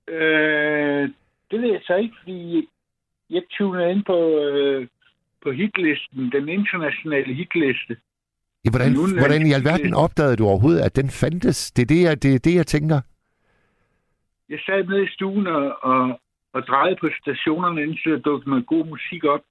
Øh, 0.09 1.09
det 1.51 1.61
ved 1.61 1.71
jeg 1.71 1.81
så 1.83 1.95
ikke, 1.95 2.15
fordi 2.19 2.67
jeg 3.29 3.41
tunede 3.57 3.91
ind 3.91 4.03
på, 4.03 4.17
øh, 4.39 4.87
på 5.43 5.51
hitlisten, 5.51 6.31
den 6.31 6.49
internationale 6.49 7.33
hitliste. 7.33 7.97
Ja, 8.65 8.69
hvordan, 8.69 8.91
af 8.95 9.19
hvordan 9.21 9.41
i 9.41 9.49
de- 9.49 9.55
alverden 9.55 9.93
opdagede 9.93 10.35
du 10.35 10.45
overhovedet, 10.45 10.81
at 10.81 10.95
den 10.95 11.09
fandtes? 11.09 11.71
Det 11.71 11.81
er 11.81 11.85
det, 11.85 12.01
jeg, 12.03 12.23
det, 12.23 12.35
er 12.35 12.39
det, 12.39 12.55
jeg 12.55 12.67
tænker. 12.67 13.01
Jeg 14.49 14.59
sad 14.65 14.83
nede 14.83 15.03
i 15.03 15.07
stuen 15.15 15.47
og, 15.47 15.83
og, 15.83 16.19
og 16.53 16.61
drejede 16.63 16.97
på 17.01 17.07
stationerne, 17.21 17.83
indtil 17.83 18.11
der 18.11 18.17
dukkede 18.19 18.49
noget 18.49 18.65
god 18.65 18.85
musik 18.85 19.23
op. 19.23 19.41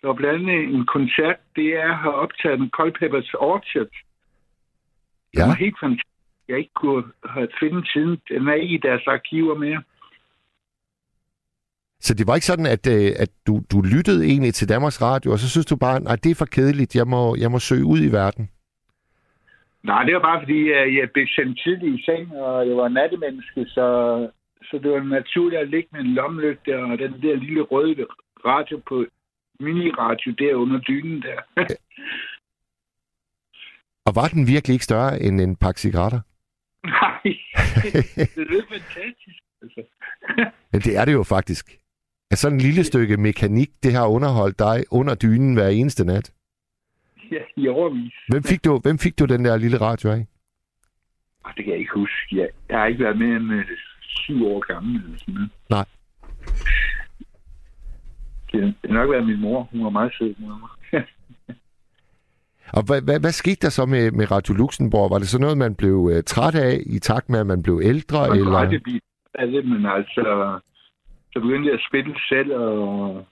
Der 0.00 0.06
var 0.08 0.14
blandt 0.14 0.50
andet 0.50 0.74
en 0.74 0.86
koncert, 0.86 1.36
det 1.56 1.68
er 1.76 1.92
har 1.92 2.10
optaget 2.10 2.60
med 2.60 2.68
Culpeppers 2.70 3.34
Orchard. 3.34 3.86
Det 5.32 5.38
Ja, 5.38 5.46
var 5.46 5.54
helt 5.54 5.76
fantastisk. 5.80 6.06
Jeg 6.48 6.58
ikke 6.58 6.74
kunne 6.74 7.04
have 7.24 7.48
fundet 7.60 7.88
siden. 7.92 8.18
Den 8.28 8.48
er 8.48 8.52
ikke 8.54 8.74
i 8.74 8.80
deres 8.88 9.06
arkiver 9.06 9.54
mere. 9.58 9.82
Så 12.00 12.14
det 12.14 12.26
var 12.26 12.34
ikke 12.34 12.46
sådan, 12.52 12.66
at, 12.66 12.84
øh, 12.96 13.10
at 13.24 13.30
du, 13.46 13.60
du 13.72 13.78
lyttede 13.94 14.24
egentlig 14.24 14.54
til 14.54 14.68
Danmarks 14.68 15.02
Radio, 15.02 15.32
og 15.32 15.38
så 15.38 15.50
synes 15.50 15.66
du 15.66 15.76
bare, 15.76 16.00
nej, 16.00 16.16
det 16.16 16.30
er 16.30 16.34
for 16.34 16.44
kedeligt, 16.56 16.96
jeg 16.96 17.06
må, 17.06 17.36
jeg 17.36 17.50
må 17.50 17.58
søge 17.58 17.84
ud 17.84 18.00
i 18.08 18.12
verden. 18.12 18.50
Nej, 19.82 20.02
det 20.04 20.14
var 20.14 20.20
bare 20.20 20.40
fordi, 20.40 20.60
at 20.72 20.94
jeg 20.98 21.10
blev 21.14 21.26
sendt 21.36 21.60
tidligt 21.64 22.00
i 22.00 22.04
seng, 22.04 22.32
og 22.36 22.68
jeg 22.68 22.76
var 22.76 22.88
nattemenneske, 22.88 23.64
så, 23.64 23.86
så 24.62 24.78
det 24.82 24.90
var 24.90 25.02
naturligt 25.02 25.62
at 25.62 25.68
ligge 25.68 25.88
med 25.92 26.00
en 26.00 26.14
lommelygte 26.14 26.78
og 26.78 26.98
den 26.98 27.12
der 27.22 27.36
lille 27.36 27.62
røde 27.62 28.06
radio 28.44 28.80
på 28.88 29.06
miniradio 29.60 30.32
der 30.38 30.54
under 30.54 30.80
dynen 30.80 31.22
der. 31.22 31.40
Og 34.06 34.12
var 34.14 34.28
den 34.28 34.46
virkelig 34.46 34.74
ikke 34.74 34.84
større 34.84 35.22
end 35.22 35.40
en 35.40 35.56
pakke 35.56 35.80
cigaretter? 35.80 36.20
Nej, 36.84 37.20
det 38.34 38.58
er 38.60 38.68
fantastisk. 38.68 39.42
Altså. 39.62 39.82
Men 40.72 40.80
det 40.80 40.96
er 40.96 41.04
det 41.04 41.12
jo 41.12 41.22
faktisk. 41.22 41.78
At 42.30 42.38
sådan 42.38 42.56
en 42.56 42.60
lille 42.60 42.84
stykke 42.84 43.16
mekanik, 43.16 43.70
det 43.82 43.92
har 43.92 44.06
underholdt 44.06 44.58
dig 44.58 44.84
under 44.90 45.14
dynen 45.14 45.54
hver 45.54 45.68
eneste 45.68 46.04
nat. 46.04 46.32
Ja, 47.32 47.42
i 47.56 47.68
overvis. 47.68 48.12
Hvem 48.28 48.42
fik 48.42 48.64
du, 48.64 48.78
hvem 48.78 48.98
fik 48.98 49.18
du 49.18 49.24
den 49.24 49.44
der 49.44 49.56
lille 49.56 49.80
radio 49.80 50.10
af? 50.10 50.26
Ah, 51.44 51.52
Det 51.56 51.64
kan 51.64 51.72
jeg 51.72 51.78
ikke 51.78 51.92
huske. 51.94 52.26
Jeg, 52.32 52.48
jeg 52.68 52.78
har 52.78 52.86
ikke 52.86 53.04
været 53.04 53.18
mere 53.18 53.36
end 53.36 53.52
uh, 53.52 53.60
syv 54.00 54.46
år 54.46 54.72
gammel. 54.72 55.04
Eller 55.04 55.18
sådan 55.18 55.34
noget. 55.34 55.50
Nej. 55.70 55.84
Det 58.52 58.74
det 58.82 58.90
har 58.90 58.98
nok 58.98 59.10
været 59.10 59.26
min 59.26 59.40
mor. 59.40 59.68
Hun 59.72 59.84
var 59.84 59.90
meget 59.90 60.12
sød 60.18 60.34
mod 60.38 60.48
mig. 60.60 61.02
Og 62.76 62.82
hvad, 62.86 63.02
hvad, 63.02 63.20
hvad 63.20 63.32
skete 63.32 63.60
der 63.62 63.68
så 63.68 63.86
med, 63.86 64.10
med 64.10 64.30
Radio 64.30 64.54
Luxembourg? 64.54 65.10
Var 65.10 65.18
det 65.18 65.28
så 65.28 65.38
noget, 65.38 65.58
man 65.58 65.74
blev 65.74 65.94
uh, 65.94 66.20
træt 66.26 66.54
af 66.54 66.80
i 66.86 66.98
takt 66.98 67.28
med, 67.28 67.40
at 67.40 67.46
man 67.46 67.62
blev 67.62 67.80
ældre? 67.84 68.18
Man 68.20 68.28
kunne 68.28 68.38
eller? 68.38 68.58
aldrig 68.58 68.82
blive 68.82 69.00
af 69.34 69.46
det, 69.46 69.64
men 69.64 69.86
altså... 69.86 70.60
Så 71.32 71.40
begyndte 71.40 71.66
jeg 71.68 71.74
at 71.74 71.86
spille 71.88 72.14
selv, 72.28 72.52
og 72.52 73.26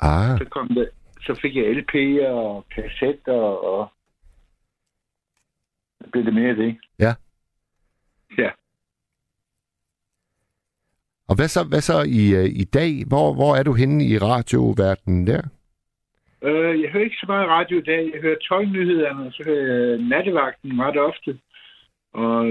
Ah, 0.00 0.38
så, 0.38 0.44
kom 0.44 0.68
der, 0.68 0.86
så 1.20 1.38
fik 1.42 1.56
jeg 1.56 1.64
LP'er 1.64 2.28
og 2.28 2.66
kassetter, 2.74 3.42
og 3.72 3.92
så 6.00 6.10
blev 6.12 6.24
det 6.24 6.34
mere 6.34 6.48
af 6.48 6.56
det. 6.56 6.76
Ja. 6.98 7.14
Ja. 8.38 8.50
og 11.30 11.36
hvad 11.36 11.48
så, 11.48 11.64
hvad 11.64 11.80
så 11.80 11.96
i, 12.20 12.22
uh, 12.40 12.48
i 12.62 12.64
dag? 12.64 13.04
Hvor, 13.06 13.34
hvor 13.34 13.56
er 13.56 13.62
du 13.62 13.72
henne 13.74 14.04
i 14.04 14.18
radioverdenen 14.18 15.26
der? 15.26 15.42
Øh, 16.42 16.82
jeg 16.82 16.90
hører 16.90 17.04
ikke 17.04 17.16
så 17.20 17.26
meget 17.28 17.48
radio 17.48 17.78
i 17.78 17.82
dag. 17.82 18.10
Jeg 18.14 18.20
hører 18.20 18.36
tøjnyhederne, 18.48 19.26
og 19.26 19.32
så 19.32 19.42
hører 19.46 19.90
jeg 19.90 19.98
nattevagten 19.98 20.82
ret 20.82 20.98
ofte. 20.98 21.38
Og 22.12 22.48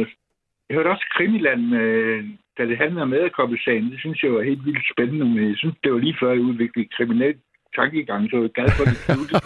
jeg 0.68 0.76
hørte 0.76 0.88
også 0.88 1.06
Krimiland, 1.15 1.76
øh, 1.76 2.26
da 2.60 2.63
det 2.72 2.78
handlede 2.78 3.04
om 3.08 3.13
æderkoppesagen. 3.13 3.91
Det 3.91 4.00
synes 4.00 4.24
jeg 4.24 4.32
var 4.34 4.43
helt 4.50 4.65
vildt 4.65 4.86
spændende, 4.93 5.26
men 5.26 5.50
jeg 5.50 5.58
synes, 5.58 5.76
det 5.84 5.93
var 5.93 6.00
lige 6.00 6.17
før 6.22 6.32
jeg 6.32 6.41
udviklede 6.50 6.88
kriminel 6.98 7.36
tankegang, 7.76 8.30
så 8.30 8.36
jeg 8.36 8.41
var 8.41 8.56
glad 8.58 8.69
for 8.78 8.86
det 8.86 8.98
slutte. 9.06 9.34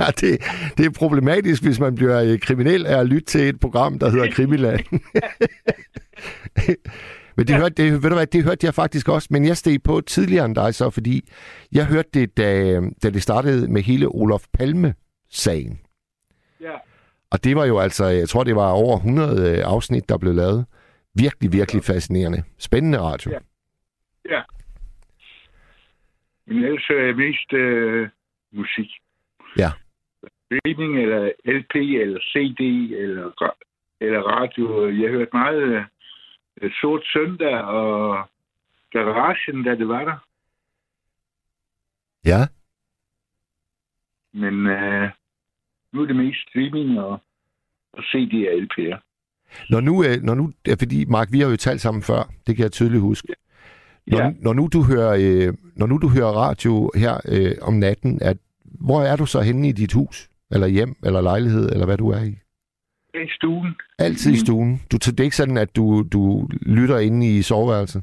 Ja, 0.00 0.06
det, 0.06 0.40
det 0.78 0.86
er 0.86 0.90
problematisk, 0.98 1.62
hvis 1.62 1.80
man 1.80 1.94
bliver 1.94 2.22
øh, 2.22 2.38
kriminel 2.38 2.86
af 2.86 3.00
at 3.00 3.06
lytte 3.06 3.26
til 3.26 3.48
et 3.48 3.60
program, 3.60 3.98
der 3.98 4.10
hedder 4.10 4.30
Krimiland. 4.30 4.84
men 7.36 7.46
det, 7.46 7.56
hørte, 7.56 7.82
det, 7.82 7.92
ved 7.92 8.10
du 8.10 8.16
hvad, 8.16 8.26
det 8.26 8.44
hørte 8.44 8.66
jeg 8.66 8.74
faktisk 8.74 9.08
også, 9.08 9.28
men 9.30 9.44
jeg 9.44 9.56
steg 9.56 9.82
på 9.82 10.00
tidligere 10.00 10.44
end 10.44 10.54
dig 10.54 10.74
så, 10.74 10.90
fordi 10.90 11.28
jeg 11.72 11.86
hørte 11.86 12.08
det, 12.14 12.36
da, 12.36 12.80
da 13.02 13.10
det 13.10 13.22
startede 13.22 13.72
med 13.72 13.82
hele 13.82 14.06
Olof 14.06 14.44
Palme-sagen. 14.52 15.80
ja. 16.60 16.74
Og 17.32 17.44
det 17.44 17.56
var 17.56 17.64
jo 17.64 17.78
altså, 17.78 18.06
jeg 18.06 18.28
tror, 18.28 18.44
det 18.44 18.56
var 18.56 18.70
over 18.70 18.96
100 18.96 19.50
øh, 19.50 19.58
afsnit, 19.64 20.08
der 20.08 20.18
blev 20.18 20.34
lavet. 20.34 20.66
Virkelig, 21.24 21.52
virkelig 21.52 21.82
fascinerende. 21.84 22.44
Spændende 22.58 22.98
radio. 22.98 23.30
Ja. 23.30 23.40
Ja. 24.34 24.42
Men 26.46 26.64
ellers 26.64 26.86
hører 26.88 27.06
jeg 27.06 27.16
mest 27.16 27.52
øh, 27.52 28.08
musik. 28.52 28.90
Ja. 29.56 29.70
Streaming, 30.44 30.98
eller 31.02 31.32
LP, 31.44 31.74
eller 31.74 32.20
CD, 32.32 32.60
eller, 33.02 33.54
eller 34.00 34.20
radio. 34.20 34.88
Jeg 34.88 35.10
hørte 35.10 35.30
meget 35.32 35.86
øh, 36.60 36.70
Sort 36.80 37.02
Søndag 37.12 37.58
og 37.60 38.28
Garagen, 38.90 39.64
da 39.64 39.74
det 39.74 39.88
var 39.88 40.04
der. 40.04 40.18
Ja. 42.24 42.40
Men 44.32 44.66
øh, 44.66 45.10
nu 45.92 46.02
er 46.02 46.06
det 46.06 46.16
mest 46.16 46.40
streaming 46.48 47.00
og, 47.00 47.20
og 47.92 48.02
CD 48.02 48.32
og 48.48 48.54
LP'er. 48.54 49.09
Når 49.70 49.80
nu, 49.80 50.04
øh, 50.04 50.22
når 50.22 50.34
nu, 50.34 50.52
fordi 50.78 51.04
Mark, 51.04 51.28
vi 51.32 51.40
har 51.40 51.48
jo 51.50 51.56
talt 51.56 51.80
sammen 51.80 52.02
før, 52.02 52.32
det 52.46 52.56
kan 52.56 52.62
jeg 52.62 52.72
tydeligt 52.72 53.00
huske. 53.02 53.28
Når, 54.06 54.18
Ja. 54.18 54.30
når, 54.40 54.52
nu, 54.52 54.68
du 54.72 54.82
hører, 54.82 55.16
øh, 55.20 55.54
når 55.76 55.86
nu 55.86 55.98
du 55.98 56.08
hører 56.08 56.26
radio 56.32 56.90
her 56.94 57.20
øh, 57.28 57.52
om 57.62 57.74
natten, 57.74 58.18
at, 58.22 58.36
hvor 58.64 59.02
er 59.02 59.16
du 59.16 59.26
så 59.26 59.40
henne 59.40 59.68
i 59.68 59.72
dit 59.72 59.92
hus? 59.92 60.28
Eller 60.50 60.66
hjem, 60.66 60.96
eller 61.04 61.20
lejlighed, 61.20 61.72
eller 61.72 61.86
hvad 61.86 61.96
du 61.98 62.08
er 62.10 62.22
i? 62.22 62.36
I 63.14 63.28
stuen. 63.36 63.74
Altid 63.98 64.32
i 64.32 64.38
stuen. 64.38 64.82
Du, 64.92 64.96
det 64.96 65.20
er 65.20 65.24
ikke 65.24 65.36
sådan, 65.36 65.56
at 65.56 65.76
du, 65.76 66.02
du 66.12 66.48
lytter 66.62 66.98
inde 66.98 67.36
i 67.36 67.42
soveværelset? 67.42 68.02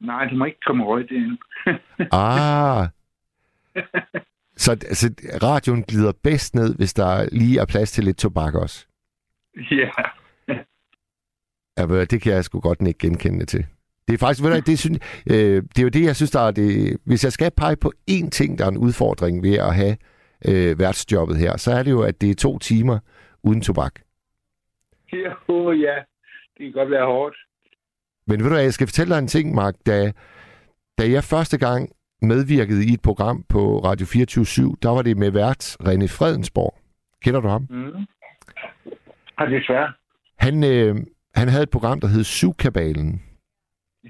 Nej, 0.00 0.24
du 0.24 0.36
må 0.36 0.44
ikke 0.44 0.58
komme 0.66 0.84
røg 0.84 1.12
ind. 1.12 1.38
ah. 2.12 2.86
Så 4.56 4.72
altså, 4.72 5.10
radioen 5.42 5.82
glider 5.82 6.12
bedst 6.22 6.54
ned, 6.54 6.74
hvis 6.76 6.94
der 6.94 7.28
lige 7.32 7.60
er 7.60 7.66
plads 7.66 7.92
til 7.92 8.04
lidt 8.04 8.16
tobak 8.16 8.54
også? 8.54 8.86
Ja. 9.70 9.90
Ja, 11.78 12.04
det 12.04 12.22
kan 12.22 12.32
jeg 12.32 12.44
sgu 12.44 12.60
godt 12.60 12.86
ikke 12.86 12.98
genkende 12.98 13.44
til. 13.44 13.66
Det 14.08 14.14
er 14.14 14.18
faktisk, 14.18 14.44
ved 14.44 14.54
du, 14.54 14.60
det, 14.70 14.78
synes, 14.78 14.98
øh, 15.30 15.62
det 15.62 15.78
er 15.78 15.82
jo 15.82 15.88
det, 15.88 16.04
jeg 16.04 16.16
synes, 16.16 16.30
der 16.30 16.40
er 16.40 16.50
det... 16.50 16.96
Hvis 17.04 17.24
jeg 17.24 17.32
skal 17.32 17.50
pege 17.56 17.76
på 17.76 17.92
én 18.10 18.28
ting, 18.30 18.58
der 18.58 18.64
er 18.64 18.68
en 18.68 18.78
udfordring 18.78 19.42
ved 19.42 19.54
at 19.54 19.74
have 19.74 19.96
øh, 20.48 20.78
værtsjobbet 20.78 21.36
her, 21.36 21.56
så 21.56 21.72
er 21.72 21.82
det 21.82 21.90
jo, 21.90 22.02
at 22.02 22.20
det 22.20 22.30
er 22.30 22.34
to 22.34 22.58
timer 22.58 22.98
uden 23.42 23.60
tobak. 23.60 23.94
Jo, 25.12 25.72
ja. 25.72 25.94
Det 26.56 26.64
kan 26.66 26.72
godt 26.72 26.90
være 26.90 27.06
hårdt. 27.06 27.36
Men 28.26 28.44
ved 28.44 28.50
du 28.50 28.56
jeg 28.56 28.72
skal 28.72 28.86
fortælle 28.86 29.14
dig 29.14 29.18
en 29.18 29.26
ting, 29.26 29.54
Mark. 29.54 29.74
Da, 29.86 30.12
da 30.98 31.10
jeg 31.10 31.24
første 31.24 31.58
gang 31.58 31.88
medvirkede 32.22 32.84
i 32.84 32.92
et 32.92 33.02
program 33.02 33.44
på 33.48 33.78
Radio 33.78 34.06
24 34.06 34.76
der 34.82 34.88
var 34.88 35.02
det 35.02 35.16
med 35.16 35.30
vært 35.30 35.76
René 35.82 36.08
Fredensborg. 36.18 36.74
Kender 37.22 37.40
du 37.40 37.48
ham? 37.48 37.66
Mm. 37.70 38.06
Ja, 39.40 39.44
desværre. 39.46 39.92
Han, 40.38 40.64
øh, 40.64 40.96
han 41.38 41.48
havde 41.48 41.62
et 41.62 41.70
program, 41.70 42.00
der 42.00 42.08
hed 42.08 42.24
Syvkabalen. 42.24 43.22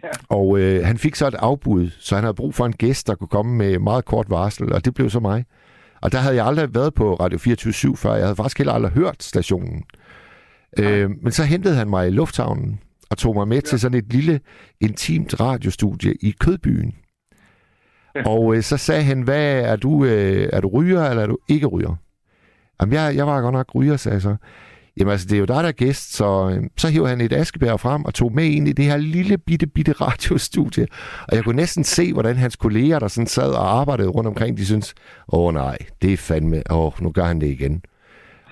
Ja. 0.03 0.09
Og 0.29 0.59
øh, 0.59 0.87
han 0.87 0.99
fik 0.99 1.15
så 1.15 1.27
et 1.27 1.35
afbud, 1.35 1.91
så 1.99 2.15
han 2.15 2.25
havde 2.25 2.35
brug 2.35 2.55
for 2.55 2.67
en 2.67 2.73
gæst, 2.73 3.07
der 3.07 3.15
kunne 3.15 3.29
komme 3.29 3.57
med 3.57 3.79
meget 3.79 4.05
kort 4.05 4.31
varsel, 4.31 4.73
og 4.73 4.85
det 4.85 4.95
blev 4.95 5.11
så 5.11 5.21
mig. 5.21 5.45
Og 6.03 6.13
der 6.13 6.19
havde 6.19 6.37
jeg 6.37 6.47
aldrig 6.47 6.75
været 6.75 6.95
på 6.95 7.15
Radio 7.15 7.39
24 7.39 7.97
før. 7.97 8.15
Jeg 8.15 8.25
havde 8.25 8.37
faktisk 8.37 8.59
heller 8.59 8.73
aldrig 8.73 8.93
hørt 8.93 9.23
stationen. 9.23 9.85
Øh, 10.79 11.11
men 11.23 11.33
så 11.33 11.45
hentede 11.45 11.75
han 11.75 11.91
mig 11.91 12.09
i 12.09 12.11
lufthavnen 12.11 12.81
og 13.11 13.19
tog 13.19 13.35
mig 13.35 13.49
med 13.49 13.57
ja. 13.57 13.61
til 13.61 13.81
sådan 13.81 13.99
et 13.99 14.13
lille, 14.13 14.41
intimt 14.81 15.41
radiostudie 15.41 16.15
i 16.15 16.35
Kødbyen. 16.41 16.95
Ja. 18.15 18.23
Og 18.27 18.57
øh, 18.57 18.63
så 18.63 18.77
sagde 18.77 19.03
han, 19.03 19.23
hvad 19.23 19.61
er 19.61 19.77
du, 19.77 20.05
øh, 20.05 20.49
er 20.53 20.61
du 20.61 20.69
ryger, 20.69 21.05
eller 21.05 21.23
er 21.23 21.27
du 21.27 21.39
ikke 21.49 21.67
ryger? 21.67 21.97
Jamen, 22.81 22.93
jeg, 22.93 23.17
jeg 23.17 23.27
var 23.27 23.41
godt 23.41 23.53
nok 23.53 23.75
ryger, 23.75 23.97
sagde 23.97 24.15
jeg 24.15 24.23
så. 24.23 24.37
Jamen 24.99 25.13
altså, 25.13 25.27
det 25.27 25.35
er 25.35 25.39
jo 25.39 25.45
dig, 25.45 25.57
der 25.57 25.69
er 25.69 25.73
gæst, 25.73 26.17
så, 26.17 26.51
øh, 26.51 26.63
så 26.77 26.89
hiver 26.89 27.09
han 27.09 27.21
et 27.21 27.33
askebær 27.33 27.77
frem 27.77 28.05
og 28.05 28.15
tog 28.15 28.33
med 28.35 28.45
ind 28.45 28.69
i 28.69 28.73
det 28.73 28.85
her 28.85 28.97
lille, 28.97 29.39
bitte, 29.39 29.67
bitte 29.67 29.93
radiostudie. 29.93 30.87
Og 31.29 31.37
jeg 31.37 31.45
kunne 31.45 31.57
næsten 31.57 31.85
se, 31.85 32.13
hvordan 32.13 32.37
hans 32.37 32.57
kolleger, 32.57 32.99
der 32.99 33.09
sådan 33.09 33.27
sad 33.27 33.53
og 33.53 33.81
arbejdede 33.81 34.09
rundt 34.09 34.29
omkring, 34.29 34.57
de 34.57 34.67
synes, 34.67 34.95
åh 35.33 35.55
nej, 35.55 35.79
det 36.03 36.13
er 36.13 36.17
fandme, 36.17 36.63
åh, 36.71 37.03
nu 37.03 37.11
gør 37.11 37.25
han 37.25 37.41
det 37.41 37.47
igen. 37.47 37.83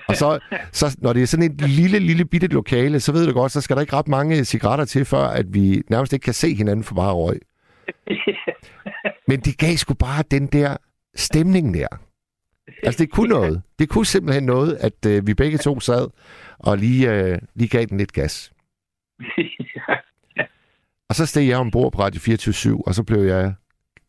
Og 0.07 0.15
så, 0.15 0.39
så, 0.71 0.97
når 1.01 1.13
det 1.13 1.21
er 1.21 1.27
sådan 1.27 1.51
et 1.51 1.61
lille, 1.61 1.99
lille 1.99 2.25
bitte 2.25 2.47
lokale, 2.47 2.99
så 2.99 3.11
ved 3.11 3.27
du 3.27 3.33
godt, 3.33 3.51
så 3.51 3.61
skal 3.61 3.75
der 3.75 3.81
ikke 3.81 3.95
ret 3.95 4.07
mange 4.07 4.45
cigaretter 4.45 4.85
til, 4.85 5.05
før 5.05 5.27
at 5.27 5.45
vi 5.53 5.81
nærmest 5.89 6.13
ikke 6.13 6.23
kan 6.23 6.33
se 6.33 6.55
hinanden 6.55 6.83
for 6.83 6.95
bare 6.95 7.13
røg. 7.13 7.39
Men 9.27 9.39
det 9.39 9.57
gav 9.57 9.75
sgu 9.75 9.93
bare 9.93 10.23
den 10.31 10.47
der 10.47 10.77
stemning 11.15 11.73
der. 11.73 11.87
Altså, 12.83 13.03
det 13.03 13.11
kunne 13.11 13.29
noget. 13.29 13.61
Det 13.79 13.89
kunne 13.89 14.05
simpelthen 14.05 14.43
noget, 14.43 14.77
at 14.81 15.05
øh, 15.07 15.27
vi 15.27 15.33
begge 15.33 15.57
to 15.57 15.79
sad 15.79 16.07
og 16.59 16.77
lige, 16.77 17.13
øh, 17.13 17.39
lige 17.55 17.69
gav 17.69 17.85
den 17.85 17.97
lidt 17.97 18.13
gas. 18.13 18.53
Og 21.09 21.15
så 21.15 21.25
steg 21.25 21.47
jeg 21.47 21.57
ombord 21.57 21.91
på 21.91 21.99
Radio 21.99 22.21
24 22.21 22.87
og 22.87 22.93
så 22.93 23.03
blev 23.03 23.19
jeg 23.19 23.53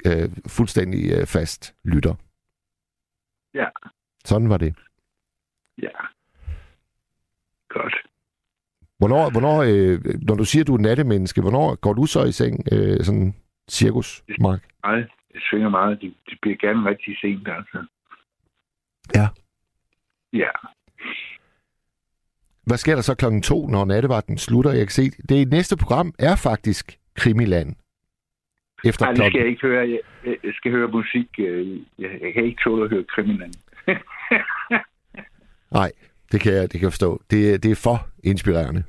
øh, 0.06 0.28
fuldstændig 0.48 1.12
øh, 1.12 1.26
fast 1.26 1.74
lytter. 1.84 2.14
Ja. 3.54 3.66
Sådan 4.24 4.48
var 4.48 4.56
det. 4.56 4.74
Ja. 5.82 5.88
Godt. 7.68 7.94
Hvornår, 8.98 9.30
hvornår 9.30 9.62
øh, 9.62 10.00
når 10.22 10.34
du 10.34 10.44
siger, 10.44 10.64
du 10.64 10.74
er 10.74 10.78
nattemenneske, 10.78 11.40
hvornår 11.40 11.74
går 11.74 11.92
du 11.92 12.06
så 12.06 12.24
i 12.24 12.32
seng, 12.32 12.66
øh, 12.72 13.04
sådan 13.04 13.34
cirkus, 13.70 14.24
Mark? 14.40 14.60
Nej, 14.84 14.96
det 15.32 15.42
svinger 15.50 15.68
meget. 15.68 16.00
Det, 16.00 16.14
det 16.30 16.38
bliver 16.42 16.56
gerne 16.56 16.90
rigtig 16.90 17.18
sent, 17.20 17.48
altså. 17.48 17.86
Ja. 19.14 19.28
Ja. 20.32 20.50
Hvad 22.66 22.76
sker 22.76 22.94
der 22.94 23.02
så 23.02 23.14
klokken 23.14 23.42
to, 23.42 23.66
når 23.66 23.84
nattevagten 23.84 24.38
slutter? 24.38 24.70
Jeg 24.72 24.86
kan 24.86 24.90
se, 24.90 25.10
det 25.28 25.48
næste 25.48 25.76
program 25.76 26.14
er 26.18 26.36
faktisk 26.36 26.98
Krimiland. 27.14 27.76
Efter 28.84 29.04
Nej, 29.04 29.14
det 29.14 29.26
skal 29.26 29.38
jeg 29.40 29.48
ikke 29.48 29.62
høre. 29.62 29.88
Jeg, 29.88 30.00
jeg 30.44 30.54
skal 30.54 30.72
høre 30.72 30.88
musik. 30.88 31.26
Jeg, 31.38 31.78
jeg 31.98 32.32
kan 32.34 32.44
ikke 32.44 32.60
tåle 32.64 32.84
at 32.84 32.90
høre 32.90 33.04
Krimiland. 33.04 33.54
Nej, 35.78 35.92
det 36.32 36.40
kan 36.40 36.52
jeg, 36.52 36.62
det 36.62 36.72
kan 36.72 36.82
jeg 36.82 36.92
forstå. 36.92 37.22
Det, 37.30 37.62
det 37.62 37.70
er 37.70 37.80
for 37.82 37.98
inspirerende. 38.24 38.84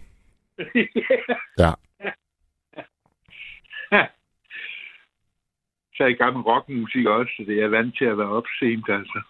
ja. 1.63 1.71
Så 5.93 6.03
er 6.03 6.08
jeg 6.08 6.12
i 6.12 6.23
gang 6.23 6.36
med 6.36 6.45
rockmusik 6.45 7.05
også, 7.05 7.32
så 7.38 7.43
det 7.47 7.63
er 7.63 7.67
vant 7.67 7.97
til 7.97 8.05
at 8.05 8.17
være 8.17 8.27
opsent, 8.39 8.89
altså. 8.89 9.21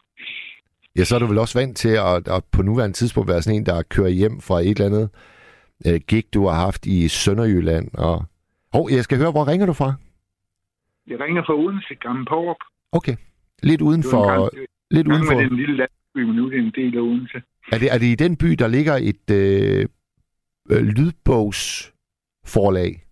Ja, 1.00 1.04
så 1.04 1.16
er 1.16 1.20
du 1.20 1.26
vel 1.26 1.38
også 1.38 1.60
vant 1.60 1.78
til 1.78 1.90
at, 1.90 2.28
at 2.28 2.44
på 2.52 2.62
nuværende 2.62 2.98
tidspunkt 2.98 3.30
være 3.30 3.42
sådan 3.42 3.60
en, 3.60 3.66
der 3.66 3.84
kører 3.84 4.10
hjem 4.10 4.42
fra 4.42 4.60
et 4.60 4.70
eller 4.70 4.86
andet 4.86 5.10
øh, 5.88 6.00
gig, 6.08 6.34
du 6.34 6.48
har 6.48 6.56
haft 6.66 6.86
i 6.86 7.08
Sønderjylland. 7.08 7.90
Og... 7.94 8.26
Hov, 8.74 8.90
jeg 8.92 9.04
skal 9.04 9.18
høre, 9.18 9.32
hvor 9.32 9.48
ringer 9.48 9.66
du 9.66 9.74
fra? 9.74 9.94
Jeg 11.08 11.20
ringer 11.20 11.44
fra 11.46 11.54
Odense, 11.54 11.96
Gamle 11.96 12.26
Porup. 12.26 12.58
Okay. 12.92 13.16
Lidt 13.64 13.82
uden 13.82 14.04
for... 14.04 14.50
Lidt 14.92 15.08
uden 15.08 15.26
for... 15.26 15.40
en 15.40 15.56
lille 15.56 15.78
landsby, 15.78 16.18
men 16.18 16.36
nu 16.36 16.46
er 16.46 16.50
det 16.50 16.60
en 16.60 16.72
del 16.76 16.98
af 16.98 17.02
Odense. 17.02 17.42
Er 17.72 17.78
det, 17.78 17.94
er 17.94 17.98
det 17.98 18.06
i 18.06 18.16
den 18.16 18.38
by, 18.38 18.48
der 18.48 18.68
ligger 18.68 18.96
et 18.96 19.30
øh, 19.32 19.86
øh, 20.70 20.84
lydbogsforlag? 20.84 23.06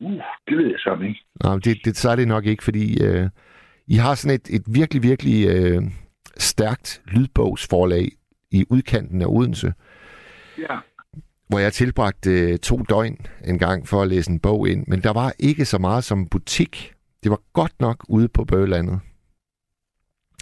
Uh, 0.00 0.22
det 0.48 0.58
ved 0.58 0.66
jeg 0.66 0.78
så 0.78 0.98
ikke. 1.02 1.20
Nej, 1.44 1.56
det, 1.56 1.78
det, 1.84 1.96
så 1.96 2.10
er 2.10 2.16
det 2.16 2.28
nok 2.28 2.46
ikke, 2.46 2.64
fordi 2.64 3.04
øh, 3.04 3.28
I 3.90 3.94
har 3.94 4.14
sådan 4.14 4.34
et, 4.34 4.54
et 4.56 4.62
virkelig, 4.74 5.02
virkelig 5.02 5.48
øh, 5.48 5.82
stærkt 6.36 7.02
lydbogsforlag 7.06 8.08
i 8.50 8.64
udkanten 8.70 9.22
af 9.22 9.26
Odense. 9.26 9.72
Ja. 10.58 10.78
Hvor 11.48 11.58
jeg 11.58 11.72
tilbragte 11.72 12.30
øh, 12.30 12.58
to 12.58 12.76
døgn 12.76 13.16
en 13.44 13.58
gang 13.58 13.88
for 13.88 14.02
at 14.02 14.08
læse 14.08 14.30
en 14.30 14.40
bog 14.40 14.68
ind. 14.68 14.84
Men 14.86 15.00
der 15.00 15.12
var 15.12 15.32
ikke 15.38 15.64
så 15.64 15.78
meget 15.78 16.04
som 16.04 16.28
butik. 16.28 16.94
Det 17.22 17.30
var 17.30 17.40
godt 17.52 17.80
nok 17.80 18.04
ude 18.08 18.28
på 18.28 18.44
bøgelandet. 18.44 19.00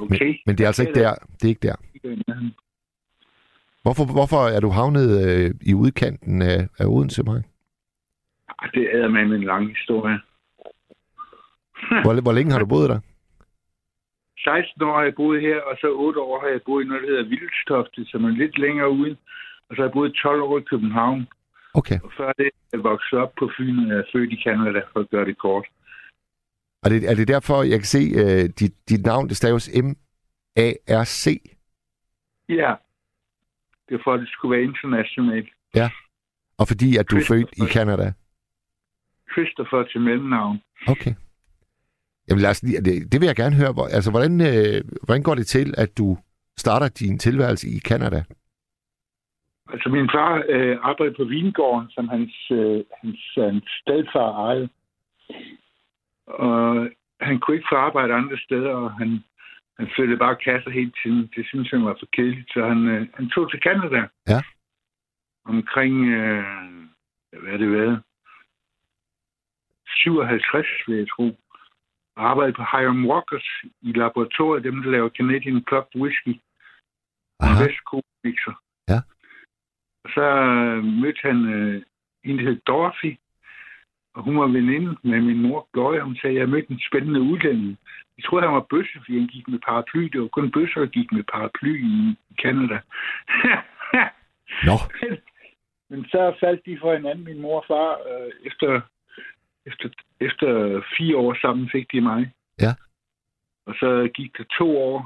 Okay. 0.02 0.26
Men, 0.26 0.36
men 0.46 0.58
det 0.58 0.64
er 0.64 0.68
altså 0.68 0.82
ikke 0.82 1.00
der. 1.00 1.14
Det 1.14 1.44
er 1.44 1.48
ikke 1.48 1.68
der. 1.68 1.76
Hvorfor, 3.82 4.04
hvorfor 4.04 4.46
er 4.56 4.60
du 4.60 4.68
havnet 4.68 5.08
øh, 5.26 5.54
i 5.60 5.74
udkanten 5.74 6.42
af, 6.42 6.68
af 6.78 6.86
Odense, 6.86 7.22
Mark? 7.22 7.42
Det 8.74 8.96
er 8.96 9.08
med 9.08 9.20
en 9.20 9.44
lang 9.44 9.68
historie. 9.68 10.18
hvor, 12.04 12.20
hvor 12.20 12.32
længe 12.32 12.52
har 12.52 12.58
du 12.58 12.66
boet 12.66 12.90
der? 12.90 13.00
16 14.48 14.82
år 14.88 14.94
har 14.98 15.04
jeg 15.08 15.14
boet 15.14 15.40
her, 15.40 15.58
og 15.68 15.74
så 15.80 15.88
8 15.92 16.20
år 16.20 16.40
har 16.42 16.48
jeg 16.54 16.60
boet 16.66 16.84
i 16.84 16.88
noget, 16.88 17.02
der 17.02 17.08
hedder 17.08 17.30
Vildstofte, 17.32 18.00
som 18.10 18.24
er 18.24 18.32
lidt 18.42 18.58
længere 18.58 18.90
ude. 18.90 19.16
Og 19.66 19.70
så 19.72 19.78
har 19.80 19.88
jeg 19.88 19.96
boet 19.98 20.12
12 20.14 20.42
år 20.42 20.58
i 20.58 20.68
København. 20.70 21.28
Okay. 21.74 21.98
Og 22.04 22.10
før 22.16 22.32
det 22.38 22.46
er 22.46 22.50
jeg 22.72 22.84
vokset 22.84 23.18
op 23.18 23.32
på 23.38 23.50
Fyn, 23.56 23.78
og 23.78 23.88
jeg 23.88 23.98
er 23.98 24.10
født 24.12 24.32
i 24.32 24.42
Canada, 24.44 24.80
for 24.92 25.00
at 25.00 25.10
gøre 25.10 25.24
det 25.24 25.38
kort. 25.38 25.66
Er 26.84 26.88
det, 26.88 27.10
er 27.10 27.14
det 27.14 27.28
derfor, 27.28 27.62
jeg 27.62 27.78
kan 27.78 27.90
se, 27.96 28.02
uh, 28.22 28.44
dit, 28.60 28.74
dit 28.88 29.02
navn, 29.06 29.28
det 29.28 29.36
staves 29.36 29.70
M-A-R-C? 29.84 31.26
Ja. 32.48 32.74
Det 33.88 33.94
er 33.94 34.02
for, 34.04 34.12
at 34.14 34.20
det 34.20 34.28
skulle 34.28 34.56
være 34.56 34.64
internationalt. 34.70 35.48
Ja. 35.74 35.90
Og 36.58 36.68
fordi, 36.68 36.96
at 36.96 37.10
du 37.10 37.16
er 37.16 37.24
født 37.28 37.50
i 37.52 37.72
Canada? 37.76 38.12
Christopher 39.32 39.82
til 39.82 40.00
mellemnavn. 40.00 40.60
Okay. 40.88 41.14
Jamen 42.28 42.42
lad 42.42 42.50
os 42.50 42.62
lige, 42.62 42.80
det, 42.80 43.12
det 43.12 43.20
vil 43.20 43.26
jeg 43.26 43.36
gerne 43.36 43.56
høre. 43.56 43.72
Hvor, 43.72 43.86
altså, 43.96 44.10
hvordan, 44.10 44.34
øh, 44.50 44.84
hvordan 45.04 45.22
går 45.22 45.34
det 45.34 45.46
til, 45.46 45.74
at 45.78 45.98
du 45.98 46.18
starter 46.56 46.88
din 46.88 47.18
tilværelse 47.18 47.68
i 47.68 47.78
Canada? 47.80 48.20
Altså, 49.72 49.88
min 49.88 50.10
far 50.14 50.44
øh, 50.48 50.76
arbejdede 50.82 51.16
på 51.16 51.24
Vingården, 51.24 51.90
som 51.90 52.08
hans, 52.08 52.34
øh, 52.50 52.84
hans, 53.00 53.20
hans 53.36 53.64
stedfar 53.80 54.30
ejede. 54.46 54.68
Og 56.26 56.88
han 57.20 57.40
kunne 57.40 57.56
ikke 57.56 57.70
få 57.72 57.76
arbejde 57.76 58.14
andre 58.14 58.38
steder, 58.38 58.70
og 58.70 58.92
han, 58.92 59.10
han 59.78 59.88
flyttede 59.94 60.18
bare 60.18 60.36
kasser 60.36 60.70
hele 60.70 60.92
tiden. 61.02 61.30
Det 61.36 61.46
synes 61.46 61.70
han 61.70 61.84
var 61.84 61.96
for 62.00 62.08
kedeligt, 62.12 62.50
så 62.52 62.60
han, 62.68 62.88
øh, 62.88 63.06
han 63.14 63.28
tog 63.28 63.50
til 63.50 63.60
Canada. 63.60 64.00
Ja. 64.28 64.40
Omkring, 65.44 65.94
øh, 66.06 66.44
hvad 67.42 67.52
er 67.52 67.56
det 67.56 67.72
været? 67.72 68.02
57, 69.86 70.66
vil 70.86 70.96
jeg 70.96 71.08
tro. 71.08 71.36
Og 72.18 72.30
arbejdede 72.30 72.56
på 72.56 72.64
Hiram 72.72 73.06
Walkers 73.10 73.48
i 73.82 73.92
laboratoriet, 73.92 74.64
dem 74.64 74.82
der 74.82 74.90
laver 74.90 75.08
Canadian 75.08 75.64
Club 75.68 75.86
Whisky. 75.96 76.34
Aha. 77.40 77.64
West 77.64 78.04
mixer. 78.24 78.54
Ja. 78.88 78.98
Og 80.04 80.08
så 80.14 80.26
øh, 80.48 80.84
mødte 80.84 81.20
han 81.22 81.38
øh, 81.54 81.82
en, 82.24 82.38
der 82.38 82.44
hed 82.44 82.60
Dorothy, 82.66 83.12
Og 84.14 84.22
hun 84.22 84.38
var 84.38 84.46
veninde 84.46 84.96
med 85.02 85.20
min 85.20 85.42
mor, 85.42 85.68
Gloria. 85.72 86.00
Hun 86.00 86.16
sagde, 86.16 86.36
at 86.36 86.40
jeg 86.40 86.48
mødte 86.48 86.70
en 86.70 86.80
spændende 86.88 87.20
udlænding. 87.20 87.78
Jeg 88.16 88.24
troede, 88.24 88.46
han 88.46 88.54
var 88.54 88.66
bøsse, 88.70 88.98
fordi 88.98 89.18
han 89.18 89.28
gik 89.28 89.48
med 89.48 89.58
paraply. 89.58 90.02
Det 90.12 90.20
var 90.20 90.28
kun 90.28 90.50
bøsser, 90.50 90.80
der 90.80 90.86
gik 90.86 91.12
med 91.12 91.24
paraply 91.32 91.74
i 91.94 92.16
Canada. 92.42 92.78
Nå, 94.68 94.76
Men 95.90 96.04
så 96.04 96.36
faldt 96.40 96.66
de 96.66 96.78
for 96.80 96.94
hinanden, 96.94 97.24
min 97.24 97.40
mor 97.40 97.60
og 97.60 97.64
far. 97.68 97.90
Øh, 98.10 98.32
efter, 98.48 98.80
efter, 99.66 99.88
efter 100.20 100.82
fire 100.98 101.16
år 101.16 101.34
sammen 101.42 101.68
fik 101.72 101.92
de 101.92 102.00
mig. 102.00 102.32
Ja. 102.60 102.72
Og 103.66 103.74
så 103.74 104.10
gik 104.14 104.38
der 104.38 104.44
to 104.58 104.78
år. 104.78 104.98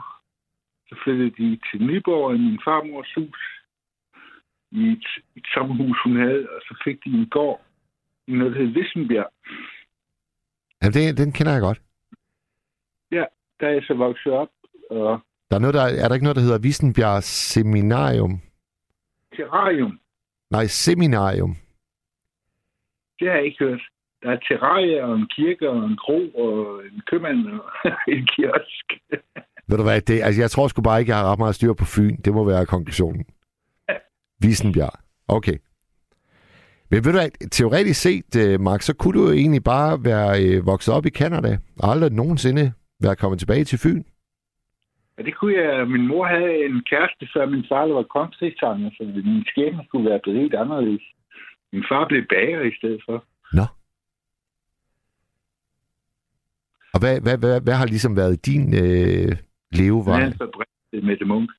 Så 0.88 0.94
flyttede 1.04 1.30
de 1.30 1.58
til 1.70 1.86
Nyborg 1.86 2.34
i 2.34 2.38
min 2.38 2.58
farmors 2.64 3.14
hus. 3.14 3.40
I 4.70 4.82
et, 4.92 5.06
et 5.36 5.46
sommerhus, 5.54 5.98
hun 6.04 6.16
havde. 6.16 6.48
Og 6.50 6.60
så 6.68 6.80
fik 6.84 7.04
de 7.04 7.10
en 7.10 7.28
gård 7.28 7.60
i 8.26 8.32
noget, 8.32 8.54
der 8.54 8.58
hed 8.62 8.72
Vissenbjerg. 8.72 9.30
Jamen, 10.82 10.92
det, 10.94 11.18
den 11.18 11.32
kender 11.32 11.52
jeg 11.52 11.60
godt. 11.60 11.80
Der 13.62 13.68
er 13.68 13.72
jeg 13.72 13.82
så 13.86 13.94
vokset 13.94 14.32
op. 14.32 14.48
Og 14.90 15.20
Der 15.50 15.56
er, 15.56 15.60
noget, 15.60 15.74
der, 15.74 15.82
er 15.82 16.08
der 16.08 16.14
ikke 16.14 16.24
noget, 16.24 16.36
der 16.36 16.42
hedder 16.42 16.58
Vissenbjerg 16.58 17.22
Seminarium? 17.22 18.40
terrarium, 19.36 20.00
Nej, 20.50 20.66
Seminarium. 20.66 21.56
det 23.18 23.28
har 23.28 23.36
jeg 23.36 23.44
ikke 23.44 23.64
hørt. 23.64 23.80
Der 24.22 24.30
er 24.30 24.38
terrarie 24.48 25.04
og 25.04 25.14
en 25.14 25.28
kirke 25.36 25.70
og 25.70 25.84
en 25.84 25.96
kro 25.96 26.28
og 26.44 26.82
en 26.84 27.02
købmand 27.10 27.46
og 27.46 27.60
en 28.14 28.26
kiosk. 28.26 28.86
Ved 29.68 29.76
du 29.76 29.82
hvad, 29.82 30.00
det, 30.00 30.22
altså, 30.22 30.40
jeg 30.42 30.50
tror 30.50 30.68
sgu 30.68 30.82
bare 30.82 31.00
ikke, 31.00 31.10
jeg 31.12 31.18
har 31.18 31.32
ret 31.32 31.38
meget 31.38 31.54
styr 31.54 31.72
på 31.72 31.84
Fyn. 31.84 32.16
Det 32.24 32.32
må 32.32 32.44
være 32.44 32.66
konklusionen. 32.66 33.24
Vissenbjerg. 34.42 34.98
Okay. 35.28 35.56
Men 36.90 36.96
ved 37.04 37.12
du 37.12 37.18
hvad, 37.18 37.48
teoretisk 37.50 38.00
set, 38.02 38.30
øh, 38.42 38.60
Mark, 38.60 38.82
så 38.82 38.96
kunne 38.96 39.14
du 39.18 39.22
jo 39.28 39.32
egentlig 39.32 39.64
bare 39.64 39.92
være 40.04 40.30
øh, 40.44 40.66
vokset 40.66 40.94
op 40.94 41.06
i 41.06 41.10
Kanada, 41.20 41.52
og 41.80 41.90
aldrig 41.92 42.12
nogensinde 42.12 42.72
være 43.04 43.16
kommet 43.16 43.38
tilbage 43.38 43.64
til 43.64 43.78
Fyn. 43.84 44.02
Ja, 45.18 45.22
det 45.22 45.34
kunne 45.36 45.54
jeg. 45.54 45.88
Min 45.88 46.06
mor 46.06 46.24
havde 46.26 46.64
en 46.66 46.82
kæreste, 46.90 47.28
før 47.34 47.46
min 47.46 47.64
far 47.68 47.86
var 47.86 48.02
konstrigssanger, 48.02 48.90
så 48.96 49.02
min 49.30 49.44
skæbne 49.50 49.84
skulle 49.88 50.10
være 50.10 50.20
blevet 50.22 50.40
helt 50.40 50.54
anderledes. 50.54 51.04
Min 51.72 51.84
far 51.90 52.08
blev 52.08 52.22
bager 52.34 52.62
i 52.62 52.74
stedet 52.78 53.00
for. 53.06 53.24
Nå. 53.52 53.66
Og 56.94 57.00
hvad, 57.00 57.20
hvad, 57.20 57.38
hvad, 57.38 57.60
hvad 57.60 57.74
har 57.74 57.86
ligesom 57.86 58.16
været 58.16 58.46
din 58.46 58.74
øh, 58.74 59.28
Han 59.28 59.38
levevej? 59.72 60.18
havde 60.18 60.32
en 60.32 60.38
fabrik 60.38 60.68
med 61.08 61.16
det 61.16 61.26
munk. 61.26 61.50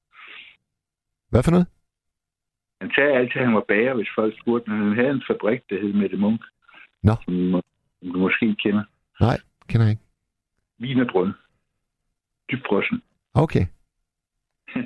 Hvad 1.29 1.43
for 1.43 1.51
noget? 1.51 1.67
Han 2.81 2.91
sagde 2.95 3.11
altid, 3.11 3.41
at 3.41 3.45
han 3.47 3.55
var 3.55 3.65
bager, 3.67 3.93
hvis 3.93 4.07
folk 4.15 4.33
spurgte, 4.41 4.69
men 4.69 4.79
han 4.87 4.95
havde 4.97 5.09
en 5.11 5.23
fabrik, 5.27 5.61
der 5.69 5.81
hed 5.81 5.93
Mette 5.93 6.17
Munk. 6.17 6.41
Nå. 7.03 7.13
Som, 7.25 7.33
må- 7.33 7.61
som 7.99 8.11
du 8.13 8.19
måske 8.19 8.55
kender. 8.55 8.83
Nej, 9.21 9.37
kender 9.69 9.85
jeg 9.85 9.91
ikke. 9.91 10.03
Vinerbrød. 10.79 11.33
Dybfrossen. 12.51 13.01
Okay. 13.33 13.65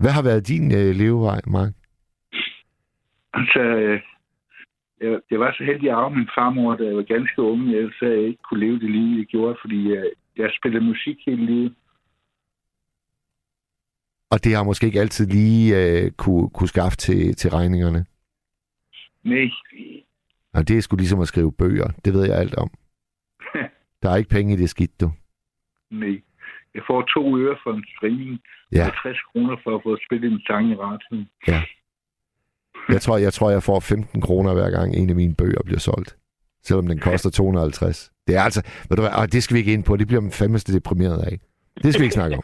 Hvad 0.00 0.10
har 0.10 0.22
været 0.22 0.48
din 0.48 0.72
øh, 0.74 0.94
levevej, 0.94 1.40
Mark? 1.46 1.72
Altså, 3.34 3.60
øh, 3.60 4.00
jeg, 5.00 5.20
jeg 5.30 5.40
var 5.40 5.52
så 5.58 5.64
heldig 5.64 5.90
at 5.90 5.94
arve 5.96 6.14
min 6.16 6.28
farmor, 6.38 6.76
da 6.76 6.84
jeg 6.84 6.96
var 6.96 7.02
ganske 7.02 7.42
ung. 7.42 7.72
Jeg 7.72 7.90
jeg 8.00 8.18
ikke 8.18 8.42
kunne 8.42 8.60
leve 8.60 8.78
det 8.80 8.90
liv, 8.90 9.16
jeg 9.18 9.26
gjorde, 9.26 9.56
fordi 9.60 9.94
jeg, 9.94 10.04
jeg 10.36 10.50
spillede 10.58 10.84
musik 10.84 11.16
hele 11.26 11.46
livet. 11.46 11.74
Og 14.30 14.44
det 14.44 14.54
har 14.56 14.64
måske 14.64 14.86
ikke 14.86 15.00
altid 15.00 15.26
lige 15.26 15.64
øh, 15.82 16.10
kunne, 16.10 16.50
kunne 16.50 16.68
skaffe 16.68 16.96
til, 16.96 17.34
til 17.36 17.50
regningerne. 17.50 18.06
Nej, 19.24 19.50
Og 20.54 20.68
det 20.68 20.76
er 20.76 20.80
sgu 20.80 20.96
ligesom 20.96 21.20
at 21.20 21.28
skrive 21.28 21.52
bøger. 21.52 21.88
Det 22.04 22.12
ved 22.12 22.24
jeg 22.26 22.38
alt 22.38 22.54
om. 22.54 22.70
Der 24.02 24.10
er 24.10 24.16
ikke 24.16 24.30
penge 24.30 24.52
i 24.54 24.56
det 24.56 24.70
skidt, 24.70 25.00
du. 25.00 25.10
nej. 25.90 26.22
Jeg 26.74 26.84
får 26.86 27.02
to 27.02 27.38
øre 27.38 27.56
for 27.62 27.72
en 27.72 27.84
streaming, 27.96 28.40
Ja. 28.72 28.86
og 28.86 28.92
60 29.02 29.18
kroner 29.32 29.56
for 29.64 29.74
at 29.76 29.82
få 29.82 29.96
spillet 30.06 30.32
en 30.32 30.40
sang 30.46 30.70
i 30.70 30.74
radioen. 30.74 31.28
Jeg 32.88 33.00
tror, 33.00 33.16
jeg 33.18 33.32
tror, 33.32 33.50
jeg 33.50 33.62
får 33.62 33.80
15 33.80 34.20
kroner 34.20 34.54
hver 34.54 34.70
gang 34.70 34.96
en 34.96 35.10
af 35.10 35.16
mine 35.16 35.34
bøger 35.34 35.62
bliver 35.64 35.78
solgt. 35.78 36.16
Selvom 36.62 36.86
den 36.86 36.98
koster 36.98 37.30
250. 37.30 38.10
Det 38.26 38.36
er 38.36 38.42
altså, 38.42 38.62
ved 38.88 38.96
du 38.96 39.02
hvad, 39.02 39.10
ah, 39.12 39.28
det 39.32 39.42
skal 39.42 39.54
vi 39.54 39.58
ikke 39.58 39.72
ind 39.72 39.84
på. 39.84 39.96
Det 39.96 40.06
bliver 40.06 40.20
man 40.20 40.30
fandmest 40.30 40.72
deprimeret 40.72 41.22
af. 41.22 41.38
Det 41.82 41.92
skal 41.92 42.00
vi 42.00 42.04
ikke 42.04 42.14
snakke 42.14 42.36
om. 42.36 42.42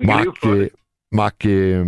Mark, 0.00 0.46
øh, 0.46 0.68
Mark 1.12 1.46
øh, 1.46 1.86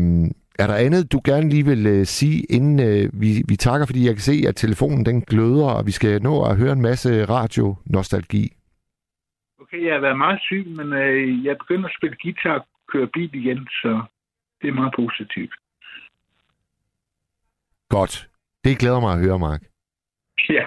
er 0.59 0.66
der 0.66 0.74
andet, 0.74 1.12
du 1.12 1.20
gerne 1.24 1.49
lige 1.49 1.64
vil 1.64 1.86
øh, 1.86 2.07
sige, 2.07 2.42
inden 2.51 2.80
øh, 2.80 3.20
vi, 3.22 3.42
vi 3.49 3.57
takker, 3.57 3.86
fordi 3.86 4.07
jeg 4.07 4.14
kan 4.14 4.28
se, 4.30 4.44
at 4.49 4.57
telefonen 4.57 5.07
den 5.07 5.20
gløder, 5.20 5.70
og 5.78 5.86
vi 5.86 5.90
skal 5.90 6.22
nå 6.22 6.44
at 6.44 6.57
høre 6.57 6.72
en 6.72 6.82
masse 6.82 7.24
radio-nostalgi. 7.24 8.53
Okay, 9.61 9.84
jeg 9.86 9.94
har 9.94 10.01
været 10.01 10.18
meget 10.18 10.40
syg, 10.42 10.66
men 10.76 10.92
øh, 10.92 11.44
jeg 11.44 11.57
begynder 11.59 11.88
at 11.88 11.94
spille 11.99 12.16
guitar 12.22 12.55
og 12.59 12.66
køre 12.92 13.07
bil 13.07 13.34
igen, 13.34 13.66
så 13.66 14.03
det 14.62 14.68
er 14.68 14.72
meget 14.72 14.94
positivt. 14.96 15.54
Godt. 17.88 18.28
Det 18.64 18.78
glæder 18.78 19.00
mig 19.00 19.12
at 19.12 19.20
høre, 19.20 19.38
Mark. 19.38 19.62
Ja. 20.48 20.66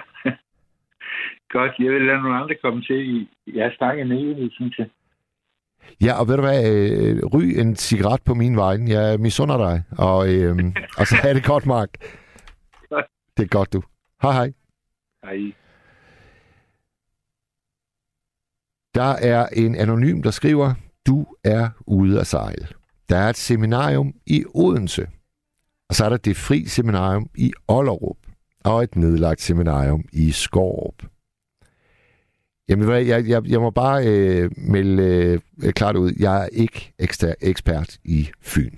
Godt, 1.50 1.72
jeg 1.78 1.92
vil 1.92 2.02
lade 2.02 2.22
nogle 2.22 2.36
andre 2.36 2.54
komme 2.62 2.82
til. 2.82 3.28
Jeg 3.46 3.72
en 4.00 4.12
evighed, 4.12 4.50
synes 4.50 4.78
jeg. 4.78 4.88
Ja, 6.00 6.20
og 6.20 6.28
ved 6.28 6.36
du 6.36 6.42
hvad, 6.42 6.60
øh, 6.72 7.24
ryg 7.34 7.58
en 7.58 7.76
cigaret 7.76 8.22
på 8.22 8.34
min 8.34 8.56
vej. 8.56 8.76
Jeg 8.88 9.20
misunder 9.20 9.56
dig, 9.56 9.84
og, 9.98 10.34
øh, 10.34 10.56
og 10.98 11.06
så 11.06 11.16
er 11.24 11.32
det 11.32 11.44
godt, 11.44 11.66
Mark. 11.66 11.88
Det 13.36 13.42
er 13.42 13.48
godt, 13.48 13.72
du. 13.72 13.82
Hej, 14.22 14.32
hej. 14.32 14.52
Hej. 15.24 15.52
Der 18.94 19.12
er 19.32 19.46
en 19.46 19.74
anonym, 19.74 20.22
der 20.22 20.30
skriver, 20.30 20.74
du 21.06 21.26
er 21.44 21.68
ude 21.86 22.20
at 22.20 22.26
sejle. 22.26 22.66
Der 23.12 23.18
er 23.18 23.30
et 23.30 23.36
seminarium 23.36 24.14
i 24.26 24.44
Odense, 24.54 25.06
og 25.88 25.94
så 25.94 26.04
er 26.04 26.08
der 26.08 26.16
det 26.16 26.36
fri 26.36 26.64
seminarium 26.66 27.30
i 27.34 27.52
Ollerup, 27.68 28.16
og 28.64 28.82
et 28.82 28.96
nedlagt 28.96 29.40
seminarium 29.40 30.04
i 30.12 30.30
Skorup. 30.30 31.02
Jamen, 32.68 32.88
jeg, 32.88 33.28
jeg, 33.28 33.46
jeg 33.46 33.60
må 33.60 33.70
bare 33.70 34.06
øh, 34.06 34.50
melde 34.56 35.02
øh, 35.62 35.72
klart 35.72 35.96
ud, 35.96 36.12
jeg 36.18 36.42
er 36.42 36.48
ikke 36.52 36.92
ekster, 36.98 37.34
ekspert 37.40 37.98
i 38.04 38.30
Fyn. 38.40 38.76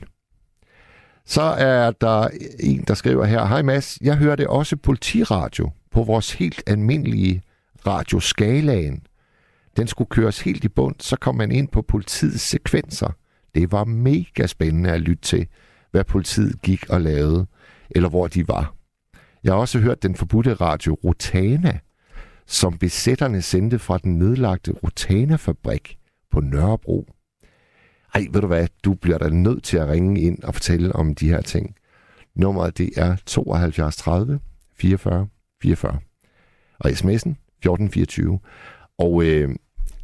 Så 1.26 1.42
er 1.42 1.90
der 1.90 2.28
en, 2.60 2.84
der 2.88 2.94
skriver 2.94 3.24
her, 3.24 3.46
Hej 3.46 3.62
Mads, 3.62 3.98
jeg 4.00 4.16
hørte 4.16 4.50
også 4.50 4.76
politiradio 4.76 5.70
på 5.90 6.02
vores 6.02 6.32
helt 6.32 6.62
almindelige 6.66 7.42
radioskalaen. 7.86 9.06
Den 9.76 9.86
skulle 9.86 10.08
køres 10.08 10.40
helt 10.40 10.64
i 10.64 10.68
bund, 10.68 10.94
så 11.00 11.16
kom 11.16 11.34
man 11.34 11.52
ind 11.52 11.68
på 11.68 11.82
politiets 11.82 12.42
sekvenser. 12.42 13.12
Det 13.54 13.72
var 13.72 13.84
mega 13.84 14.46
spændende 14.46 14.90
at 14.90 15.00
lytte 15.00 15.22
til, 15.22 15.46
hvad 15.90 16.04
politiet 16.04 16.62
gik 16.62 16.90
og 16.90 17.00
lavede, 17.00 17.46
eller 17.90 18.08
hvor 18.08 18.28
de 18.28 18.48
var. 18.48 18.74
Jeg 19.44 19.52
har 19.52 19.60
også 19.60 19.78
hørt 19.78 20.02
den 20.02 20.14
forbudte 20.14 20.54
radio 20.54 20.94
Rotana, 21.04 21.78
som 22.46 22.78
besætterne 22.78 23.42
sendte 23.42 23.78
fra 23.78 23.98
den 23.98 24.18
nedlagte 24.18 24.72
Rotana-fabrik 24.72 25.98
på 26.30 26.40
Nørrebro. 26.40 27.08
Ej, 28.14 28.26
ved 28.30 28.40
du 28.40 28.46
hvad, 28.46 28.68
du 28.84 28.94
bliver 28.94 29.18
da 29.18 29.28
nødt 29.28 29.64
til 29.64 29.76
at 29.76 29.88
ringe 29.88 30.20
ind 30.20 30.42
og 30.42 30.54
fortælle 30.54 30.92
om 30.92 31.14
de 31.14 31.28
her 31.28 31.40
ting. 31.40 31.76
Nummeret 32.34 32.78
det 32.78 32.90
er 32.96 33.16
72 33.26 33.96
30 33.96 34.40
44 34.76 35.28
44. 35.62 35.98
Og 36.78 36.90
sms'en 36.90 37.34
1424. 37.64 38.38
Og 38.98 39.24
øh, 39.24 39.54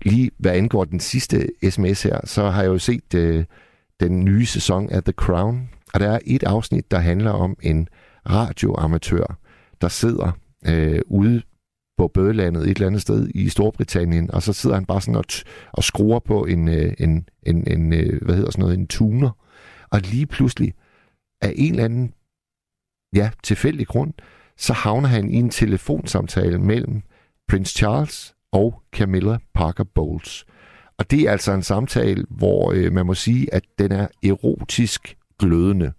lige 0.03 0.31
hvad 0.39 0.53
angår 0.53 0.85
den 0.85 1.01
sidste 1.01 1.49
sms 1.71 2.03
her, 2.03 2.21
så 2.25 2.51
har 2.51 2.63
jeg 2.63 2.69
jo 2.69 2.79
set 2.79 3.15
øh, 3.15 3.45
den 4.01 4.25
nye 4.25 4.47
sæson 4.47 4.91
af 4.91 5.03
The 5.05 5.13
Crown. 5.13 5.71
Og 5.95 6.01
der 6.01 6.11
er 6.11 6.19
et 6.27 6.43
afsnit, 6.43 6.91
der 6.91 6.99
handler 6.99 7.31
om 7.31 7.57
en 7.63 7.89
radioamatør, 8.29 9.39
der 9.81 9.89
sidder 9.89 10.33
øh, 10.67 11.01
ude 11.07 11.43
på 11.99 12.09
bødelandet 12.09 12.63
et 12.63 12.77
eller 12.77 12.87
andet 12.87 13.03
sted 13.03 13.29
i 13.35 13.49
Storbritannien, 13.49 14.31
og 14.31 14.43
så 14.43 14.53
sidder 14.53 14.77
han 14.77 14.87
bare 14.87 15.01
sådan 15.01 15.17
og, 15.17 15.25
t- 15.33 15.43
og 15.73 15.85
skruer 15.85 16.19
på 16.19 16.45
en, 16.45 16.69
øh, 16.69 16.95
en, 16.99 17.29
en, 17.43 17.73
en 17.73 17.93
øh, 17.93 18.23
hvad 18.23 18.35
hedder 18.35 18.51
sådan 18.51 18.63
noget, 18.63 18.79
en 18.79 18.87
tuner. 18.87 19.31
Og 19.91 20.01
lige 20.01 20.27
pludselig, 20.27 20.75
af 21.43 21.53
en 21.57 21.71
eller 21.71 21.85
anden, 21.85 22.15
ja, 23.15 23.31
tilfældig 23.43 23.87
grund, 23.87 24.13
så 24.57 24.73
havner 24.73 25.09
han 25.09 25.31
i 25.31 25.37
en 25.37 25.51
telefonsamtale 25.51 26.59
mellem 26.59 27.03
Prince 27.49 27.79
Charles 27.79 28.35
og 28.53 28.83
Camilla 28.93 29.39
Parker 29.55 29.85
Bowles. 29.85 30.45
Og 30.99 31.11
det 31.11 31.21
er 31.21 31.33
altså 31.33 31.53
en 31.53 31.63
samtale, 31.63 32.25
hvor 32.31 32.73
øh, 32.73 32.93
man 32.93 33.07
må 33.07 33.15
sige, 33.15 33.55
at 33.55 33.63
den 33.79 33.93
er 33.93 34.07
erotisk 34.23 35.17
glødende. 35.39 35.93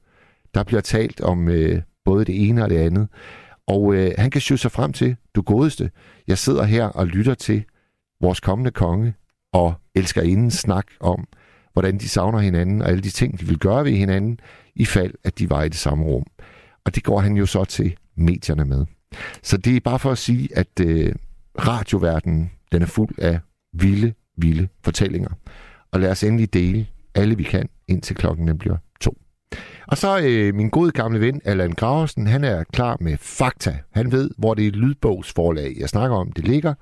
Der 0.54 0.64
bliver 0.64 0.82
talt 0.82 1.22
om 1.22 1.48
øh, 1.48 1.82
både 2.06 2.26
det 2.26 2.48
ene 2.48 2.64
og 2.64 2.70
det 2.70 2.78
andet. 2.78 3.08
Og 3.68 3.96
øh, 3.96 4.12
han 4.18 4.32
kan 4.32 4.42
skyde 4.42 4.58
sig 4.58 4.72
frem 4.72 4.94
til, 4.94 5.16
du 5.36 5.42
godeste, 5.42 5.92
jeg 6.28 6.38
sidder 6.38 6.64
her 6.64 6.86
og 6.86 7.08
lytter 7.08 7.34
til 7.34 7.64
vores 8.22 8.40
kommende 8.40 8.72
konge 8.72 9.14
og 9.54 9.74
elsker 9.96 10.22
inden 10.22 10.52
snak 10.52 10.86
om, 11.00 11.28
hvordan 11.74 11.98
de 11.98 12.10
savner 12.10 12.40
hinanden 12.40 12.82
og 12.82 12.90
alle 12.90 13.02
de 13.02 13.10
ting, 13.10 13.40
de 13.40 13.46
vil 13.46 13.60
gøre 13.60 13.86
ved 13.86 13.92
hinanden, 13.92 14.40
i 14.76 14.86
fald 14.86 15.14
at 15.24 15.40
de 15.40 15.50
var 15.50 15.64
i 15.64 15.70
det 15.70 15.78
samme 15.78 16.06
rum. 16.06 16.26
Og 16.86 16.96
det 16.96 17.04
går 17.04 17.20
han 17.20 17.38
jo 17.38 17.46
så 17.46 17.66
til 17.66 17.96
medierne 18.16 18.66
med. 18.66 18.86
Så 19.44 19.58
det 19.58 19.76
er 19.76 19.80
bare 19.80 20.00
for 20.00 20.12
at 20.12 20.18
sige, 20.18 20.58
at 20.58 20.80
øh, 20.82 21.16
radioverdenen, 21.60 22.52
den 22.72 22.82
er 22.82 22.86
fuld 22.86 23.20
af 23.20 23.40
vilde, 23.74 24.14
vilde 24.38 24.68
fortællinger. 24.84 25.30
Og 25.92 26.00
lad 26.00 26.12
os 26.12 26.24
endelig 26.24 26.54
dele 26.54 26.88
alle 27.16 27.38
vi 27.38 27.44
kan, 27.44 27.70
indtil 27.88 28.16
klokken 28.16 28.48
den 28.48 28.58
bliver 28.58 28.78
to. 29.02 29.18
Og 29.88 29.98
så 29.98 30.22
øh, 30.24 30.56
min 30.56 30.70
gode 30.70 30.92
gamle 30.92 31.20
ven, 31.20 31.42
Allan 31.46 31.72
Graversen, 31.72 32.28
han 32.28 32.44
er 32.44 32.64
klar 32.64 32.98
med 33.00 33.18
fakta. 33.18 33.80
Han 33.92 34.12
ved, 34.12 34.32
hvor 34.38 34.54
det 34.54 34.76
lydbogsforlag, 34.76 35.76
jeg 35.80 35.90
snakker 35.90 36.18
om, 36.18 36.32
det 36.32 36.48
ligger. 36.48 36.74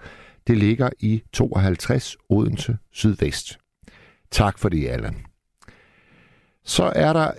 Det 0.48 0.58
ligger 0.58 0.90
i 1.00 1.22
52 1.34 2.18
Odense 2.30 2.78
Sydvest. 2.92 3.58
Tak 4.32 4.60
for 4.60 4.70
det, 4.70 4.90
Allan. 4.90 5.16
Så 6.66 6.92
er 6.96 7.14
der 7.14 7.32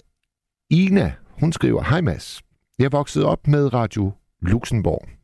Ina. 0.70 1.12
Hun 1.40 1.52
skriver, 1.52 1.82
Hej 1.82 2.00
Mads. 2.00 2.42
Jeg 2.78 2.92
voksede 2.92 3.26
op 3.26 3.46
med 3.46 3.74
Radio 3.74 4.12
Luxembourg 4.42 5.19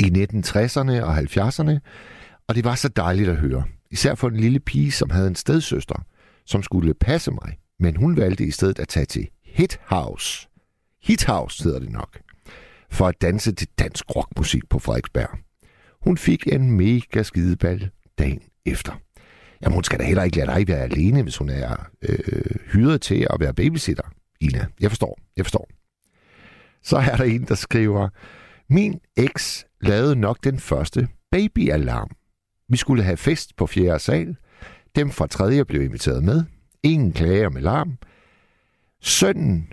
i 0.00 0.04
1960'erne 0.04 1.02
og 1.02 1.18
70'erne, 1.18 1.78
og 2.48 2.54
det 2.54 2.64
var 2.64 2.74
så 2.74 2.88
dejligt 2.88 3.28
at 3.28 3.36
høre. 3.36 3.64
Især 3.90 4.14
for 4.14 4.28
en 4.28 4.36
lille 4.36 4.60
pige, 4.60 4.92
som 4.92 5.10
havde 5.10 5.28
en 5.28 5.34
stedsøster, 5.34 6.04
som 6.46 6.62
skulle 6.62 6.94
passe 6.94 7.30
mig, 7.30 7.58
men 7.78 7.96
hun 7.96 8.16
valgte 8.16 8.44
i 8.44 8.50
stedet 8.50 8.78
at 8.78 8.88
tage 8.88 9.06
til 9.06 9.28
Hit 9.44 9.80
House. 9.86 10.48
Hit 11.02 11.24
House 11.24 11.64
hedder 11.64 11.78
det 11.78 11.90
nok. 11.90 12.20
For 12.90 13.06
at 13.06 13.22
danse 13.22 13.52
til 13.52 13.68
dansk 13.78 14.16
rockmusik 14.16 14.68
på 14.68 14.78
Frederiksberg. 14.78 15.38
Hun 16.02 16.16
fik 16.16 16.46
en 16.46 16.70
mega 16.70 17.22
skideball 17.22 17.90
dagen 18.18 18.42
efter. 18.66 18.92
Jamen, 19.62 19.74
hun 19.74 19.84
skal 19.84 19.98
da 19.98 20.04
heller 20.04 20.22
ikke 20.22 20.36
lade 20.36 20.46
dig 20.54 20.68
være 20.68 20.82
alene, 20.82 21.22
hvis 21.22 21.36
hun 21.36 21.50
er 21.50 21.86
øh, 22.02 22.56
hyret 22.72 23.00
til 23.00 23.26
at 23.30 23.40
være 23.40 23.54
babysitter. 23.54 24.02
Ina, 24.40 24.66
jeg 24.80 24.90
forstår, 24.90 25.18
jeg 25.36 25.44
forstår. 25.44 25.68
Så 26.82 26.96
er 26.96 27.16
der 27.16 27.24
en, 27.24 27.44
der 27.44 27.54
skriver, 27.54 28.08
min 28.72 29.00
eks 29.16 29.66
lavede 29.80 30.16
nok 30.16 30.44
den 30.44 30.58
første 30.58 31.08
babyalarm. 31.30 32.10
Vi 32.68 32.76
skulle 32.76 33.02
have 33.02 33.16
fest 33.16 33.56
på 33.56 33.66
fjerde 33.66 33.98
sal. 33.98 34.36
Dem 34.96 35.10
fra 35.10 35.26
tredje 35.26 35.64
blev 35.64 35.82
inviteret 35.82 36.24
med. 36.24 36.44
Ingen 36.82 37.12
klager 37.12 37.48
med 37.48 37.62
larm. 37.62 37.98
Sønnen 39.00 39.72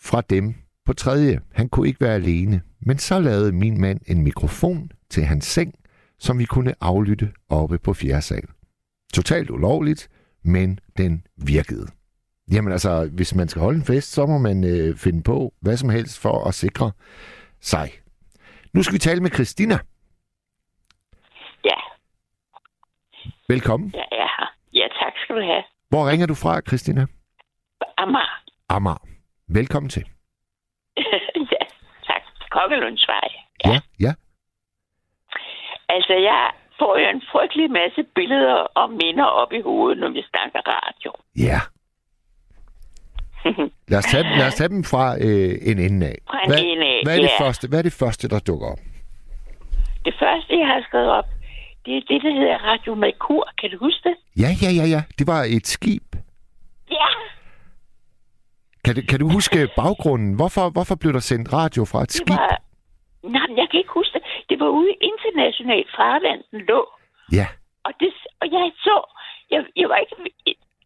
fra 0.00 0.20
dem 0.30 0.54
på 0.86 0.92
tredje, 0.92 1.40
han 1.52 1.68
kunne 1.68 1.88
ikke 1.88 2.00
være 2.00 2.14
alene, 2.14 2.62
men 2.80 2.98
så 2.98 3.20
lavede 3.20 3.52
min 3.52 3.80
mand 3.80 4.00
en 4.06 4.22
mikrofon 4.22 4.90
til 5.10 5.24
hans 5.24 5.44
seng, 5.44 5.74
som 6.18 6.38
vi 6.38 6.44
kunne 6.44 6.74
aflytte 6.80 7.32
oppe 7.48 7.78
på 7.78 7.94
fjerde 7.94 8.22
sal. 8.22 8.44
Totalt 9.14 9.50
ulovligt, 9.50 10.08
men 10.44 10.78
den 10.96 11.26
virkede. 11.36 11.86
Jamen 12.52 12.72
altså, 12.72 13.10
hvis 13.12 13.34
man 13.34 13.48
skal 13.48 13.62
holde 13.62 13.78
en 13.78 13.84
fest, 13.84 14.12
så 14.12 14.26
må 14.26 14.38
man 14.38 14.64
øh, 14.64 14.96
finde 14.96 15.22
på 15.22 15.54
hvad 15.60 15.76
som 15.76 15.88
helst 15.88 16.18
for 16.18 16.44
at 16.44 16.54
sikre 16.54 16.92
sig. 17.60 17.90
Nu 18.74 18.82
skal 18.82 18.94
vi 18.94 18.98
tale 18.98 19.20
med 19.20 19.30
Christina. 19.30 19.78
Ja. 21.64 21.78
Velkommen. 23.48 23.94
Er 23.94 24.28
her. 24.38 24.54
Ja, 24.72 24.86
tak 25.00 25.12
skal 25.24 25.36
du 25.36 25.42
have. 25.42 25.62
Hvor 25.88 26.10
ringer 26.10 26.26
du 26.26 26.34
fra, 26.34 26.60
Christina? 26.60 27.06
Amager. 27.96 28.44
Amager. 28.68 29.06
Velkommen 29.48 29.90
til. 29.90 30.04
ja, 31.54 31.64
tak. 32.06 32.22
Kongelundsvej. 32.50 33.28
Ja. 33.64 33.70
ja, 33.70 33.80
ja. 34.00 34.12
Altså, 35.88 36.12
jeg 36.12 36.50
får 36.78 36.98
jo 36.98 37.06
en 37.08 37.22
frygtelig 37.32 37.70
masse 37.70 38.02
billeder 38.14 38.54
og 38.54 38.90
minder 38.90 39.24
op 39.24 39.52
i 39.52 39.60
hovedet, 39.60 39.98
når 39.98 40.08
vi 40.08 40.22
snakker 40.30 40.60
radio. 40.66 41.12
Ja. 41.36 41.60
lad, 43.90 43.98
os 43.98 44.04
tage, 44.04 44.22
lad 44.38 44.46
os 44.46 44.54
tage 44.54 44.68
dem 44.68 44.84
fra 44.84 45.04
øh, 45.26 45.52
en 45.70 45.78
ende 45.78 46.06
af. 46.06 46.18
Fra 46.30 46.42
en 46.44 46.48
hvad, 46.50 46.58
ende 46.62 46.86
af, 46.86 47.00
hvad, 47.04 47.16
er 47.16 47.22
det 47.22 47.30
ja. 47.38 47.44
første, 47.44 47.68
hvad 47.68 47.78
er 47.78 47.82
det 47.82 47.92
første, 47.92 48.28
der 48.28 48.38
dukker 48.38 48.66
op? 48.66 48.78
Det 50.04 50.14
første, 50.22 50.58
jeg 50.58 50.66
har 50.66 50.80
skrevet 50.88 51.10
op, 51.10 51.24
det 51.86 51.96
er 51.96 52.00
det, 52.10 52.22
der 52.22 52.32
hedder 52.38 52.58
Radio 52.70 52.94
Merkur. 52.94 53.48
Kan 53.60 53.70
du 53.70 53.78
huske 53.78 54.08
det? 54.08 54.16
Ja, 54.42 54.50
ja, 54.62 54.70
ja, 54.80 54.84
ja. 54.94 55.02
Det 55.18 55.26
var 55.26 55.40
et 55.56 55.66
skib. 55.66 56.08
Ja. 56.90 57.06
Kan, 58.84 58.94
du- 58.94 59.06
kan 59.10 59.18
du 59.20 59.28
huske 59.28 59.68
baggrunden? 59.76 60.32
Hvorfor, 60.40 60.70
hvorfor 60.70 60.94
blev 60.94 61.12
der 61.12 61.24
sendt 61.30 61.52
radio 61.52 61.84
fra 61.84 62.02
et 62.02 62.08
Det 62.08 62.14
skib? 62.16 62.28
var... 62.28 62.62
Nej, 63.36 63.46
jeg 63.60 63.66
kan 63.70 63.78
ikke 63.82 63.94
huske 64.00 64.12
det. 64.18 64.22
Det 64.50 64.56
var 64.60 64.68
ude 64.78 64.90
i 64.90 64.96
internationalt 65.10 65.88
farvand, 65.98 66.40
den 66.50 66.60
lå. 66.70 66.80
Ja, 67.32 67.46
Og, 67.86 67.92
det, 68.00 68.10
og 68.40 68.46
jeg 68.52 68.72
så, 68.86 68.96
jeg, 69.50 69.60
jeg 69.76 69.88
var 69.88 69.96
ikke, 69.96 70.16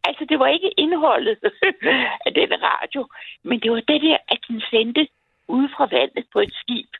altså 0.08 0.24
det 0.30 0.38
var 0.42 0.48
ikke 0.56 0.70
indholdet 0.82 1.38
af 2.26 2.32
den 2.40 2.50
radio, 2.70 3.00
men 3.48 3.56
det 3.62 3.70
var 3.70 3.82
det 3.90 4.00
der, 4.06 4.18
at 4.28 4.38
den 4.48 4.60
sendte 4.70 5.02
ude 5.48 5.68
fra 5.76 5.84
vandet 5.96 6.24
på 6.32 6.38
et 6.46 6.54
skib. 6.62 6.90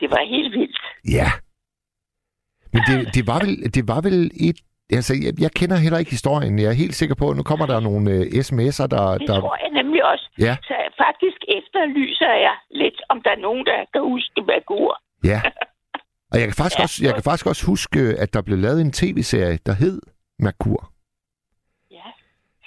Det 0.00 0.10
var 0.10 0.22
helt 0.34 0.52
vildt. 0.58 0.80
ja. 1.18 1.28
Men 2.72 2.82
det, 2.88 3.14
det, 3.14 3.24
var 3.26 3.38
vel, 3.44 3.54
det 3.76 3.84
var 3.92 4.00
vel 4.08 4.30
et... 4.48 4.58
Altså, 4.98 5.12
jeg, 5.24 5.32
jeg 5.44 5.50
kender 5.60 5.76
heller 5.76 5.98
ikke 5.98 6.10
historien. 6.18 6.58
Jeg 6.58 6.68
er 6.68 6.82
helt 6.84 6.94
sikker 6.94 7.14
på, 7.14 7.30
at 7.30 7.36
nu 7.36 7.42
kommer 7.42 7.66
der 7.66 7.80
nogle 7.80 8.10
øh, 8.10 8.22
sms'er, 8.46 8.86
der... 8.94 9.18
Det 9.18 9.28
der 9.28 9.40
tror 9.40 9.56
jeg 9.64 9.70
nemlig 9.82 10.04
også. 10.12 10.26
Ja. 10.38 10.56
Så 10.68 10.74
faktisk 11.04 11.40
efterlyser 11.58 12.32
jeg 12.46 12.56
lidt, 12.70 12.98
om 13.08 13.22
der 13.24 13.30
er 13.30 13.40
nogen, 13.46 13.66
der 13.66 13.78
kan 13.92 14.02
huske 14.02 14.42
Merkur. 14.48 15.02
Ja. 15.24 15.40
Og 16.32 16.36
jeg 16.40 16.46
kan, 16.48 16.54
faktisk 16.62 16.78
Ja. 16.80 16.82
også, 16.82 16.98
jeg 17.06 17.14
kan 17.14 17.22
faktisk 17.22 17.46
også 17.46 17.66
huske, 17.66 18.00
at 18.22 18.34
der 18.34 18.42
blev 18.42 18.58
lavet 18.58 18.80
en 18.80 18.92
tv-serie, 18.92 19.58
der 19.66 19.72
hed 19.72 20.00
Merkur. 20.38 20.82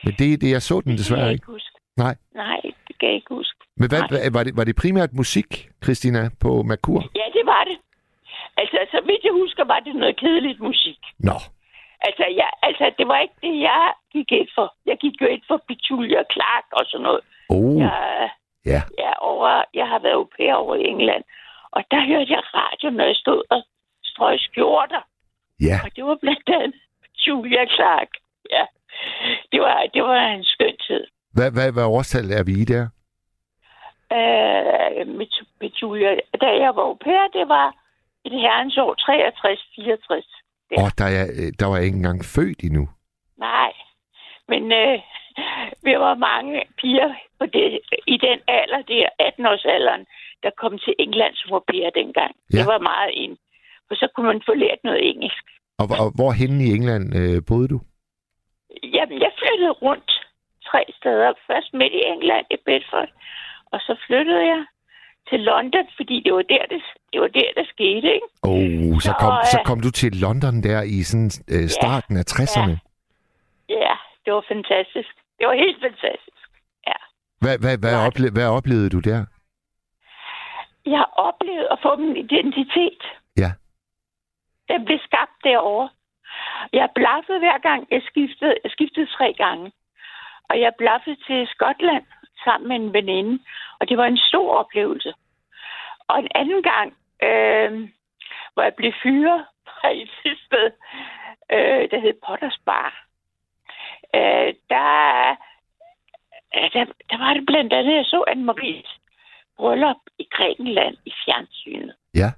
Men 0.04 0.14
det, 0.20 0.42
det 0.42 0.50
jeg 0.52 0.62
så 0.62 0.76
den 0.82 0.92
det 0.92 1.00
desværre 1.00 1.24
jeg 1.24 1.34
ikke. 1.34 1.46
huske. 1.46 1.70
Nej. 1.98 2.16
Nej, 2.36 2.60
det 2.88 2.94
kan 3.00 3.08
jeg 3.10 3.16
ikke 3.16 3.34
huske. 3.40 3.60
Men 3.78 3.90
hvad, 3.90 4.02
Nej. 4.12 4.30
var, 4.36 4.44
det, 4.44 4.58
var 4.58 4.64
det 4.64 4.76
primært 4.84 5.14
musik, 5.14 5.70
Christina, 5.84 6.30
på 6.42 6.50
Merkur? 6.70 7.02
Ja, 7.16 7.26
det 7.38 7.46
var 7.46 7.64
det. 7.70 7.78
Altså, 8.58 8.78
så 8.92 9.00
vidt 9.08 9.24
jeg 9.24 9.34
husker, 9.34 9.64
var 9.66 9.80
det 9.80 9.96
noget 9.96 10.18
kedeligt 10.20 10.60
musik. 10.60 11.00
Nå, 11.20 11.38
Altså, 12.08 12.26
jeg, 12.42 12.50
altså, 12.64 12.86
det 12.98 13.08
var 13.08 13.20
ikke 13.20 13.34
det, 13.42 13.60
jeg 13.70 13.94
gik 14.14 14.32
ind 14.32 14.48
for. 14.56 14.68
Jeg 14.86 14.98
gik 15.04 15.16
jo 15.22 15.28
ind 15.28 15.42
for 15.48 15.58
Petulia 15.68 16.22
Clark 16.34 16.66
og 16.72 16.84
sådan 16.86 17.04
noget. 17.04 17.22
oh, 17.50 17.80
Jeg, 17.80 18.30
ja. 18.66 18.82
jeg, 19.04 19.14
over, 19.22 19.64
jeg 19.74 19.88
har 19.88 20.00
været 20.00 20.14
au 20.22 20.28
pair 20.38 20.54
over 20.54 20.76
i 20.76 20.84
England, 20.94 21.24
og 21.72 21.82
der 21.92 22.02
hørte 22.12 22.32
jeg 22.38 22.44
radio, 22.62 22.90
når 22.98 23.06
jeg 23.06 23.16
stod 23.16 23.42
og 23.50 23.60
strøg 24.04 24.40
skjorter. 24.40 25.02
Ja, 25.62 25.78
Og 25.86 25.90
det 25.96 26.04
var 26.06 26.18
blandt 26.22 26.50
andet 26.50 26.80
Julia 27.28 27.66
Clark. 27.76 28.10
Ja, 28.52 28.66
det 29.52 29.62
var, 29.62 29.86
det 29.94 30.04
var 30.04 30.28
en 30.28 30.44
skøn 30.44 30.78
tid. 30.88 31.04
hvad, 31.36 31.52
hvad, 31.52 31.72
hvad 31.74 31.84
årstal 31.84 32.32
er 32.32 32.44
vi 32.44 32.54
i 32.62 32.66
der? 32.66 32.86
Øh, 34.18 35.08
med, 35.18 35.28
med 35.62 35.70
Julia. 35.82 36.12
Da 36.42 36.50
jeg 36.64 36.72
var 36.76 36.84
au 36.90 36.98
pair, 37.06 37.24
det 37.34 37.48
var 37.56 37.68
et 38.26 38.32
herrens 38.32 38.78
år 38.78 38.94
63-64. 38.96 40.44
Åh, 40.78 40.84
oh, 40.84 40.90
der, 40.98 41.08
er, 41.20 41.26
øh, 41.40 41.50
der 41.60 41.66
var 41.66 41.76
jeg 41.76 41.86
ikke 41.86 42.02
engang 42.02 42.22
født 42.36 42.60
endnu. 42.64 42.90
Nej, 43.38 43.72
men 44.52 44.64
øh, 44.82 45.00
vi 45.86 45.92
var 46.06 46.16
mange 46.16 46.64
piger 46.80 47.10
på 47.40 47.46
det, 47.46 47.80
i 48.08 48.18
den 48.28 48.40
alder, 48.48 48.82
det 48.92 48.98
er 49.06 49.12
18-årsalderen, 49.28 50.04
der 50.44 50.52
kom 50.62 50.74
til 50.86 50.94
England 51.00 51.34
som 51.36 51.54
au 51.54 51.62
pair 51.72 51.90
dengang. 51.90 52.34
Ja. 52.54 52.58
Det 52.58 52.66
var 52.68 52.80
meget 52.80 53.12
ind. 53.24 53.38
For 53.88 53.96
så 53.96 54.08
kunne 54.16 54.28
man 54.28 54.42
få 54.48 54.54
lært 54.54 54.82
noget 54.84 55.10
engelsk. 55.10 55.44
Og, 55.82 55.88
og 56.04 56.10
hvor 56.18 56.32
henne 56.32 56.64
i 56.64 56.70
England 56.78 57.06
øh, 57.20 57.42
boede 57.48 57.68
du? 57.68 57.80
Jamen, 58.84 59.22
jeg 59.22 59.32
flyttede 59.40 59.72
rundt 59.72 60.12
tre 60.70 60.84
steder. 61.00 61.34
Først 61.48 61.74
midt 61.74 61.94
i 61.94 62.02
England 62.14 62.46
i 62.52 62.58
Bedford, 62.66 63.10
og 63.72 63.80
så 63.80 63.96
flyttede 64.08 64.46
jeg 64.54 64.66
til 65.30 65.40
London, 65.40 65.88
fordi 65.96 66.22
det 66.26 66.34
var 66.34 66.42
der, 66.42 66.66
det, 66.70 66.82
det, 67.14 67.22
var 67.22 67.28
der, 67.28 67.50
der 67.58 67.66
skete, 67.76 68.08
ikke? 68.18 68.28
Oh, 68.44 69.00
så, 69.08 69.14
kom, 69.20 69.34
så 69.54 69.58
øh, 69.60 69.66
kom 69.66 69.80
du 69.80 69.92
til 69.92 70.12
London 70.26 70.56
der 70.64 70.82
i 70.82 71.04
sådan, 71.04 71.32
øh, 71.56 71.68
starten 71.80 72.18
af 72.18 72.26
60'erne. 72.34 72.76
Ja, 73.70 73.94
det 74.26 74.34
var 74.34 74.46
fantastisk. 74.54 75.14
Det 75.38 75.48
var 75.48 75.54
helt 75.66 75.80
fantastisk. 75.82 76.44
Ja. 76.88 77.00
Hvad, 77.42 77.56
hvad, 77.64 77.78
hvad, 77.84 77.96
ople- 78.08 78.34
hvad 78.36 78.48
oplevede 78.58 78.90
du 78.90 79.00
der? 79.00 79.26
Jeg 80.86 80.98
har 80.98 81.12
oplevet 81.30 81.68
at 81.72 81.80
få 81.86 81.96
min 81.96 82.18
identitet. 82.18 83.02
Ja. 83.38 83.52
Den 84.70 84.86
blev 84.86 85.00
skabt 85.08 85.36
derovre. 85.44 85.90
Jeg 86.74 86.90
blaffede 86.96 87.40
hver 87.40 87.58
gang, 87.58 87.88
jeg 87.92 88.02
skiftede. 88.10 88.56
Jeg 88.64 88.72
skiftede 88.72 89.06
tre 89.18 89.34
gange. 89.34 89.72
Og 90.50 90.60
jeg 90.60 90.72
blaffede 90.78 91.18
til 91.28 91.48
Skotland 91.48 92.06
sammen 92.44 92.68
med 92.68 92.76
en 92.76 92.94
veninde. 92.94 93.44
Og 93.80 93.90
det 93.90 93.98
var 93.98 94.06
en 94.06 94.18
stor 94.18 94.56
oplevelse. 94.56 95.14
Og 96.08 96.20
en 96.20 96.28
anden 96.36 96.64
gang, 96.64 96.90
øh, 97.24 97.90
hvor 98.54 98.64
jeg 98.64 98.74
blev 98.76 98.94
fyret 99.04 99.46
fra 99.68 99.92
et 99.92 100.10
sted, 100.46 100.72
øh, 101.52 101.92
der 101.92 102.00
hed 102.00 102.14
Potters 102.28 102.60
Bar. 102.66 103.06
Øh, 104.16 104.54
der, 104.70 104.90
der, 106.74 106.86
der 107.10 107.18
var 107.18 107.34
det 107.34 107.46
blandt 107.46 107.74
andet, 107.74 107.96
jeg 107.96 108.06
så 108.06 108.26
Anne-Maries 108.28 109.00
bryllup 109.58 110.02
i 110.20 110.28
Grækenland 110.32 110.98
i 111.06 111.14
fjernsynet. 111.26 111.96
Ja. 112.16 112.30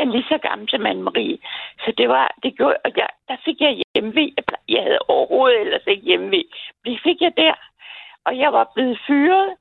Jeg 0.00 0.08
er 0.08 0.12
lige 0.12 0.32
så 0.32 0.38
gammel 0.48 0.70
som 0.70 0.86
Anne-Marie. 0.86 1.36
Så 1.84 1.92
det 1.98 2.08
var, 2.08 2.34
det 2.42 2.56
gjorde, 2.56 2.76
og 2.84 2.90
jeg, 2.96 3.08
der 3.28 3.36
fik 3.44 3.60
jeg 3.60 3.82
hjemme 3.94 4.32
jeg, 4.68 4.82
havde 4.82 4.98
overhovedet 5.08 5.60
ellers 5.60 5.86
ikke 5.86 6.02
hjemme 6.02 6.42
Det 6.84 7.00
fik 7.02 7.20
jeg 7.20 7.32
der. 7.36 7.54
Og 8.24 8.38
jeg 8.38 8.52
var 8.52 8.70
blevet 8.74 8.98
fyret. 9.06 9.56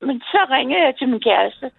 Men 0.00 0.20
så 0.20 0.46
ringede 0.50 0.82
jeg 0.82 0.96
til 0.96 1.08
min 1.08 1.20
kæreste, 1.20 1.70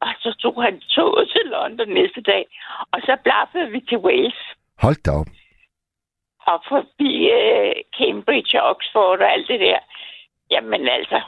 Og 0.00 0.08
så 0.18 0.34
tog 0.42 0.62
han 0.62 0.80
toget 0.80 1.28
til 1.28 1.44
London 1.44 1.88
næste 1.88 2.20
dag, 2.20 2.46
og 2.92 3.00
så 3.00 3.16
blaffede 3.24 3.70
vi 3.70 3.80
til 3.80 3.98
Wales. 3.98 4.40
Hold 4.82 5.02
da 5.04 5.10
op. 5.10 5.30
Og 6.46 6.62
forbi 6.68 7.12
øh, 7.38 7.74
Cambridge 7.98 8.62
og 8.62 8.68
Oxford 8.70 9.20
og 9.20 9.32
alt 9.32 9.48
det 9.48 9.60
der. 9.60 9.78
Jamen 10.50 10.88
altså. 10.88 11.20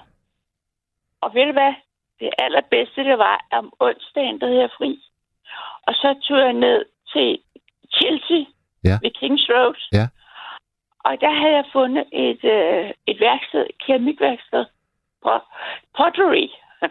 Og 1.21 1.35
ved 1.35 1.47
du 1.47 1.53
hvad? 1.53 1.75
Det 2.21 2.31
allerbedste, 2.39 3.05
det 3.05 3.19
var 3.19 3.47
om 3.53 3.73
onsdagen, 3.81 4.41
der 4.41 4.47
havde 4.47 4.61
jeg 4.61 4.71
fri. 4.79 5.10
Og 5.87 5.95
så 5.95 6.15
tog 6.23 6.39
jeg 6.39 6.53
ned 6.53 6.85
til 7.13 7.39
Chelsea 7.97 8.45
Ja. 8.85 8.99
ved 9.03 9.11
Kings 9.11 9.51
Road. 9.51 9.81
Ja. 9.93 10.07
Og 11.05 11.21
der 11.21 11.31
havde 11.31 11.55
jeg 11.55 11.65
fundet 11.73 12.05
et, 12.13 12.45
øh, 12.45 12.91
et 13.07 13.21
værksted, 13.21 13.67
et 13.71 13.79
keramikværksted, 13.87 14.65
på 15.23 15.33
pottery. 15.97 16.47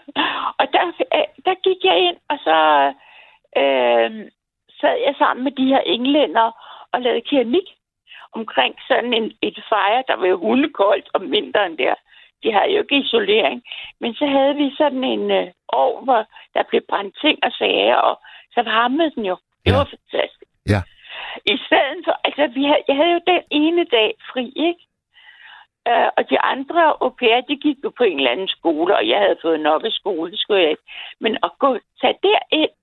og 0.59 0.65
der, 0.73 0.83
øh, 1.15 1.27
der 1.45 1.55
gik 1.63 1.83
jeg 1.83 1.97
ind, 2.07 2.17
og 2.29 2.37
så 2.43 2.57
øh, 3.61 4.11
sad 4.81 4.95
jeg 5.05 5.15
sammen 5.17 5.43
med 5.43 5.51
de 5.51 5.65
her 5.65 5.79
englænder 5.79 6.51
og 6.91 7.01
lavede 7.01 7.21
keramik 7.21 7.67
omkring 8.31 8.75
sådan 8.87 9.13
en, 9.13 9.31
et 9.41 9.63
fejre, 9.69 10.03
der 10.07 10.15
var 10.15 10.33
hundekoldt 10.33 11.09
om 11.13 11.31
vinteren 11.31 11.77
der. 11.77 11.95
De 12.43 12.53
havde 12.53 12.71
jo 12.71 12.81
ikke 12.81 12.97
isolering. 12.97 13.63
Men 13.99 14.13
så 14.13 14.25
havde 14.25 14.55
vi 14.55 14.75
sådan 14.77 15.03
en 15.03 15.31
øh, 15.31 15.47
ovn, 15.67 16.03
hvor 16.03 16.25
der 16.53 16.63
blev 16.69 16.81
brændt 16.89 17.15
ting 17.21 17.39
og 17.43 17.51
sager, 17.51 17.95
og 17.95 18.19
så 18.59 18.63
varmede 18.75 19.11
den 19.15 19.25
jo. 19.31 19.35
Det 19.65 19.71
Ja. 19.71 19.77
var 19.77 19.85
fantastisk. 19.95 20.51
Ja. 20.73 20.81
I 21.53 21.55
stedet 21.65 21.99
for, 22.05 22.15
altså 22.27 22.43
vi 22.57 22.63
havde, 22.69 22.83
jeg 22.89 22.95
havde 22.99 23.13
jo 23.17 23.21
den 23.33 23.41
ene 23.61 23.83
dag 23.97 24.09
fri, 24.31 24.45
ikke? 24.67 24.83
Uh, 25.91 26.09
og 26.17 26.23
de 26.31 26.37
andre 26.53 26.81
au 27.03 27.09
pair, 27.19 27.37
de 27.49 27.55
gik 27.65 27.77
jo 27.83 27.89
på 27.97 28.03
en 28.03 28.17
eller 28.17 28.31
anden 28.31 28.47
skole, 28.57 28.91
og 28.99 29.03
jeg 29.11 29.19
havde 29.23 29.37
fået 29.45 29.59
nok 29.59 29.81
af 29.89 29.91
skole, 29.91 30.37
skulle 30.37 30.61
jeg 30.61 30.69
ikke. 30.69 30.85
Men 31.23 31.31
at 31.45 31.51
gå, 31.59 31.69
tage 32.01 32.17
derind, 32.27 32.73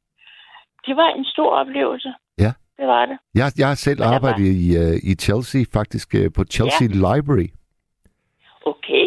det 0.86 0.94
var 0.96 1.08
en 1.18 1.24
stor 1.24 1.50
oplevelse. 1.60 2.14
Ja. 2.38 2.52
Det 2.78 2.86
var 2.86 3.06
det. 3.06 3.18
Jeg, 3.34 3.46
jeg 3.58 3.68
har 3.68 3.74
selv 3.74 4.00
arbejdet 4.02 4.46
i, 4.64 4.66
uh, 4.82 4.96
i 5.10 5.12
Chelsea, 5.24 5.60
faktisk 5.78 6.08
uh, 6.20 6.26
på 6.36 6.42
Chelsea 6.54 6.88
ja. 6.90 6.94
Library. 7.06 7.48
Okay. 8.72 9.04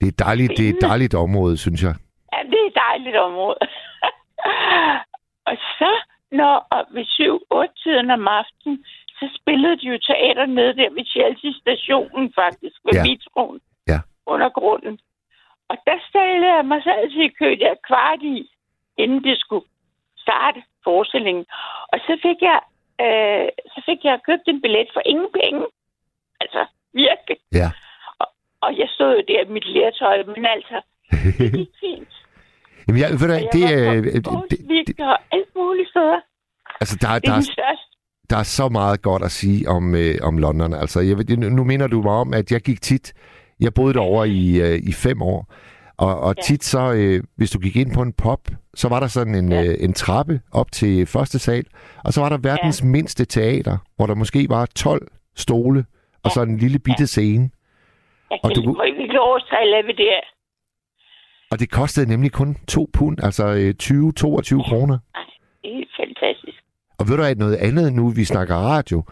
Det 0.00 0.08
er, 0.12 0.24
dejligt, 0.24 0.52
det 0.56 0.64
er 0.66 0.70
et 0.76 0.82
dejligt 0.90 1.14
område, 1.14 1.56
synes 1.56 1.82
jeg. 1.82 1.94
Ja, 2.32 2.38
det 2.50 2.58
er 2.64 2.66
et 2.72 2.78
dejligt 2.88 3.16
område. 3.16 3.58
og 5.46 5.56
så, 5.78 5.90
når 6.32 6.66
og 6.70 6.86
ved 6.90 7.04
7-8-tiden 7.04 8.10
om 8.10 8.28
aftenen, 8.28 8.84
så 9.18 9.28
spillede 9.40 9.76
de 9.80 9.86
jo 9.92 9.98
teater 9.98 10.46
nede 10.46 10.76
der 10.76 10.90
ved 10.90 11.04
Chelsea 11.04 11.50
stationen 11.60 12.32
faktisk, 12.34 12.76
ved 12.84 12.92
Ja. 12.94 13.02
metroen. 13.08 13.60
Ja. 13.88 13.98
Under 14.26 14.48
grunden. 14.48 14.98
Og 15.68 15.76
der 15.86 15.98
stillede 16.08 16.54
jeg 16.54 16.64
mig 16.66 16.82
så 16.82 16.90
altid 16.90 17.20
i 17.22 17.28
kø 17.40 17.48
der 17.64 17.74
kvart 17.88 18.22
i, 18.22 18.50
inden 18.96 19.24
det 19.24 19.38
skulle 19.40 19.66
starte 20.18 20.62
forestillingen. 20.84 21.46
Og 21.92 21.98
så 22.06 22.18
fik 22.22 22.38
jeg, 22.50 22.60
øh, 23.04 23.48
så 23.74 23.82
fik 23.88 24.04
jeg 24.04 24.20
købt 24.26 24.46
en 24.48 24.62
billet 24.62 24.88
for 24.92 25.02
ingen 25.06 25.30
penge. 25.40 25.66
Altså, 26.40 26.66
virkelig. 26.92 27.38
Ja. 27.52 27.68
Og, 28.18 28.26
og 28.60 28.78
jeg 28.78 28.88
stod 28.88 29.16
jo 29.16 29.22
der 29.28 29.40
i 29.44 29.52
mit 29.56 29.66
lærtøj, 29.74 30.22
men 30.22 30.46
altså, 30.46 30.80
det 31.38 31.52
gik 31.52 31.70
fint. 31.80 32.14
Jamen, 32.94 33.00
jeg, 33.02 33.20
ved 33.20 33.28
du, 33.28 33.34
Og 33.46 33.52
det, 33.52 33.60
jeg 33.60 33.72
er, 33.72 33.86
var 33.86 33.94
det, 33.94 34.24
på 34.24 34.44
det, 34.50 34.58
det, 34.86 35.00
og 35.00 35.18
alt 35.32 35.48
muligt 35.56 35.88
steder. 35.88 36.18
altså, 36.80 36.96
der, 37.00 37.08
Det 37.14 37.22
der, 37.26 37.30
er 37.32 37.34
den 37.34 37.38
er, 37.48 37.52
største. 37.56 37.86
der 38.30 38.36
er 38.36 38.42
så 38.42 38.68
meget 38.68 39.02
godt 39.02 39.22
at 39.22 39.30
sige 39.30 39.68
om, 39.68 39.94
øh, 39.94 40.14
om 40.22 40.38
London. 40.38 40.74
Altså, 40.74 41.00
jeg, 41.00 41.36
nu 41.36 41.64
minder 41.64 41.86
du 41.86 42.02
mig 42.02 42.12
om, 42.12 42.34
at 42.34 42.52
jeg 42.52 42.60
gik 42.60 42.80
tit... 42.82 43.12
Jeg 43.60 43.74
boede 43.74 43.94
derovre 43.94 44.28
i, 44.28 44.60
øh, 44.60 44.78
i 44.82 44.92
fem 44.92 45.22
år. 45.22 45.52
Og, 45.96 46.20
og 46.20 46.34
Ja. 46.36 46.42
tit 46.42 46.64
så, 46.64 46.92
øh, 46.92 47.22
hvis 47.36 47.50
du 47.50 47.58
gik 47.58 47.76
ind 47.76 47.94
på 47.94 48.02
en 48.02 48.12
pop, 48.12 48.40
så 48.74 48.88
var 48.88 49.00
der 49.00 49.06
sådan 49.06 49.34
en, 49.34 49.52
Ja. 49.52 49.62
øh, 49.64 49.74
en 49.80 49.92
trappe 49.92 50.40
op 50.52 50.72
til 50.72 51.06
første 51.06 51.38
sal. 51.38 51.64
Og 52.04 52.12
så 52.12 52.20
var 52.20 52.28
der 52.28 52.38
verdens 52.38 52.82
mindste 52.82 53.24
teater, 53.24 53.78
hvor 53.96 54.06
der 54.06 54.14
måske 54.14 54.46
var 54.48 54.66
12 54.66 55.08
stole 55.36 55.84
og 56.24 56.30
så 56.30 56.42
en 56.42 56.58
lille 56.58 56.78
bitte 56.78 57.06
scene. 57.06 57.50
Jeg 58.30 58.38
Og 58.42 58.50
kan 58.50 58.62
du- 58.62 58.82
ikke 58.82 59.02
ved 59.88 59.94
det 59.94 60.06
her. 60.14 60.24
Og 61.52 61.58
det 61.60 61.70
kostede 61.70 62.06
nemlig 62.08 62.32
kun 62.32 62.56
to 62.68 62.90
pund, 62.92 63.18
altså 63.24 63.46
øh, 63.46 63.74
20-22 63.82 64.68
kroner. 64.68 64.98
Det 65.62 65.70
er 65.70 65.74
helt 65.76 65.90
fantastisk. 66.00 66.58
Og 66.98 67.08
ved 67.08 67.16
du 67.16 67.22
at 67.22 67.38
noget 67.38 67.56
andet 67.56 67.92
nu, 67.92 68.08
vi 68.08 68.24
snakker 68.24 68.54
radio, 68.54 69.02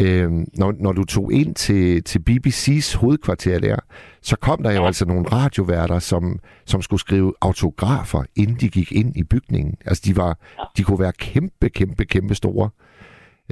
øh, 0.00 0.30
når, 0.32 0.74
når 0.80 0.92
du 0.92 1.04
tog 1.04 1.32
ind 1.32 1.54
til, 1.54 2.04
til 2.04 2.18
BBC's 2.30 2.96
hovedkvarter 2.98 3.58
der, 3.58 3.76
så 4.22 4.36
kom 4.36 4.62
der 4.62 4.70
jo 4.72 4.80
Ja. 4.80 4.86
altså 4.86 5.04
nogle 5.06 5.28
radioværter, 5.28 5.98
som, 5.98 6.38
som 6.66 6.82
skulle 6.82 7.00
skrive 7.00 7.34
autografer, 7.40 8.22
inden 8.36 8.56
de 8.60 8.68
gik 8.68 8.92
ind 8.92 9.16
i 9.16 9.24
bygningen. 9.24 9.74
Altså 9.86 10.02
de, 10.06 10.16
var, 10.16 10.38
Ja. 10.58 10.64
de 10.76 10.82
kunne 10.82 10.98
være 11.00 11.12
kæmpe, 11.18 11.68
kæmpe, 11.68 12.04
kæmpe 12.04 12.34
store. 12.34 12.70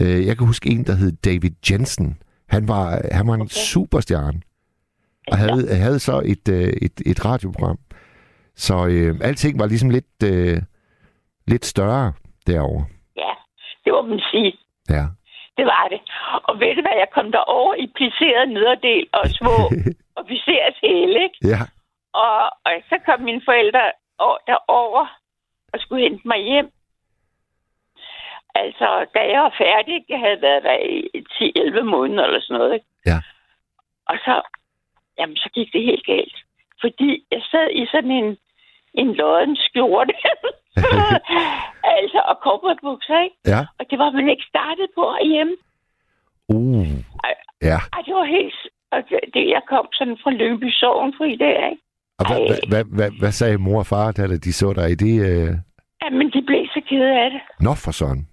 Øh, 0.01 0.27
jeg 0.27 0.39
kan 0.39 0.47
huske 0.47 0.71
en, 0.71 0.85
der 0.85 0.95
hed 0.95 1.13
David 1.13 1.51
Jensen. 1.71 2.19
Han 2.49 2.69
var, 2.69 3.01
han 3.13 3.27
var 3.27 3.35
en 3.35 3.41
Okay. 3.41 3.51
superstjerne, 3.55 4.41
og 5.29 5.39
havde, 5.39 5.75
havde 5.75 5.99
så 5.99 6.23
et, 6.25 6.49
øh, 6.49 6.69
et, 6.83 6.93
et 7.07 7.25
radioprogram. 7.25 7.79
Så 8.57 8.75
øh, 8.87 9.15
alting 9.29 9.59
var 9.59 9.67
ligesom 9.67 9.91
lidt, 9.91 10.17
øh, 10.25 10.59
lidt 11.47 11.65
større 11.65 12.13
derovre. 12.47 12.85
Ja, 13.17 13.33
det 13.85 13.93
må 13.93 14.03
man 14.03 14.21
sige. 14.31 14.53
Ja. 14.91 15.05
Det 15.57 15.65
var 15.67 15.89
det. 15.91 16.01
Og 16.49 16.61
ved 16.61 16.75
du 16.77 16.81
hvad, 16.81 16.97
jeg 17.03 17.11
kom 17.15 17.33
derover 17.33 17.75
i 17.75 17.87
pliceret 17.97 18.49
nederdel 18.49 19.07
og 19.13 19.25
små 19.41 19.57
officers 20.21 20.77
hæle, 20.83 21.23
ikke? 21.27 21.39
Ja. 21.53 21.61
Og, 22.13 22.41
og 22.65 22.73
så 22.89 22.97
kom 23.07 23.21
mine 23.21 23.43
forældre 23.45 23.93
derover 24.47 25.07
og 25.73 25.81
skulle 25.81 26.03
hente 26.03 26.29
mig 26.29 26.41
hjem. 26.43 26.71
Altså, 28.55 29.07
da 29.15 29.21
jeg 29.33 29.41
var 29.41 29.55
færdig, 29.59 30.05
jeg 30.09 30.19
havde 30.19 30.43
været 30.43 30.63
der 30.63 30.79
i 31.15 31.25
10-11 31.81 31.83
måneder 31.83 32.25
eller 32.25 32.41
sådan 32.41 32.59
noget, 32.59 32.75
ikke? 32.75 32.87
Ja. 33.07 33.19
Og 34.07 34.17
så, 34.25 34.43
jamen, 35.19 35.37
så 35.37 35.49
gik 35.55 35.73
det 35.73 35.83
helt 35.83 36.07
galt. 36.07 36.37
Fordi 36.81 37.25
jeg 37.31 37.43
sad 37.51 37.69
i 37.71 37.87
sådan 37.87 38.11
en, 38.11 38.37
en 39.01 39.09
lodden 39.21 39.57
skjorte. 39.57 40.15
altså, 41.97 42.21
og 42.31 42.37
korporatbukser, 42.45 43.19
ikke? 43.27 43.37
Ja. 43.47 43.61
Og 43.79 43.85
det 43.91 43.99
var 43.99 44.11
man 44.11 44.29
ikke 44.29 44.47
startet 44.53 44.89
på 44.95 45.03
herhjemme. 45.17 45.55
Uh. 46.49 46.89
Ja. 47.63 47.79
Ej, 47.95 48.01
det 48.07 48.15
var 48.15 48.25
helt... 48.25 48.55
Og 48.93 48.99
det, 49.09 49.21
det, 49.35 49.49
jeg 49.49 49.63
kom 49.69 49.87
sådan 49.93 50.19
fra 50.23 50.31
Lyngby 50.31 50.71
Sovnfri 50.71 51.37
der, 51.37 51.69
ikke? 51.71 51.83
Og 52.19 52.25
hvad, 52.29 52.39
hvad, 52.49 52.59
hvad, 52.69 52.85
hvad, 52.97 53.11
hvad 53.21 53.33
sagde 53.33 53.59
mor 53.59 53.79
og 53.79 53.87
far, 53.87 54.13
da 54.13 54.27
de 54.37 54.53
så 54.53 54.73
dig 54.73 54.91
i 54.91 54.95
det? 54.95 55.15
Øh... 55.31 55.49
Jamen, 56.03 56.31
de 56.31 56.43
blev 56.43 56.67
så 56.75 56.81
kede 56.89 57.11
af 57.25 57.31
det. 57.31 57.41
Nå 57.61 57.75
for 57.75 57.91
sådan. 57.91 58.29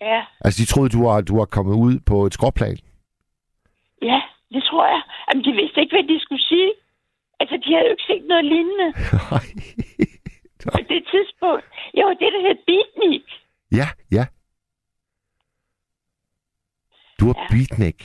Ja, 0.00 0.20
Altså, 0.44 0.56
de 0.62 0.66
troede, 0.66 0.88
du 0.96 1.00
var, 1.08 1.20
du 1.20 1.36
var 1.38 1.44
kommet 1.44 1.74
ud 1.74 1.94
på 2.10 2.26
et 2.26 2.34
skråplan. 2.34 2.78
ja, 4.02 4.20
det 4.54 4.62
tror 4.68 4.86
jeg. 4.86 5.02
Jamen, 5.28 5.44
de 5.44 5.52
vidste 5.52 5.80
ikke, 5.80 5.96
hvad 5.96 6.06
de 6.14 6.20
skulle 6.20 6.42
sige. 6.42 6.72
Altså, 7.42 7.56
de 7.64 7.68
havde 7.74 7.86
jo 7.88 7.94
ikke 7.96 8.08
set 8.10 8.24
noget 8.32 8.44
lignende 8.44 8.88
Nej. 9.30 9.46
på 10.74 10.78
det 10.92 11.02
tidspunkt. 11.12 11.64
Jo, 12.00 12.06
det, 12.20 12.28
der 12.34 12.40
hed 12.46 12.58
beatnik. 12.70 13.24
ja, 13.80 13.88
ja. 14.18 14.24
Du 17.20 17.24
var 17.26 17.36
Ja. 17.40 17.46
beatnik. 17.54 17.98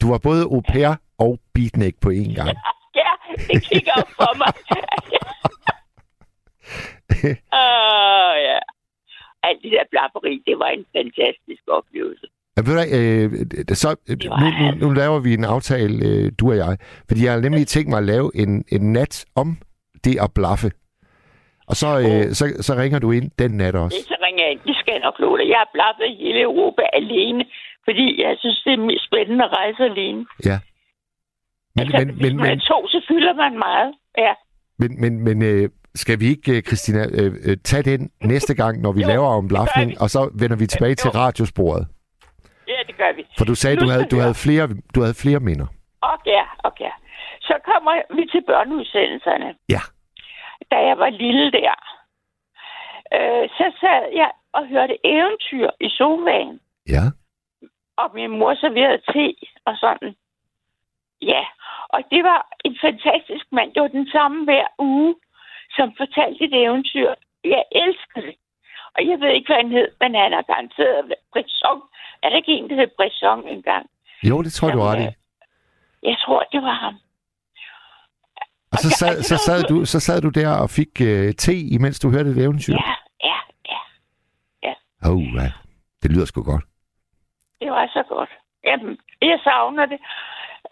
Du 0.00 0.06
var 0.12 0.18
både 0.28 0.42
au 0.54 0.60
pair 0.72 0.90
og 1.18 1.32
beatnik 1.54 1.94
på 2.00 2.08
én 2.10 2.34
gang. 2.40 2.56
Ja, 3.02 3.12
det 3.48 3.62
gik 3.68 3.86
op 3.98 4.08
for 4.20 4.32
mig. 4.42 4.52
Åh, 7.24 7.30
uh, 7.30 8.34
ja. 8.48 8.58
Alt 9.42 9.62
det 9.62 9.72
der 9.72 9.84
blafferi, 9.90 10.42
det 10.46 10.58
var 10.58 10.68
en 10.68 10.86
fantastisk 10.96 11.62
oplevelse. 11.78 12.26
Ja, 12.56 12.62
ved 12.62 12.70
du, 12.72 12.78
hvad, 12.80 12.90
øh, 12.98 13.76
så, 13.82 13.90
øh, 14.10 14.16
nu, 14.40 14.46
nu, 14.60 14.86
nu 14.88 14.94
laver 14.94 15.18
vi 15.20 15.34
en 15.34 15.44
aftale, 15.44 16.06
øh, 16.08 16.32
du 16.40 16.50
og 16.50 16.56
jeg. 16.56 16.76
Fordi 17.08 17.24
jeg 17.24 17.32
har 17.32 17.40
nemlig 17.40 17.66
tænkt 17.66 17.88
mig 17.90 17.98
at 17.98 18.04
lave 18.04 18.30
en, 18.34 18.64
en 18.72 18.92
nat 18.92 19.24
om 19.34 19.48
det 20.04 20.16
at 20.24 20.30
blaffe. 20.34 20.70
Og 21.70 21.76
så, 21.76 21.88
øh, 22.06 22.24
så, 22.38 22.44
så 22.66 22.72
ringer 22.82 22.98
du 22.98 23.10
ind 23.12 23.30
den 23.38 23.50
nat 23.50 23.74
også. 23.74 23.96
Det 23.98 24.06
så 24.06 24.16
ringer 24.26 24.42
jeg 24.44 24.52
ind. 24.52 24.60
Det 24.66 24.76
skal 24.80 24.92
jeg 24.92 25.02
nok 25.06 25.16
love 25.18 25.38
dig. 25.38 25.48
Jeg 25.48 25.58
har 25.64 25.70
blaffet 25.76 26.16
hele 26.22 26.40
Europa 26.42 26.82
alene, 26.92 27.44
fordi 27.84 28.22
jeg 28.22 28.36
synes, 28.38 28.62
det 28.64 28.72
er 28.72 28.82
mest 28.90 29.04
spændende 29.10 29.44
at 29.44 29.50
rejse 29.60 29.82
alene. 29.92 30.26
Ja. 30.44 30.58
Men, 31.76 31.82
altså, 31.84 31.98
men, 31.98 32.06
men, 32.22 32.36
man 32.36 32.46
er 32.46 32.50
men, 32.50 32.60
to, 32.60 32.78
så 32.88 32.98
fylder 33.08 33.34
man 33.42 33.52
meget. 33.58 33.90
Ja. 34.18 34.32
men, 34.78 35.00
men, 35.00 35.12
men 35.26 35.42
øh, 35.42 35.68
skal 35.94 36.20
vi 36.20 36.26
ikke, 36.26 36.56
øh, 36.56 36.62
Christina, 36.62 37.02
øh, 37.18 37.32
øh, 37.46 37.56
tage 37.64 37.82
den 37.82 38.10
næste 38.24 38.54
gang, 38.54 38.80
når 38.82 38.92
vi 38.92 39.02
Jo, 39.02 39.08
laver 39.08 39.26
om 39.26 39.48
blafning, 39.48 40.00
og 40.00 40.10
så 40.10 40.30
vender 40.40 40.56
vi 40.56 40.66
tilbage 40.66 40.94
til 40.94 41.10
Jo. 41.14 41.20
radiosporet? 41.20 41.86
Ja, 42.98 43.06
det 43.06 43.16
gør 43.16 43.22
vi. 43.22 43.26
For 43.38 43.44
du 43.44 43.54
sagde, 43.54 43.76
du 43.76 43.88
havde, 43.88 44.04
du 44.04 44.18
havde, 44.18 44.34
flere, 44.34 44.68
du 44.94 45.00
havde 45.00 45.14
flere 45.24 45.40
minder. 45.40 45.66
Okay, 46.02 46.42
okay. 46.64 46.90
Så 47.40 47.54
kommer 47.64 47.92
vi 48.16 48.22
til 48.32 48.42
børneudsendelserne. 48.46 49.54
Ja. 49.68 49.80
Da 50.70 50.76
jeg 50.88 50.98
var 50.98 51.08
lille 51.10 51.50
der, 51.52 51.74
øh, 53.16 53.48
så 53.58 53.66
sad 53.80 54.02
jeg 54.14 54.30
og 54.52 54.66
hørte 54.66 54.96
eventyr 55.04 55.68
i 55.80 55.88
sofaen, 55.88 56.60
Ja. 56.88 57.04
og 57.96 58.10
min 58.14 58.30
mor 58.38 58.54
serverede 58.54 59.02
te 59.12 59.34
og 59.64 59.74
sådan. 59.76 60.14
Ja, 61.22 61.42
og 61.88 62.00
det 62.10 62.24
var 62.24 62.48
en 62.64 62.76
fantastisk 62.80 63.46
mand. 63.52 63.74
Det 63.74 63.82
var 63.82 63.88
den 63.88 64.08
samme 64.10 64.44
hver 64.44 64.66
uge, 64.78 65.14
som 65.76 65.94
fortalte 65.96 66.44
et 66.44 66.54
eventyr 66.64 67.14
jeg 67.44 67.64
elsker 67.72 68.20
det. 68.20 68.34
Og 68.96 69.00
jeg 69.08 69.16
ved 69.20 69.30
ikke, 69.36 69.48
hvad 69.48 69.60
han 69.62 69.72
hed, 69.76 69.88
men 70.00 70.14
han 70.14 70.32
har 70.32 70.42
garanteret 70.42 71.14
Brisson. 71.32 71.80
Er 72.22 72.28
der 72.28 72.36
ikke 72.36 72.52
en, 72.52 72.70
der 72.70 72.76
hed 72.76 72.90
Brisson 72.96 73.48
engang? 73.48 73.86
Jo, 74.28 74.42
det 74.42 74.52
tror 74.52 74.68
jeg, 74.68 74.76
du 74.76 74.82
ret 74.82 75.00
i. 75.00 75.08
Jeg 76.10 76.16
tror, 76.24 76.40
det 76.52 76.62
var 76.62 76.76
ham. 76.84 76.94
Og 78.72 78.78
så 78.78 78.90
sad, 78.90 79.22
så 79.22 79.36
sad, 79.36 79.62
du, 79.62 79.84
så 79.84 80.00
sad 80.00 80.20
du 80.20 80.28
der 80.28 80.50
og 80.62 80.70
fik 80.70 80.92
uh, 81.00 81.30
te, 81.44 81.54
imens 81.76 82.00
du 82.00 82.10
hørte 82.10 82.30
et 82.30 82.38
eventyr? 82.38 82.72
Ja, 82.72 82.94
ja, 83.30 83.38
ja. 84.62 84.74
Oh, 85.10 85.22
ja. 85.22 85.48
Det 86.02 86.10
lyder 86.12 86.26
sgu 86.26 86.42
godt. 86.42 86.64
Det 87.60 87.70
var 87.70 87.86
så 87.86 88.02
godt. 88.08 88.30
Jamen, 88.64 88.98
jeg 89.22 89.40
savner 89.44 89.86
det. 89.86 90.00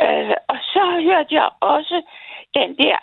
Øh, 0.01 0.35
og 0.49 0.59
så 0.73 0.85
hørte 1.09 1.35
jeg 1.35 1.49
også 1.61 2.03
den 2.55 2.77
der, 2.83 2.99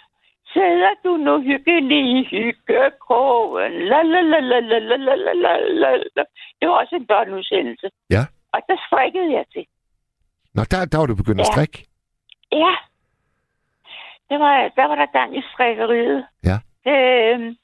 sidder 0.54 0.94
du 1.04 1.18
nu 1.18 1.42
hyggelig 1.42 2.02
i 2.20 2.24
hyggekrogen, 2.32 3.72
la 3.92 4.02
la 4.02 4.22
la 4.22 4.40
la 4.40 4.60
la 4.60 4.80
la 4.80 4.96
la 5.06 5.16
la 5.16 5.54
la 5.82 5.92
la. 6.16 6.24
Det 6.60 6.70
var 6.70 6.76
også 6.82 6.96
en 6.96 7.06
børneudsendelse. 7.08 7.90
Ja. 8.10 8.24
Og 8.54 8.60
der 8.70 8.78
strikkede 8.88 9.32
jeg 9.38 9.46
til. 9.54 9.66
Nå, 10.56 10.62
der, 10.72 10.86
der 10.92 10.98
var 10.98 11.06
du 11.06 11.16
begyndt 11.16 11.42
at 11.42 11.48
Ja. 11.48 11.54
strikke. 11.54 11.78
Ja. 12.52 12.74
Der 14.30 14.38
var, 14.38 14.56
der 14.78 14.86
var 14.88 14.96
der 14.96 15.06
gang 15.20 15.38
i 15.38 15.42
strikkeriet. 15.54 16.26
Ja. 16.50 16.58
Øhm, 16.92 17.56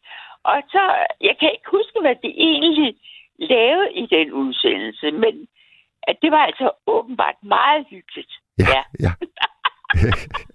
og 0.44 0.58
så, 0.74 0.82
jeg 1.22 1.36
kan 1.40 1.50
ikke 1.52 1.70
huske, 1.78 1.98
hvad 2.02 2.16
de 2.24 2.32
egentlig 2.50 2.96
lavede 3.40 3.94
i 3.94 4.06
den 4.16 4.32
udsendelse, 4.34 5.12
men 5.12 5.48
at 6.08 6.16
det 6.22 6.32
var 6.32 6.44
altså 6.50 6.72
åbenbart 6.88 7.36
meget 7.44 7.86
hyggeligt. 7.90 8.32
Ja, 8.60 8.66
Ja. 8.76 8.82
ja. 9.06 9.12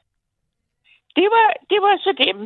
Det 1.19 1.27
var, 1.35 1.47
det 1.71 1.79
var 1.85 1.95
så 2.05 2.11
dem. 2.25 2.37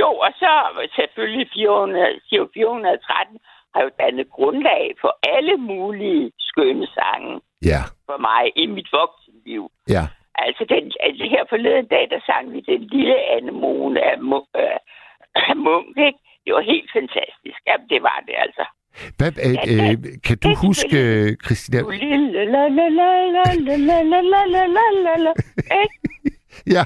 Jo, 0.00 0.08
og 0.26 0.30
så 0.42 0.50
selvfølgelig 0.96 1.48
400, 1.54 2.20
413 2.54 3.38
har 3.74 3.82
jo 3.82 3.90
dannet 4.00 4.30
grundlag 4.30 4.82
for 5.00 5.12
alle 5.34 5.56
mulige 5.56 6.32
skønne 6.38 6.86
sange 6.86 7.40
Ja, 7.72 7.82
for 8.08 8.18
mig 8.28 8.44
i 8.62 8.66
mit 8.66 8.88
voksenliv. 8.92 9.62
ja. 9.96 10.04
Altså, 10.46 10.64
den, 10.68 10.92
altså 11.00 11.24
her 11.34 11.44
forleden 11.48 11.86
dag, 11.86 12.04
der 12.10 12.20
sang 12.26 12.52
vi 12.52 12.60
den 12.60 12.82
lille 12.92 13.16
anemone 13.36 14.00
af, 14.10 14.16
Mu- 14.30 14.50
øh, 14.62 14.78
af 15.34 15.56
Munk, 15.56 15.96
ikke? 16.08 16.18
Det 16.44 16.54
var 16.54 16.60
helt 16.60 16.90
fantastisk. 16.92 17.58
Jamen, 17.66 17.88
det 17.88 18.02
var 18.02 18.22
det 18.26 18.34
altså. 18.44 18.64
Hvad, 19.18 19.32
øh, 19.46 19.56
øh, 19.72 19.96
kan 20.26 20.36
du 20.42 20.48
er 20.48 20.58
huske, 20.66 20.96
øh, 21.06 21.28
Christina... 21.44 21.82
Du 21.82 21.90
lille 21.90 22.44
la 22.54 22.68
la 22.78 22.88
la 22.98 23.10
la 23.36 23.44
la 23.66 23.76
la 23.88 23.98
la 24.02 24.20
la 24.32 24.42
la 24.54 24.64
la 24.76 24.86
la 25.04 25.14
la 25.24 25.32
Ikke? 25.82 25.98
Ja, 26.76 26.82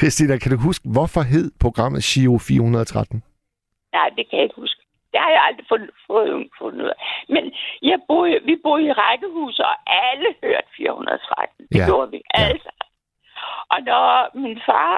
Christina, 0.00 0.36
kan 0.38 0.50
du 0.52 0.58
huske, 0.68 0.84
hvorfor 0.96 1.22
hed 1.32 1.46
programmet 1.64 2.00
Giro 2.10 2.38
413? 2.38 3.22
Nej, 3.92 4.08
det 4.16 4.22
kan 4.28 4.36
jeg 4.38 4.44
ikke 4.48 4.60
huske. 4.64 4.80
Det 5.12 5.20
har 5.24 5.30
jeg 5.36 5.42
aldrig 5.48 5.66
fundet, 5.72 5.90
fundet, 6.06 6.48
fundet 6.60 6.80
ud 6.84 6.90
af. 6.94 6.98
Men 7.34 7.44
jeg 7.90 7.98
boede, 8.08 8.38
vi 8.48 8.54
boede 8.66 8.84
i 8.90 8.92
rækkehus, 8.92 9.58
og 9.68 9.74
alle 10.10 10.28
hørte 10.44 10.68
413. 10.76 11.66
Det 11.72 11.78
Ja. 11.80 11.86
gjorde 11.88 12.10
vi 12.14 12.20
Ja. 12.24 12.30
alle 12.42 12.60
sammen. 12.66 12.86
Og 13.72 13.78
når 13.90 14.06
min 14.44 14.58
far, 14.68 14.92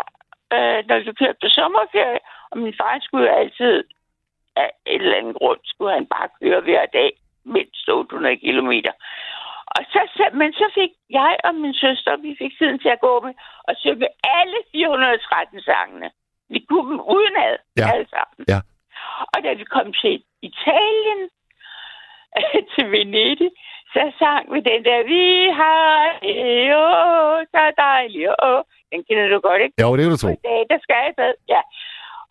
øh, 0.56 0.78
når 0.88 0.96
vi 1.04 1.12
kørte 1.20 1.38
på 1.42 1.48
sommerferie, 1.58 2.20
og 2.50 2.56
min 2.64 2.74
far 2.80 2.92
skulle 3.06 3.28
altid 3.40 3.84
af 4.62 4.70
et 4.86 5.02
eller 5.02 5.16
andet 5.20 5.34
grund, 5.40 5.60
skulle 5.64 5.92
han 5.98 6.06
bare 6.14 6.28
køre 6.40 6.60
hver 6.66 6.84
dag 6.98 7.10
mindst 7.44 7.88
800 7.88 8.36
kilometer. 8.46 8.92
Og 9.74 9.82
så, 9.92 10.00
så, 10.16 10.24
men 10.40 10.52
så 10.52 10.66
fik 10.78 10.90
jeg 11.10 11.32
og 11.44 11.54
min 11.54 11.74
søster, 11.74 12.16
vi 12.16 12.36
fik 12.42 12.52
tiden 12.58 12.78
til 12.78 12.88
at 12.88 13.00
gå 13.06 13.12
med 13.26 13.34
og 13.68 13.74
synge 13.82 14.08
alle 14.38 14.58
413 14.72 15.60
sangene. 15.60 16.10
Vi 16.54 16.58
kunne 16.68 16.88
dem 16.90 17.00
udenad, 17.16 17.56
Ja. 17.80 17.86
alle 17.92 18.06
sammen. 18.14 18.40
Ja. 18.52 18.60
Og 19.32 19.38
da 19.44 19.50
vi 19.60 19.64
kom 19.64 19.92
til 20.02 20.14
Italien, 20.50 21.20
til 22.74 22.84
Venedig, 22.94 23.50
så 23.94 24.02
sang 24.18 24.42
vi 24.54 24.60
den 24.70 24.80
der, 24.88 24.98
vi 25.14 25.22
har 25.60 26.18
det 26.22 26.38
jo 26.74 26.84
så 27.54 27.62
dejligt, 27.86 28.34
og 28.48 28.56
den 28.92 29.04
kender 29.04 29.28
du 29.28 29.38
godt, 29.48 29.62
ikke? 29.62 29.74
Jo, 29.82 29.96
det 29.96 30.04
er 30.04 30.10
du 30.10 30.16
tro. 30.16 30.28
Dag, 30.48 30.60
der 30.70 30.78
skal 30.84 31.00
jeg 31.06 31.14
bad. 31.16 31.34
Ja. 31.54 31.62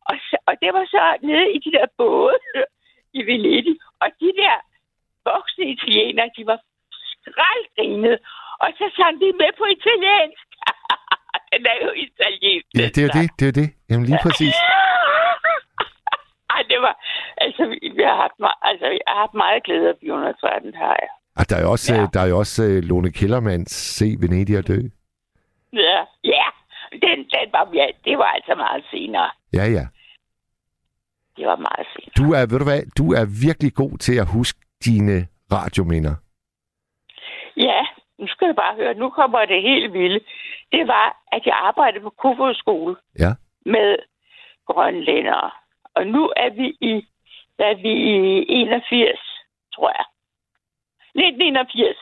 Og, 0.10 0.16
så, 0.28 0.36
og 0.48 0.54
det 0.62 0.74
var 0.74 0.86
så 0.96 1.04
nede 1.30 1.48
i 1.56 1.58
de 1.66 1.72
der 1.78 1.86
både 1.98 2.40
i 3.20 3.22
Venedig. 3.30 3.76
Og 4.02 4.08
de 4.22 4.30
der 4.42 4.56
voksne 5.32 5.66
italienere, 5.76 6.30
de 6.38 6.44
var 6.52 6.60
skraldgrinede. 7.26 8.18
Og 8.64 8.70
så 8.80 8.86
sang 8.98 9.14
de 9.22 9.28
med 9.42 9.52
på 9.60 9.66
italiensk. 9.78 10.46
Den 11.52 11.62
er 11.74 11.78
jo 11.86 11.92
italiensk. 12.08 12.68
Ja, 12.80 12.86
det 12.94 12.98
er 13.02 13.08
jo 13.08 13.12
det, 13.20 13.26
det 13.38 13.44
er 13.46 13.52
jo 13.52 13.58
det. 13.62 13.70
Jamen 13.90 14.06
lige 14.10 14.20
præcis. 14.26 14.56
Ej, 16.56 16.62
det 16.72 16.80
var... 16.86 16.94
Altså, 17.38 17.62
vi, 17.72 17.78
vi 17.98 18.02
har 18.10 18.16
haft, 18.24 18.38
altså, 18.70 18.86
jeg 18.86 19.08
har 19.08 19.20
haft 19.24 19.34
meget 19.44 19.64
glæde 19.64 19.90
af 19.90 19.96
413, 20.02 20.72
det 20.72 20.80
har 20.88 20.98
jeg. 21.04 21.10
Og 21.40 21.44
der 21.50 21.56
er 21.58 21.62
jo 21.66 21.72
også, 21.72 21.94
Ja. 21.94 22.02
ja. 22.02 22.08
der 22.14 22.20
er 22.22 22.28
jo 22.34 22.38
også 22.38 22.64
uh, 22.64 22.78
Lone 22.90 23.12
Kellermans 23.12 23.72
Se 23.98 24.06
Venedig 24.22 24.58
og 24.58 24.68
dø. 24.68 24.80
Ja, 25.74 26.00
ja. 26.24 26.46
Den, 26.92 27.18
den 27.34 27.48
var, 27.56 27.70
ja, 27.74 27.88
det 28.06 28.18
var 28.18 28.30
altså 28.38 28.56
meget 28.56 28.84
senere. 28.92 29.30
Ja, 29.54 29.66
ja. 29.78 29.86
Det 31.38 31.46
var 31.48 31.56
meget 31.56 31.88
senere. 31.94 32.14
Du 32.18 32.34
er, 32.34 32.40
ved 32.52 32.60
du 32.60 32.66
hvad, 32.72 32.82
du 32.98 33.06
er 33.20 33.26
virkelig 33.48 33.74
god 33.74 33.98
til 33.98 34.16
at 34.20 34.28
huske 34.34 34.60
dine 34.86 35.28
radiominder. 35.52 36.16
Ja, 37.58 37.86
nu 38.18 38.28
skal 38.28 38.46
jeg 38.46 38.56
bare 38.56 38.76
høre. 38.76 38.94
Nu 38.94 39.10
kommer 39.10 39.46
det 39.46 39.62
helt 39.62 39.94
vilde. 39.94 40.20
Det 40.72 40.88
var, 40.88 41.22
at 41.32 41.46
jeg 41.46 41.54
arbejdede 41.56 42.04
på 42.04 42.10
Kofod 42.10 42.54
skole 42.54 42.96
Ja. 43.20 43.32
med 43.66 43.98
grønlændere. 44.66 45.52
Og 45.94 46.08
nu 46.08 46.34
er 46.36 46.50
vi 46.50 46.68
i, 46.82 47.08
der 47.60 47.66
er 47.66 47.76
vi 47.76 47.92
i 47.92 48.46
81, 48.50 49.20
tror 49.76 49.90
jeg. 49.98 50.06
1981. 51.16 51.98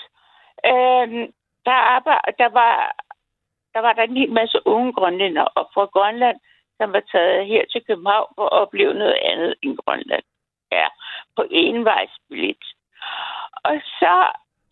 Øhm, 0.66 1.34
der, 1.66 1.72
arbejde, 1.95 2.32
der, 2.38 2.49
var, 2.49 2.95
der 3.74 3.80
var 3.80 3.93
der 3.93 4.04
en 4.04 4.18
hel 4.18 4.32
masse 4.32 4.68
unge 4.68 4.93
grønlændere 4.93 5.47
og 5.47 5.70
fra 5.74 5.86
Grønland, 5.86 6.39
som 6.78 6.93
var 6.93 7.04
taget 7.12 7.47
her 7.47 7.64
til 7.72 7.86
København 7.88 8.28
for 8.36 8.45
at 8.45 8.51
opleve 8.62 8.93
noget 8.93 9.18
andet 9.24 9.56
end 9.64 9.78
Grønland. 9.78 10.24
Ja, 10.72 10.88
på 11.36 11.43
envejsbillet. 11.51 12.64
Og 13.64 13.82
så 13.99 14.16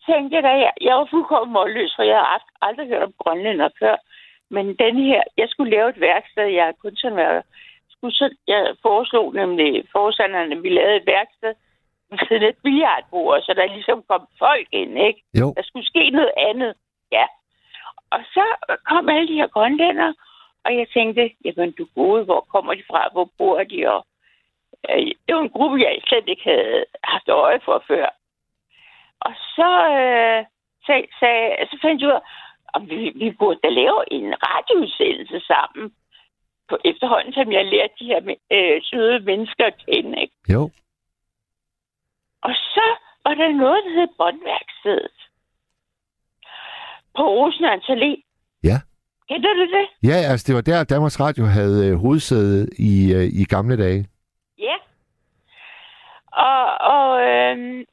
tænkte 0.09 0.35
jeg, 0.35 0.43
da 0.43 0.49
jeg, 0.49 0.71
jeg 0.81 0.95
var 0.95 1.07
fuldkommen 1.11 1.53
målløs, 1.53 1.93
for 1.95 2.03
jeg 2.03 2.17
har 2.17 2.29
ald- 2.37 2.57
aldrig 2.61 2.87
hørt 2.87 3.03
om 3.03 3.13
grønlænder 3.23 3.69
før. 3.79 3.95
Men 4.49 4.65
den 4.75 4.95
her, 5.05 5.23
jeg 5.37 5.47
skulle 5.49 5.71
lave 5.71 5.89
et 5.89 5.99
værksted, 5.99 6.43
jeg 6.43 6.67
er 6.67 6.71
kunsthåndværker. 6.81 7.41
Skulle 7.89 8.15
så, 8.15 8.35
jeg 8.47 8.75
foreslog 8.81 9.33
nemlig 9.33 9.83
forstanderne, 9.91 10.61
vi 10.61 10.69
lavede 10.69 10.95
et 10.95 11.05
værksted 11.05 11.53
ved 12.29 12.41
et 12.41 12.55
billiardbord, 12.63 13.41
så 13.41 13.53
der 13.53 13.65
ligesom 13.73 14.03
kom 14.09 14.27
folk 14.39 14.67
ind, 14.71 14.99
ikke? 14.99 15.23
Jo, 15.39 15.53
Der 15.57 15.63
skulle 15.63 15.85
ske 15.85 16.09
noget 16.09 16.31
andet, 16.37 16.73
ja. 17.11 17.25
Og 18.11 18.19
så 18.33 18.45
kom 18.85 19.09
alle 19.09 19.27
de 19.27 19.33
her 19.41 19.47
grønlænder, 19.47 20.13
og 20.65 20.75
jeg 20.77 20.87
tænkte, 20.93 21.31
jamen 21.45 21.71
du 21.71 21.87
gode, 21.95 22.23
hvor 22.23 22.41
kommer 22.53 22.73
de 22.73 22.83
fra, 22.91 23.09
hvor 23.11 23.29
bor 23.37 23.63
de? 23.63 23.87
Og, 23.93 24.05
øh, 24.89 25.11
det 25.27 25.35
var 25.35 25.41
en 25.41 25.49
gruppe, 25.49 25.77
jeg 25.81 26.01
slet 26.07 26.27
ikke 26.27 26.43
havde 26.43 26.85
haft 27.03 27.29
øje 27.29 27.59
for 27.65 27.83
før. 27.87 28.09
Og 29.27 29.33
så, 29.55 29.69
øh, 30.01 30.39
sag, 30.87 31.03
sag, 31.19 31.67
så 31.71 31.77
fandt 31.81 32.01
jeg 32.01 32.09
ud 32.09 32.13
af, 32.13 32.21
vi, 32.89 33.11
vi 33.21 33.31
burde 33.39 33.59
da 33.63 33.69
lave 33.69 34.13
en 34.17 34.27
radioudsendelse 34.47 35.39
sammen, 35.51 35.85
på 36.69 36.77
efterhånden, 36.85 37.33
som 37.33 37.51
jeg 37.51 37.65
lærte 37.65 37.93
de 37.99 38.05
her 38.11 38.21
øh, 38.55 38.81
søde 38.89 39.19
mennesker 39.19 39.65
at 39.65 39.77
kende. 39.85 40.21
Ikke? 40.21 40.35
jo. 40.53 40.61
Og 42.47 42.53
så 42.75 42.87
var 43.25 43.33
der 43.33 43.51
noget, 43.63 43.83
der 43.85 43.91
hed 43.97 44.07
Båndværkstedet. 44.17 45.17
På 47.15 47.23
Rosenørns 47.37 47.89
Allé. 47.95 48.11
Ja. 48.63 48.77
Kender 49.29 49.53
du 49.53 49.65
det? 49.77 49.85
Ja, 50.09 50.17
altså 50.31 50.43
det 50.47 50.55
var 50.55 50.61
der, 50.61 50.83
Danmarks 50.83 51.19
Radio 51.19 51.45
havde 51.45 51.87
øh, 51.87 51.95
hovedsæde 51.95 52.67
i, 52.79 53.13
øh, 53.13 53.27
i 53.41 53.43
gamle 53.43 53.77
dage. 53.77 54.07
Ja. 54.59 54.77
Og, 56.49 56.63
og 56.95 57.21
øhm, 57.21 57.85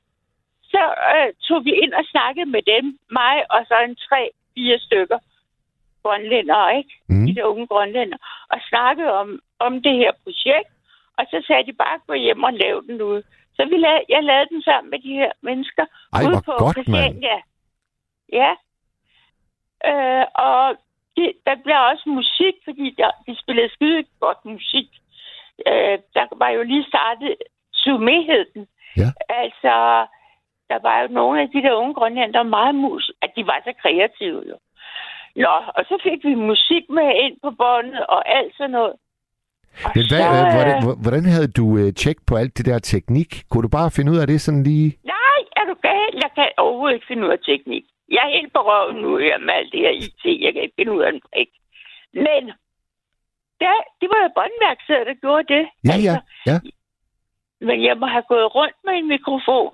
så 0.73 0.83
øh, 1.15 1.29
tog 1.47 1.65
vi 1.65 1.73
ind 1.83 1.93
og 1.93 2.05
snakkede 2.13 2.51
med 2.55 2.63
dem, 2.63 2.99
mig 3.11 3.37
og 3.51 3.61
så 3.69 3.77
en 3.89 3.97
tre, 3.97 4.31
fire 4.55 4.79
stykker 4.79 5.19
grønlændere, 6.03 6.79
ikke? 6.79 6.93
Mm. 7.09 7.27
De 7.27 7.35
der 7.35 7.45
unge 7.45 7.67
grønlændere. 7.67 8.19
Og 8.53 8.59
snakkede 8.71 9.13
om, 9.13 9.29
om 9.59 9.83
det 9.83 9.95
her 10.03 10.13
projekt. 10.25 10.71
Og 11.19 11.25
så 11.31 11.45
sagde 11.47 11.67
de 11.67 11.73
bare, 11.73 12.07
gå 12.07 12.15
hjem 12.15 12.43
og 12.49 12.53
lav 12.53 12.83
den 12.89 13.03
ud. 13.03 13.23
Så 13.57 13.65
vi 13.71 13.77
lavede, 13.77 14.05
jeg 14.09 14.23
lavede 14.25 14.49
den 14.53 14.63
sammen 14.63 14.91
med 14.91 14.99
de 14.99 15.13
her 15.21 15.33
mennesker. 15.43 15.85
Ej, 16.13 16.23
ude 16.27 16.43
på 16.49 16.53
godt. 16.59 16.77
Christiania. 16.77 17.39
Ja. 18.33 18.51
Øh, 19.91 20.25
og 20.49 20.77
det, 21.17 21.29
der 21.47 21.55
bliver 21.65 21.83
også 21.91 22.05
musik, 22.21 22.55
fordi 22.65 22.87
der, 22.99 23.11
de 23.27 23.37
spillede 23.43 23.69
skide 23.77 24.05
godt 24.21 24.45
musik. 24.45 24.89
Øh, 25.67 25.99
der 26.15 26.25
var 26.43 26.49
jo 26.49 26.63
lige 26.63 26.85
startet 26.93 27.35
Sumeheden. 27.73 28.67
Ja. 28.97 29.09
Altså, 29.29 29.75
der 30.71 30.79
var 30.83 30.97
jo 31.03 31.09
nogle 31.09 31.41
af 31.43 31.49
de 31.55 31.63
der 31.63 31.75
unge 31.75 31.95
grønlænder, 31.95 32.43
meget 32.43 32.75
mus, 32.75 33.11
at 33.23 33.31
de 33.37 33.47
var 33.47 33.61
så 33.65 33.73
kreative 33.83 34.43
jo. 34.51 34.57
Nå, 35.37 35.55
og 35.77 35.83
så 35.89 35.95
fik 36.03 36.25
vi 36.25 36.35
musik 36.35 36.85
med 36.91 37.09
ind 37.25 37.37
på 37.43 37.51
båndet 37.51 38.07
og 38.07 38.21
alt 38.37 38.53
sådan 38.57 38.71
noget. 38.71 38.95
Og 39.85 39.91
Men 39.95 40.05
hvad, 40.11 40.23
så, 40.23 40.29
øh, 40.35 40.47
øh, 40.47 40.53
hvordan, 40.57 40.77
hvor- 40.85 40.99
hvordan 41.03 41.25
havde 41.35 41.49
du 41.61 41.67
øh, 41.81 41.89
tjek 42.03 42.17
på 42.29 42.33
alt 42.41 42.59
det 42.59 42.67
der 42.67 42.79
teknik? 42.79 43.31
Kunne 43.51 43.63
du 43.67 43.69
bare 43.79 43.91
finde 43.97 44.13
ud 44.13 44.19
af 44.23 44.27
det 44.27 44.41
sådan 44.41 44.63
lige? 44.71 44.89
Nej, 45.15 45.41
er 45.59 45.65
du 45.71 45.75
gal? 45.89 46.13
Jeg 46.25 46.31
kan 46.37 46.49
overhovedet 46.65 46.95
ikke 46.95 47.07
finde 47.11 47.27
ud 47.27 47.33
af 47.37 47.41
teknik. 47.51 47.85
Jeg 48.17 48.23
er 48.27 48.33
helt 48.39 48.53
på 48.57 48.61
røven 48.69 48.97
nu 49.05 49.11
her 49.27 49.39
med 49.39 49.55
alt 49.59 49.73
det 49.73 49.81
her 49.81 49.95
IT. 50.05 50.25
Jeg 50.45 50.53
kan 50.53 50.63
ikke 50.63 50.79
finde 50.79 50.93
ud 50.97 51.03
af 51.07 51.11
en 51.15 51.21
prik. 51.29 51.51
Men 52.27 52.43
der, 53.63 53.75
det 54.01 54.09
var 54.13 54.21
jo 54.25 54.31
båndværkstedet, 54.39 55.07
der 55.11 55.15
gjorde 55.25 55.47
det. 55.55 55.65
Ja, 55.89 55.97
ja, 56.09 56.15
ja. 56.51 56.57
Men 57.69 57.77
jeg 57.89 57.97
må 58.01 58.07
have 58.07 58.27
gået 58.33 58.55
rundt 58.55 58.77
med 58.85 58.95
en 59.01 59.09
mikrofon. 59.09 59.73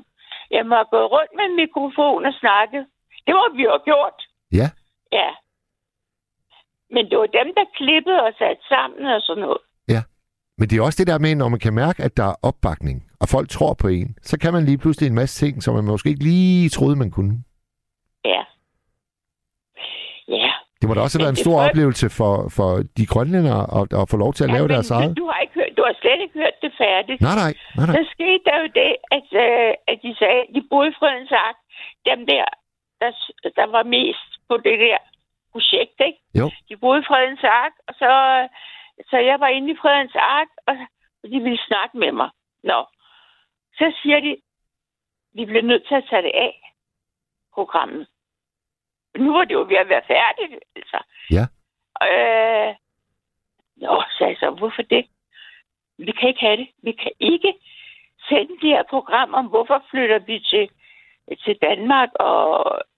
Jeg 0.56 0.64
må 0.70 0.76
gået 0.94 1.08
rundt 1.14 1.32
med 1.36 1.44
en 1.50 1.56
mikrofon 1.62 2.26
og 2.28 2.34
snakket. 2.42 2.82
Det 3.26 3.32
må 3.38 3.44
vi 3.56 3.62
jo 3.70 3.76
gjort. 3.90 4.18
Ja. 4.60 4.68
Ja. 5.18 5.30
Men 6.94 7.02
det 7.10 7.16
var 7.18 7.30
dem, 7.38 7.48
der 7.58 7.64
klippede 7.78 8.20
og 8.26 8.32
satte 8.40 8.62
sammen 8.72 9.06
og 9.16 9.20
sådan 9.20 9.44
noget. 9.46 9.62
Men 10.58 10.68
det 10.68 10.78
er 10.78 10.82
også 10.82 10.96
det 10.98 11.06
der 11.06 11.18
med, 11.18 11.34
når 11.34 11.48
man 11.48 11.60
kan 11.60 11.74
mærke, 11.74 12.02
at 12.02 12.16
der 12.16 12.24
er 12.24 12.34
opbakning, 12.42 13.10
og 13.20 13.28
folk 13.28 13.48
tror 13.48 13.74
på 13.74 13.88
en, 13.88 14.16
så 14.22 14.38
kan 14.38 14.52
man 14.52 14.64
lige 14.64 14.78
pludselig 14.78 15.06
en 15.06 15.14
masse 15.14 15.46
ting, 15.46 15.62
som 15.62 15.74
man 15.74 15.84
måske 15.84 16.08
ikke 16.08 16.24
lige 16.24 16.68
troede, 16.68 16.96
man 16.96 17.10
kunne. 17.10 17.44
Ja. 18.24 18.42
Det 20.78 20.84
må 20.88 20.92
da 20.94 21.00
også 21.00 21.16
have 21.16 21.24
været 21.24 21.36
en 21.38 21.44
stor 21.46 21.58
oplevelse 21.66 22.06
for, 22.18 22.34
for 22.56 22.68
de 22.98 23.04
grønlændere 23.12 23.62
at, 23.78 23.86
at 24.00 24.06
få 24.12 24.16
lov 24.24 24.32
til 24.34 24.44
at 24.46 24.52
lave 24.56 24.66
ja, 24.68 24.72
deres 24.74 24.90
men 24.90 24.96
eget. 24.98 25.16
Du, 25.22 25.26
har 25.32 25.38
ikke 25.44 25.56
hørt, 25.60 25.72
du 25.78 25.82
har 25.88 25.94
slet 26.02 26.20
ikke 26.24 26.36
hørt 26.42 26.56
det 26.64 26.72
færdigt. 26.84 27.20
Nej, 27.26 27.36
nej, 27.42 27.52
nej, 27.76 27.86
nej. 27.86 27.94
Så 27.96 28.00
skete 28.14 28.42
der 28.48 28.56
jo 28.62 28.68
det, 28.80 28.92
at, 29.16 29.28
øh, 29.44 29.72
at 29.90 29.98
de 30.04 30.10
sagde, 30.20 30.40
de 30.54 30.60
boede 30.70 30.88
i 30.92 30.98
Fredens 31.00 31.32
Ark. 31.46 31.58
Dem 32.10 32.20
der, 32.30 32.46
der, 33.00 33.10
der 33.58 33.66
var 33.76 33.84
mest 33.96 34.28
på 34.48 34.54
det 34.66 34.76
der 34.86 34.98
projekt, 35.52 35.98
ikke? 36.08 36.20
Jo. 36.40 36.46
De 36.68 36.76
boede 36.82 37.00
i 37.02 37.08
Fredens 37.10 37.44
Ark, 37.62 37.74
og 37.88 37.94
så, 38.00 38.10
så 39.10 39.16
jeg 39.30 39.36
var 39.44 39.50
inde 39.56 39.70
i 39.72 39.80
Fredens 39.82 40.16
Ark, 40.36 40.50
og 40.68 40.74
de 41.32 41.38
ville 41.46 41.62
snakke 41.68 41.94
med 42.02 42.12
mig. 42.20 42.30
Nå. 42.70 42.80
Så 43.78 43.86
siger 44.02 44.20
de, 44.26 44.32
vi 45.36 45.44
bliver 45.44 45.66
nødt 45.70 45.84
til 45.88 45.94
at 45.94 46.06
tage 46.10 46.22
det 46.22 46.34
af, 46.46 46.54
programmet. 47.54 48.06
Nu 49.18 49.32
var 49.32 49.44
det 49.44 49.54
jo 49.54 49.66
ved 49.68 49.76
at 49.76 49.88
være 49.88 50.02
færdigt, 50.06 50.62
altså. 50.76 50.98
Ja. 51.30 51.44
Øh, 52.08 52.74
Nå, 53.76 54.02
sagde 54.18 54.30
jeg 54.30 54.36
så, 54.40 54.50
hvorfor 54.50 54.82
det? 54.82 55.06
Vi 55.98 56.12
kan 56.12 56.28
ikke 56.28 56.40
have 56.40 56.56
det. 56.56 56.68
Vi 56.82 56.92
kan 56.92 57.12
ikke 57.20 57.54
sende 58.28 58.54
de 58.62 58.68
her 58.74 58.82
program 58.90 59.34
om, 59.34 59.46
hvorfor 59.46 59.84
flytter 59.90 60.18
vi 60.18 60.38
til, 60.40 60.68
til 61.44 61.58
Danmark 61.62 62.08
og 62.14 62.40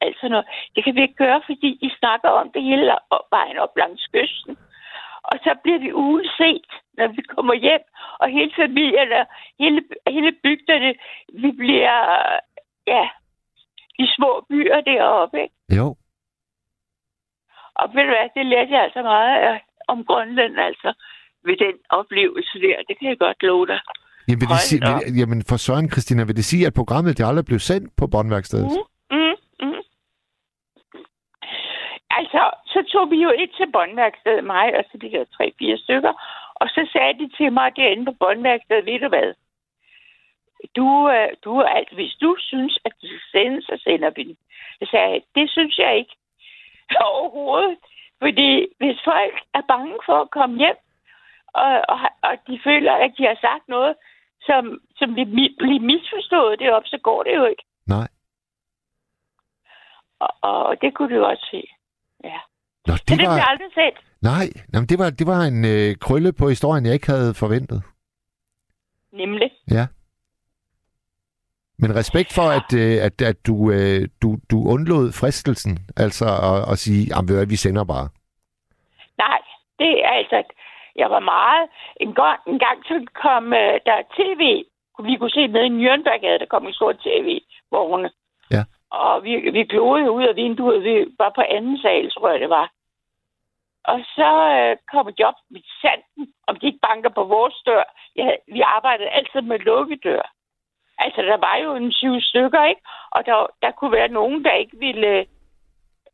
alt 0.00 0.16
sådan 0.16 0.30
noget. 0.30 0.46
Det 0.74 0.84
kan 0.84 0.94
vi 0.94 1.02
ikke 1.02 1.14
gøre, 1.24 1.42
fordi 1.46 1.78
de 1.82 1.90
snakker 1.98 2.28
om 2.28 2.52
det 2.52 2.62
hele 2.62 2.92
op- 3.10 3.26
vejen 3.30 3.58
op 3.58 3.76
langs 3.76 4.06
kysten. 4.06 4.56
Og 5.22 5.38
så 5.44 5.54
bliver 5.62 5.78
vi 5.78 5.92
uanset, 5.92 6.70
når 6.98 7.06
vi 7.06 7.22
kommer 7.22 7.54
hjem, 7.54 7.84
og 8.18 8.28
hele 8.28 8.52
familien 8.56 9.12
og 9.12 9.26
hele, 9.58 9.82
hele 10.08 10.32
bygderne, 10.42 10.94
vi 11.42 11.50
bliver, 11.52 11.96
ja, 12.86 13.08
de 13.98 14.06
små 14.16 14.46
byer 14.48 14.80
deroppe, 14.80 15.42
ikke? 15.42 15.54
Jo. 15.78 15.96
Og 17.80 17.86
ved 17.94 18.02
du 18.06 18.12
hvad, 18.14 18.28
det 18.36 18.46
lærte 18.46 18.72
jeg 18.72 18.82
altså 18.82 19.02
meget 19.02 19.38
af, 19.48 19.62
om 19.88 20.04
Grønland, 20.04 20.54
altså, 20.68 20.90
ved 21.46 21.56
den 21.56 21.76
oplevelse 21.88 22.60
der. 22.64 22.76
Det 22.88 22.98
kan 22.98 23.08
jeg 23.08 23.18
godt 23.18 23.42
love 23.42 23.66
dig. 23.66 23.80
Jamen, 24.28 24.40
vil 24.40 24.48
det 24.48 24.60
sige, 24.68 24.80
vil, 24.88 25.18
jamen 25.20 25.40
for 25.48 25.56
Søren 25.56 25.90
Christina, 25.92 26.24
vil 26.24 26.36
det 26.36 26.44
sige, 26.44 26.66
at 26.66 26.74
programmet 26.80 27.18
det 27.18 27.28
aldrig 27.30 27.46
blev 27.50 27.58
sendt 27.58 27.88
på 27.98 28.06
båndværkstedet? 28.06 28.70
Mm, 29.10 29.16
mm, 29.16 29.36
mm. 29.62 29.82
Altså, 32.18 32.42
så 32.72 32.80
tog 32.92 33.10
vi 33.10 33.18
jo 33.26 33.30
ind 33.30 33.50
til 33.58 33.72
båndværkstedet, 33.72 34.44
mig 34.44 34.66
og 34.78 34.84
så 34.88 34.98
de 35.02 35.10
der 35.10 35.24
tre-fire 35.36 35.78
stykker, 35.78 36.12
og 36.60 36.68
så 36.68 36.88
sagde 36.92 37.14
de 37.20 37.28
til 37.36 37.52
mig 37.52 37.76
derinde 37.76 38.04
på 38.04 38.14
båndværkstedet, 38.20 38.86
ved 38.86 39.00
du 39.00 39.08
hvad? 39.08 39.34
Du, 40.76 40.88
øh, 41.14 41.28
du 41.44 41.60
alt, 41.60 41.92
hvis 41.92 42.14
du 42.24 42.36
synes, 42.38 42.78
at 42.84 42.92
det 43.00 43.10
sendes, 43.32 43.64
så 43.64 43.76
sender 43.84 44.10
vi 44.16 44.22
den. 44.22 44.36
Så 44.78 44.84
sagde 44.90 45.10
jeg, 45.12 45.22
det 45.34 45.50
synes 45.50 45.78
jeg 45.78 45.96
ikke 45.96 46.14
overhovedet. 47.14 47.76
Fordi 48.22 48.66
hvis 48.78 48.98
folk 49.04 49.34
er 49.54 49.62
bange 49.68 49.94
for 50.06 50.16
at 50.24 50.30
komme 50.30 50.56
hjem, 50.58 50.76
og, 51.54 51.72
og, 51.92 51.98
og 52.22 52.32
de 52.46 52.60
føler, 52.64 52.92
at 52.92 53.10
de 53.18 53.22
har 53.30 53.38
sagt 53.40 53.68
noget, 53.68 53.94
som, 54.48 54.62
som 54.98 55.12
bliver 55.14 55.30
mi- 55.36 55.56
bliver 55.58 55.80
misforstået 55.92 56.58
deroppe, 56.58 56.88
så 56.88 56.98
går 57.02 57.22
det 57.22 57.34
jo 57.36 57.44
ikke. 57.44 57.64
Nej. 57.86 58.08
Og, 60.20 60.30
og 60.42 60.76
det 60.80 60.94
kunne 60.94 61.16
du 61.16 61.24
også 61.24 61.46
se. 61.50 61.62
Ja. 62.24 62.38
Nå, 62.86 62.96
Så 62.96 63.02
det 63.02 63.08
det 63.08 63.18
blev 63.18 63.28
var, 63.28 63.40
aldrig 63.52 63.70
set. 63.74 63.96
nej, 64.22 64.46
jamen, 64.72 64.88
det 64.88 64.98
var, 64.98 65.10
det 65.10 65.26
var 65.26 65.40
en 65.52 65.64
øh, 65.64 65.96
krølle 66.00 66.32
på 66.32 66.48
historien, 66.48 66.86
jeg 66.86 66.94
ikke 66.94 67.06
havde 67.10 67.34
forventet. 67.34 67.82
Nemlig. 69.12 69.50
Ja. 69.70 69.86
Men 71.78 71.96
respekt 71.96 72.30
for, 72.34 72.48
at, 72.58 72.68
øh, 72.82 73.04
at, 73.06 73.22
at 73.30 73.46
du, 73.46 73.70
øh, 73.70 74.08
du, 74.22 74.28
du 74.50 74.56
undlod 74.72 75.12
fristelsen, 75.20 75.78
altså 75.96 76.26
at, 76.50 76.72
at 76.72 76.78
sige, 76.78 77.04
at 77.18 77.50
vi 77.50 77.56
sender 77.56 77.84
bare. 77.84 78.08
Nej, 79.18 79.40
det 79.78 80.04
er 80.04 80.10
altså... 80.10 80.42
Jeg 80.96 81.10
var 81.10 81.20
meget... 81.20 81.68
En 82.00 82.14
gang, 82.14 82.40
en 82.46 82.58
gang 82.58 82.78
så 82.84 83.06
kom 83.22 83.52
øh, 83.52 83.74
der 83.86 83.98
tv. 84.18 84.42
Vi 85.08 85.16
kunne 85.16 85.30
se 85.38 85.48
med 85.48 85.64
i 85.64 85.76
Nürnberg, 85.80 86.40
der 86.40 86.46
kom 86.50 86.66
en 86.66 86.72
stor 86.72 86.92
tv-vogne. 86.92 88.10
Ja. 88.50 88.62
Og 88.90 89.24
vi, 89.24 89.50
vi 89.56 89.64
glodede 89.64 90.10
ud 90.10 90.24
af 90.24 90.36
vinduet. 90.36 90.84
Vi 90.84 90.94
var 91.18 91.32
på 91.34 91.42
anden 91.56 91.78
sal, 91.78 92.10
tror 92.10 92.30
jeg 92.30 92.40
det 92.40 92.50
var. 92.50 92.70
Og 93.84 93.98
så 94.16 94.30
øh, 94.56 94.76
kom 94.92 95.08
et 95.08 95.20
job 95.20 95.34
med 95.50 95.60
sanden, 95.82 96.34
om 96.48 96.56
de 96.56 96.66
ikke 96.66 96.86
banker 96.88 97.10
på 97.18 97.24
vores 97.24 97.56
dør. 97.66 97.84
Ja, 98.16 98.28
vi 98.54 98.60
arbejdede 98.60 99.08
altid 99.08 99.40
med 99.40 99.58
lukkedør. 99.58 100.35
Altså, 100.98 101.22
der 101.22 101.36
var 101.36 101.56
jo 101.56 101.74
en 101.74 101.92
syv 101.92 102.20
stykker, 102.20 102.64
ikke? 102.64 102.80
Og 103.10 103.26
der, 103.26 103.46
der 103.62 103.70
kunne 103.70 103.92
være 103.92 104.08
nogen, 104.08 104.44
der 104.44 104.52
ikke 104.52 104.76
ville... 104.78 105.26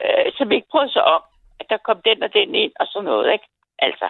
Øh, 0.05 0.33
som 0.37 0.53
ikke 0.53 0.69
prøvede 0.71 0.93
sig 0.93 1.05
om, 1.05 1.23
at 1.61 1.67
der 1.71 1.77
kom 1.77 2.01
den 2.05 2.23
og 2.23 2.35
den 2.35 2.55
ind 2.55 2.73
og 2.81 2.87
sådan 2.87 3.05
noget, 3.05 3.33
ikke? 3.33 3.47
Altså. 3.79 4.09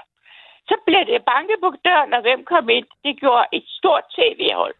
Så 0.68 0.74
blev 0.86 1.06
det 1.06 1.24
banket 1.24 1.56
på 1.60 1.74
døren, 1.84 2.12
og 2.14 2.20
hvem 2.20 2.44
kom 2.44 2.68
ind? 2.68 2.86
Det 3.04 3.20
gjorde 3.20 3.46
et 3.52 3.64
stort 3.68 4.04
tv-hold. 4.16 4.74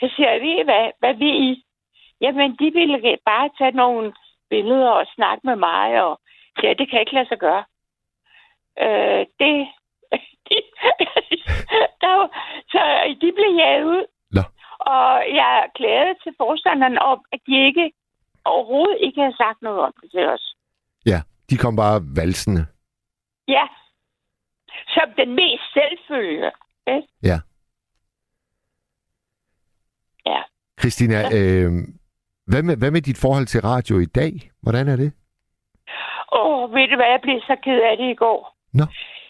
Så 0.00 0.10
siger 0.16 0.30
jeg, 0.30 0.40
ved 0.40 0.58
I 0.60 0.62
hvad, 0.62 0.90
hvad 0.98 1.14
vil 1.14 1.42
I? 1.50 1.64
Jamen, 2.20 2.56
de 2.56 2.70
ville 2.72 3.18
bare 3.26 3.50
tage 3.58 3.70
nogle 3.70 4.14
billeder 4.50 4.90
og 4.90 5.06
snakke 5.14 5.46
med 5.46 5.56
mig, 5.56 6.02
og 6.02 6.20
ja, 6.62 6.72
det 6.72 6.90
kan 6.90 7.00
ikke 7.00 7.14
lade 7.14 7.28
sig 7.28 7.38
gøre. 7.38 7.64
Øh, 8.80 9.26
det... 9.40 9.68
De, 10.50 10.56
der, 12.00 12.12
var- 12.18 12.34
så 12.68 12.80
de 13.20 13.32
blev 13.32 13.50
jaget 13.56 13.84
ud. 13.84 14.04
Og 14.86 15.10
jeg 15.40 15.68
klagede 15.74 16.14
til 16.22 16.32
forstanderen 16.36 16.98
om, 16.98 17.24
at 17.32 17.40
de 17.46 17.66
ikke 17.66 17.92
overhovedet 18.44 18.98
ikke 19.00 19.20
havde 19.20 19.36
sagt 19.36 19.62
noget 19.62 19.80
om 19.80 19.92
det 20.00 20.10
til 20.10 20.26
os. 20.28 20.54
Ja, 21.06 21.20
de 21.50 21.56
kom 21.56 21.76
bare 21.76 22.00
valsende. 22.16 22.66
Ja. 23.48 23.66
Som 24.88 25.08
den 25.16 25.34
mest 25.34 25.66
selvfølge. 25.72 26.50
Ikke? 26.86 27.08
Ja. 27.22 27.38
Ja. 30.26 30.40
Christina, 30.80 31.18
øh, 31.38 31.72
hvad, 32.46 32.62
med, 32.62 32.76
hvad 32.76 32.90
med 32.90 33.02
dit 33.02 33.18
forhold 33.20 33.46
til 33.46 33.60
radio 33.60 33.98
i 33.98 34.04
dag? 34.04 34.32
Hvordan 34.62 34.88
er 34.88 34.96
det? 34.96 35.12
Åh, 36.32 36.72
ved 36.74 36.88
du 36.88 36.96
hvad, 36.96 37.10
jeg 37.14 37.20
blev 37.22 37.40
så 37.40 37.56
ked 37.64 37.80
af 37.90 37.96
det 37.96 38.10
i 38.10 38.14
går. 38.14 38.56
Nå. 38.72 38.84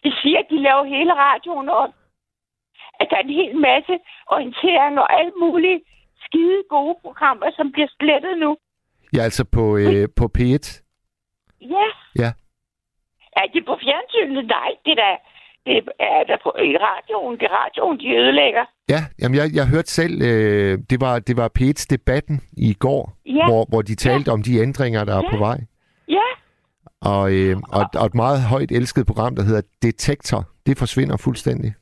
De 0.05 0.13
siger, 0.23 0.39
at 0.39 0.47
de 0.51 0.63
laver 0.63 0.85
hele 0.85 1.13
radioen 1.15 1.69
om. 1.69 1.91
At 3.05 3.09
der 3.11 3.17
er 3.21 3.27
en 3.29 3.39
hel 3.43 3.55
masse 3.71 3.95
orientering 4.35 4.95
og 5.03 5.09
alt 5.21 5.35
muligt 5.45 5.81
skide 6.25 6.61
gode 6.77 6.95
programmer, 7.05 7.47
som 7.59 7.67
bliver 7.73 7.91
slettet 7.99 8.35
nu. 8.45 8.51
Ja, 9.17 9.23
altså 9.29 9.45
på, 9.57 9.77
øh, 9.77 10.09
på 10.19 10.25
P1. 10.39 10.67
Ja. 11.75 11.87
Ja. 12.23 12.31
Er 13.41 13.47
de 13.55 13.61
på 13.71 13.75
fjernsynet? 13.85 14.45
Nej, 14.47 14.71
det 14.85 14.91
er 14.97 15.01
der, 15.05 15.15
det 15.67 15.77
er 16.01 16.25
der 16.31 16.37
på, 16.45 16.51
i 16.71 16.77
radioen. 16.89 17.35
Det 17.39 17.45
er 17.51 17.55
radioen, 17.65 17.99
de 18.01 18.09
ødelægger. 18.21 18.65
Ja, 18.89 19.01
jamen 19.21 19.37
jeg, 19.41 19.47
jeg 19.55 19.67
hørte 19.69 19.91
selv, 19.91 20.23
øh, 20.23 20.79
det 20.91 21.01
var, 21.01 21.19
det 21.19 21.37
var 21.37 21.49
P1's 21.59 21.87
debatten 21.91 22.41
i 22.57 22.75
går, 22.75 23.13
Ja. 23.27 23.47
hvor, 23.49 23.65
hvor 23.69 23.83
de 23.83 23.95
talte 23.95 24.29
om 24.29 24.43
de 24.43 24.59
ændringer, 24.59 25.05
der 25.05 25.13
er 25.17 25.23
Ja. 25.25 25.31
på 25.31 25.37
vej. 25.37 25.59
Ja. 26.09 26.29
Og, 27.01 27.33
øh, 27.35 27.57
og, 27.73 27.85
og 28.01 28.07
et 28.07 28.15
meget 28.15 28.43
højt 28.43 28.73
elsket 28.73 29.07
program, 29.07 29.37
der 29.37 29.43
hedder 29.43 29.63
Detektor, 29.83 30.45
det 30.67 30.79
forsvinder 30.79 31.17
fuldstændig. 31.17 31.75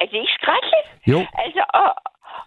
Er 0.00 0.06
det 0.06 0.18
ikke 0.22 0.36
skrækkeligt? 0.40 0.88
Jo, 1.12 1.20
Altså, 1.44 1.62
og, 1.82 1.88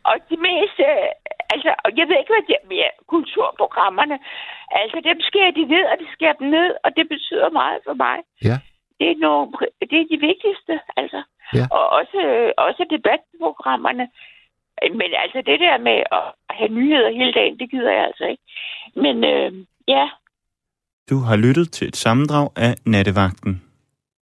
og 0.10 0.16
de 0.30 0.38
mest, 0.48 0.78
øh, 0.90 1.10
Altså, 1.54 1.70
jeg 2.00 2.06
ved 2.08 2.18
ikke, 2.20 2.34
hvad 2.34 2.46
det 2.48 2.80
er. 2.88 2.94
Kulturprogrammerne, 3.14 4.18
altså 4.82 4.98
dem 5.10 5.18
skærer 5.30 5.54
de 5.60 5.66
ned, 5.74 5.86
og 5.92 5.96
de 6.02 6.08
skærer 6.16 6.38
dem 6.42 6.48
ned, 6.58 6.70
og 6.86 6.90
det 6.98 7.06
betyder 7.14 7.50
meget 7.62 7.80
for 7.88 7.96
mig. 8.06 8.18
Ja. 8.50 8.58
Det 9.00 9.08
er, 9.12 9.18
nogle, 9.26 9.52
det 9.90 9.98
er 10.02 10.08
de 10.14 10.20
vigtigste, 10.30 10.74
altså. 11.02 11.22
Ja. 11.58 11.66
Og 11.78 11.84
også, 12.00 12.22
også 12.58 12.82
debatprogrammerne. 12.96 14.06
Men 15.00 15.10
altså, 15.24 15.40
det 15.50 15.60
der 15.66 15.78
med 15.78 15.98
at 16.18 16.26
have 16.58 16.72
nyheder 16.78 17.10
hele 17.20 17.34
dagen, 17.34 17.60
det 17.60 17.72
gider 17.72 17.92
jeg 17.92 18.04
altså 18.10 18.26
ikke. 18.34 18.44
Men 18.96 19.16
øh, 19.34 19.52
ja, 19.88 20.06
Du 21.10 21.18
har 21.28 21.36
lyttet 21.36 21.72
til 21.72 21.88
et 21.88 21.96
sammendrag 21.96 22.50
af 22.56 22.74
Nattevagten. 22.86 23.71